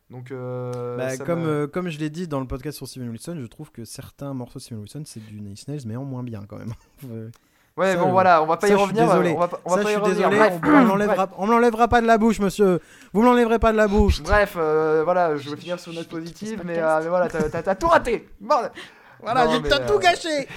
[0.10, 3.72] Donc, Bah, comme, comme je l'ai dit dans le podcast sur Steven Wilson, je trouve
[3.72, 6.58] que certains morceaux de Steven Wilson, c'est du Inch Nails, mais en moins bien quand
[6.60, 6.74] même.
[7.78, 9.06] Euh, Ouais, Ça, bon euh, voilà, on va pas ça, y je suis revenir.
[9.08, 9.34] désolé.
[9.36, 10.30] On va pas, on va Ça, pas je y suis revenir.
[10.32, 12.80] désolé, Bref, on, l'enlèvera- on me l'enlèvera pas de la bouche, monsieur.
[13.14, 14.22] Vous me l'enlèverez pas de la bouche.
[14.24, 17.50] Bref, euh, voilà, je vais finir sur une note positive, mais, euh, mais voilà, t'as-
[17.50, 18.28] t'as t'as tout raté.
[18.42, 18.72] Bordel.
[19.22, 20.48] Voilà, Non, j'ai mais, t'as euh, tout gâché.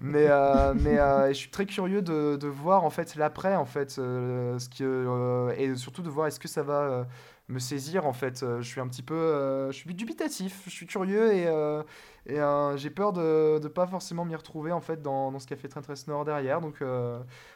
[0.00, 3.64] Mais, euh, mais euh, je suis très curieux de, de voir en fait l'après, en
[3.64, 7.04] fait, euh, ce qui, euh, et surtout de voir est-ce que ça va euh,
[7.48, 8.42] me saisir en fait.
[8.42, 11.82] Euh, Je suis un petit peu, euh, je suis dubitatif, je suis curieux et, euh,
[12.26, 15.46] et euh, j'ai peur de ne pas forcément m'y retrouver en fait dans, dans ce
[15.46, 16.60] qu'a fait Trent Reznor derrière.
[16.60, 16.82] Donc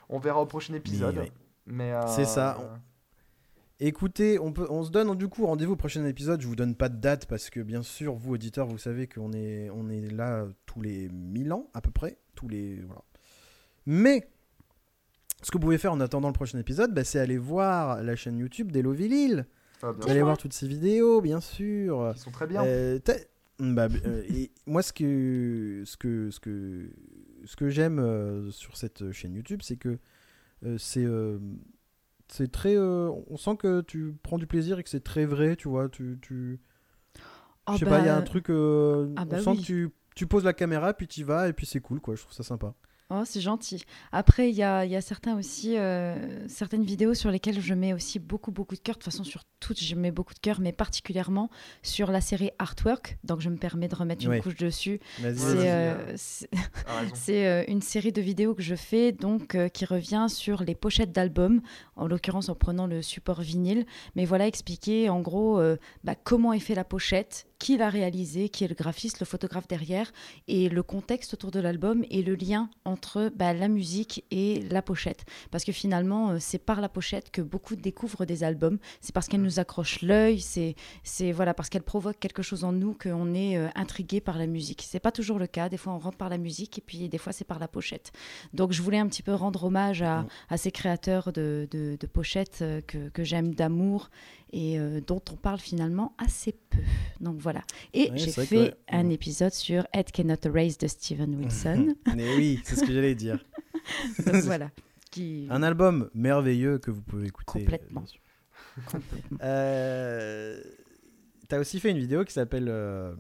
[0.09, 1.19] on verra au prochain épisode.
[1.19, 1.33] oui.
[1.67, 2.59] Mais C'est ça.
[3.83, 6.43] Écoutez, on, peut, on se donne du coup rendez-vous au prochain épisode.
[6.43, 9.33] Je vous donne pas de date parce que bien sûr, vous auditeurs, vous savez qu'on
[9.33, 12.19] est, on est là tous les 1000 ans à peu près.
[12.35, 13.03] Tous les, voilà.
[13.87, 14.29] Mais
[15.43, 18.17] ce que vous pouvez faire en attendant le prochain épisode, bah, c'est aller voir la
[18.17, 19.47] chaîne YouTube d'Hello Lille.
[19.83, 22.13] Ah, Vous allez voir toutes ces vidéos, bien sûr.
[22.15, 22.65] Ils sont très bien.
[22.65, 22.99] Euh,
[23.59, 26.91] bah, euh, et moi, ce que, ce que, ce que,
[27.45, 29.99] ce que j'aime euh, sur cette chaîne YouTube, c'est que
[30.65, 31.39] euh, c'est, euh,
[32.29, 35.57] c'est très, euh, on sent que tu prends du plaisir et que c'est très vrai,
[35.57, 35.89] tu vois.
[35.89, 36.61] Tu, tu,
[37.67, 39.51] Oh, je sais bah, pas, il y a un truc, euh, ah on bah sent
[39.51, 39.59] oui.
[39.59, 42.15] que tu, tu poses la caméra puis tu y vas et puis c'est cool, quoi.
[42.15, 42.75] Je trouve ça sympa.
[43.11, 43.83] Oh, c'est gentil.
[44.13, 47.75] Après, il y a, il y a certains aussi, euh, certaines vidéos sur lesquelles je
[47.75, 48.95] mets aussi beaucoup, beaucoup de cœur.
[48.95, 51.51] De toute façon, sur toutes, je mets beaucoup de cœur, mais particulièrement
[51.83, 53.19] sur la série Artwork.
[53.25, 55.01] Donc, je me permets de remettre une couche dessus.
[55.19, 56.17] C'est euh,
[57.29, 61.13] euh, une série de vidéos que je fais, donc euh, qui revient sur les pochettes
[61.13, 61.61] d'albums,
[61.97, 63.87] en l'occurrence en prenant le support vinyle.
[64.15, 68.49] Mais voilà, expliquer en gros euh, bah, comment est fait la pochette, qui l'a réalisé,
[68.49, 70.11] qui est le graphiste, le photographe derrière,
[70.49, 74.83] et le contexte autour de l'album et le lien entre bah, la musique et la
[74.83, 75.25] pochette.
[75.53, 78.79] Parce que finalement, euh, c'est par la pochette que beaucoup découvrent des albums.
[79.01, 80.75] C'est parce qu'elle nous accroche l'œil, c'est
[81.05, 84.47] c'est voilà parce qu'elle provoque quelque chose en nous qu'on est euh, intrigué par la
[84.47, 84.83] musique.
[84.89, 85.69] C'est pas toujours le cas.
[85.69, 88.11] Des fois, on rentre par la musique et puis des fois, c'est par la pochette.
[88.55, 90.27] Donc, je voulais un petit peu rendre hommage à, Mm.
[90.49, 94.09] à ces créateurs de, de- de pochettes euh, que, que j'aime d'amour
[94.53, 96.79] et euh, dont on parle finalement assez peu.
[97.21, 97.63] Donc voilà.
[97.95, 98.75] Et Ouais, j'ai fait ouais.
[98.89, 99.11] un Mm.
[99.13, 101.95] épisode sur Head Cannot Erase de Steven Wilson.
[102.17, 103.45] Mais oui, c'est ce que j'allais dire.
[104.27, 104.71] Donc voilà.
[105.11, 105.47] Qui...
[105.51, 107.61] Un album merveilleux que vous pouvez écouter.
[107.61, 108.05] Complètement.
[108.87, 109.39] complètement.
[109.43, 110.61] Euh,
[111.49, 113.13] T'as aussi fait une vidéo qui s'appelle euh,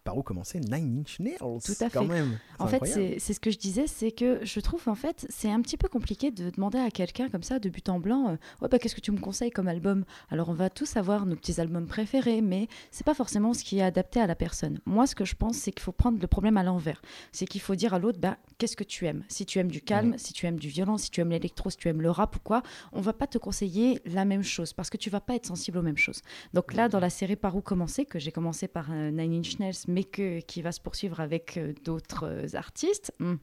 [0.00, 0.60] Par où commencer?
[0.60, 1.38] Nine Inch Nails.
[1.38, 2.08] Tout à Quand fait.
[2.08, 2.38] même.
[2.58, 2.84] En fait,
[3.18, 5.88] c'est ce que je disais, c'est que je trouve en fait, c'est un petit peu
[5.88, 8.94] compliqué de demander à quelqu'un comme ça, de but en blanc, euh, ouais, bah, qu'est-ce
[8.94, 10.04] que tu me conseilles comme album?
[10.30, 13.78] Alors, on va tous avoir nos petits albums préférés, mais c'est pas forcément ce qui
[13.78, 14.80] est adapté à la personne.
[14.86, 17.02] Moi, ce que je pense, c'est qu'il faut prendre le problème à l'envers.
[17.32, 19.24] C'est qu'il faut dire à l'autre, bah, qu'est-ce que tu aimes?
[19.28, 21.76] Si tu aimes du calme, si tu aimes du violent, si tu aimes l'électro, si
[21.76, 24.90] tu aimes le rap ou quoi, on va pas te conseiller la même chose parce
[24.90, 26.22] que tu vas pas être sensible aux mêmes choses.
[26.54, 29.58] Donc là, dans la série Par où commencer, que j'ai commencé par euh, Nine Inch
[29.58, 33.38] Nails, mais que, qui va se poursuivre avec euh, d'autres euh, artistes, mhm,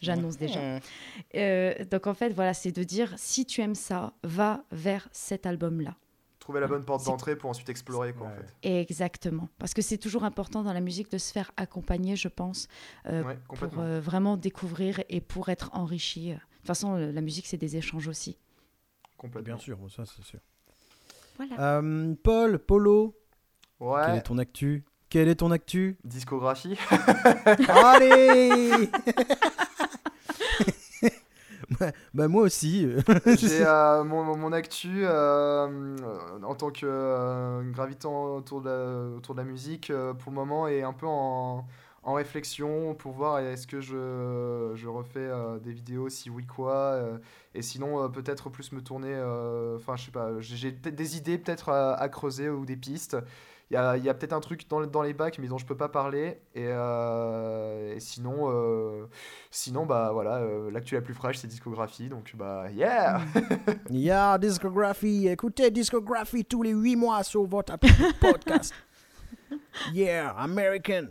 [0.00, 0.78] j'annonce déjà.
[1.34, 5.46] Euh, donc en fait, voilà, c'est de dire si tu aimes ça, va vers cet
[5.46, 5.96] album-là.
[6.38, 8.52] Trouver la bonne porte d'entrée pour ensuite explorer quoi en fait.
[8.64, 9.48] Exactement.
[9.58, 12.66] Parce que c'est toujours important dans la musique de se faire accompagner, je pense,
[13.06, 16.30] euh, Ouais, pour euh, vraiment découvrir et pour être enrichi.
[16.30, 18.36] De toute façon, la musique, c'est des échanges aussi.
[19.16, 19.54] complètement.
[19.54, 20.40] Bien sûr, ça c'est sûr.
[21.36, 21.78] Voilà.
[21.78, 23.16] Euh, Paul, Polo,
[23.78, 24.16] quelle Ouais.
[24.18, 24.84] est ton actu?
[25.12, 25.98] Quelle est ton actu?
[26.04, 26.78] Discographie.
[27.68, 28.88] Allez
[31.78, 32.88] Ouais, Bah moi aussi.
[33.26, 35.96] J'ai euh, mon, mon actu euh,
[36.42, 40.66] en tant que euh, gravitant autour de la, autour de la musique pour le moment
[40.66, 41.66] est un peu en,
[42.04, 45.28] en réflexion pour voir est-ce que je, je refais
[45.62, 46.98] des vidéos, si oui quoi,
[47.54, 49.14] et sinon peut-être plus me tourner,
[49.76, 53.18] enfin je sais pas, j'ai des idées peut-être à, à creuser ou des pistes.
[53.72, 55.48] Il y a, il y a peut-être un truc dans, le- dans les bacs mais
[55.48, 59.06] dont je peux pas parler et, euh, et sinon euh,
[59.50, 63.22] sinon bah voilà euh, l'actu la plus fraîche c'est discographie donc bah yeah
[63.90, 65.26] Yeah, discographie.
[65.26, 67.74] Écoutez discographie tous les 8 mois sur votre
[68.20, 68.74] podcast.
[69.94, 71.06] Yeah, American.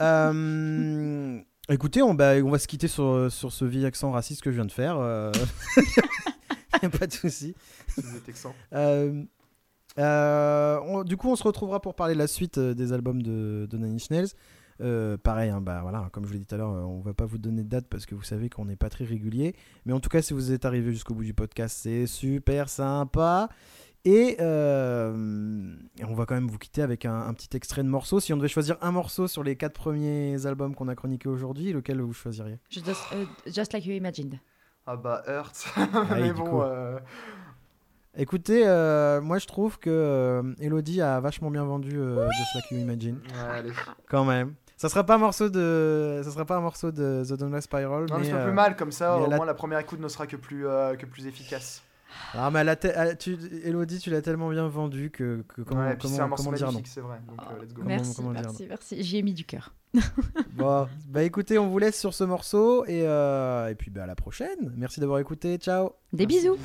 [0.00, 4.50] Euh, écoutez, on, bah, on va se quitter sur, sur ce vieil accent raciste que
[4.50, 4.96] je viens de faire.
[4.98, 5.32] euh.
[6.98, 7.54] Pas de souci.
[7.88, 8.54] Si vous êtes texan.
[8.72, 9.22] Euh,
[9.98, 13.22] euh, on- du coup, on se retrouvera pour parler de la suite euh, des albums
[13.22, 14.28] de, de Nine Inch Nails.
[14.80, 17.14] Euh, pareil, hein, bah, voilà, comme je vous l'ai dit tout à l'heure, on va
[17.14, 19.54] pas vous donner de date parce que vous savez qu'on n'est pas très régulier.
[19.86, 23.48] Mais en tout cas, si vous êtes arrivé jusqu'au bout du podcast, c'est super sympa.
[24.04, 27.88] Et, euh, et on va quand même vous quitter avec un, un petit extrait de
[27.88, 28.18] morceau.
[28.18, 31.72] Si on devait choisir un morceau sur les quatre premiers albums qu'on a chroniqués aujourd'hui,
[31.72, 32.58] lequel vous choisiriez?
[32.68, 32.84] Just,
[33.46, 34.40] just like you imagined.
[34.86, 35.64] Ah bah Hurt.
[35.76, 35.82] oui,
[36.20, 36.98] Mais bon, euh,
[38.16, 42.70] Écoutez, euh, moi je trouve que euh, Elodie a vachement bien vendu euh, Just Like
[42.70, 43.16] You Imagine.
[43.16, 43.72] ouais, allez.
[44.08, 44.54] Quand même.
[44.76, 48.06] Ça sera pas un morceau de, ça sera pas un morceau de The Downless Spiral,
[48.10, 50.00] Non, mais c'est pas euh, plus mal, comme ça, au la- moins la première écoute
[50.00, 51.82] ne sera que plus, euh, que plus efficace.
[52.34, 55.62] Ah mais elle a te- elle- tu, Elodie, tu l'as tellement bien vendu que, que
[55.62, 57.18] comment, ouais, c'est un comment, morceau comment dire non magnifique, c'est vrai.
[57.26, 57.76] Donc, Oh, let's go.
[57.76, 59.02] Comment- merci, comment dire, merci, merci.
[59.02, 59.72] J'y ai mis du cœur.
[60.52, 64.06] Bon, bah écoutez, on vous laisse sur ce morceau et, euh, et puis bah à
[64.06, 64.74] la prochaine.
[64.76, 65.56] Merci d'avoir écouté.
[65.56, 65.92] Ciao.
[66.12, 66.58] Des Merci, bisous.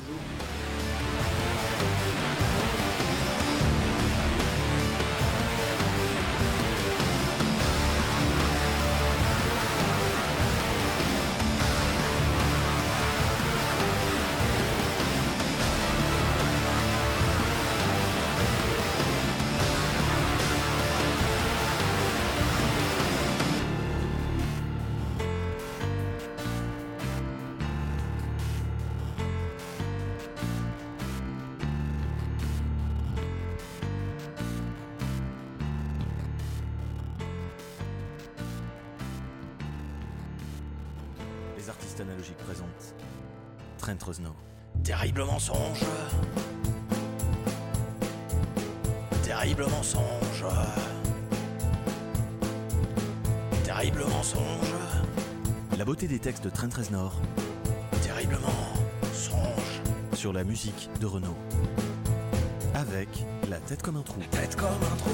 [63.68, 64.18] Tête comme un trou.
[64.30, 65.10] tête comme un trou.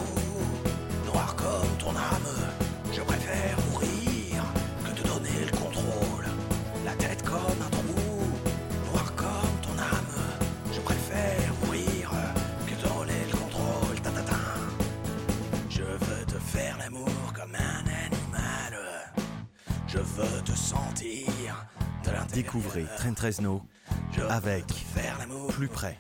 [1.07, 2.53] Noir comme ton âme.
[2.93, 4.45] Je préfère mourir
[4.85, 6.27] que de donner le contrôle.
[6.85, 7.35] La tête comme
[7.67, 7.83] un trou,
[8.93, 10.23] noir comme ton âme.
[10.73, 12.13] Je préfère mourir
[12.69, 14.01] que de donner le contrôle.
[14.05, 14.37] Ta, ta, ta.
[15.69, 18.79] Je veux te faire l'amour comme un animal.
[19.89, 21.67] Je veux te sentir
[22.05, 22.33] de.
[22.33, 23.65] Découvrez Trent Reznor
[24.29, 24.67] avec
[25.49, 25.99] Plus près.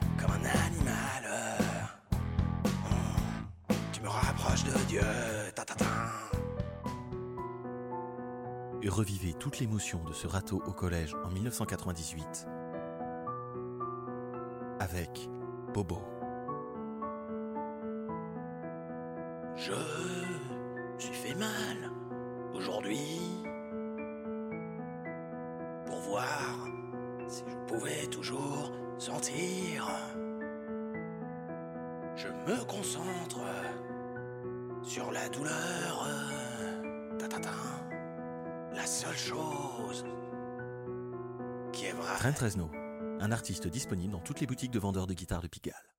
[8.94, 12.47] Revivez toute l'émotion de ce râteau au collège en 1998
[14.78, 15.28] avec
[15.73, 16.00] Bobo.
[19.56, 19.73] Je
[20.98, 21.90] suis fait mal
[22.55, 23.20] aujourd'hui
[25.86, 26.68] pour voir
[27.26, 29.90] si je pouvais toujours sentir.
[32.14, 33.40] Je me concentre
[34.84, 36.06] sur la douleur.
[38.75, 40.05] La seule chose
[41.73, 42.33] qui est vraie.
[43.20, 45.93] Un artiste disponible dans toutes les boutiques de vendeurs de guitares de Pigalle.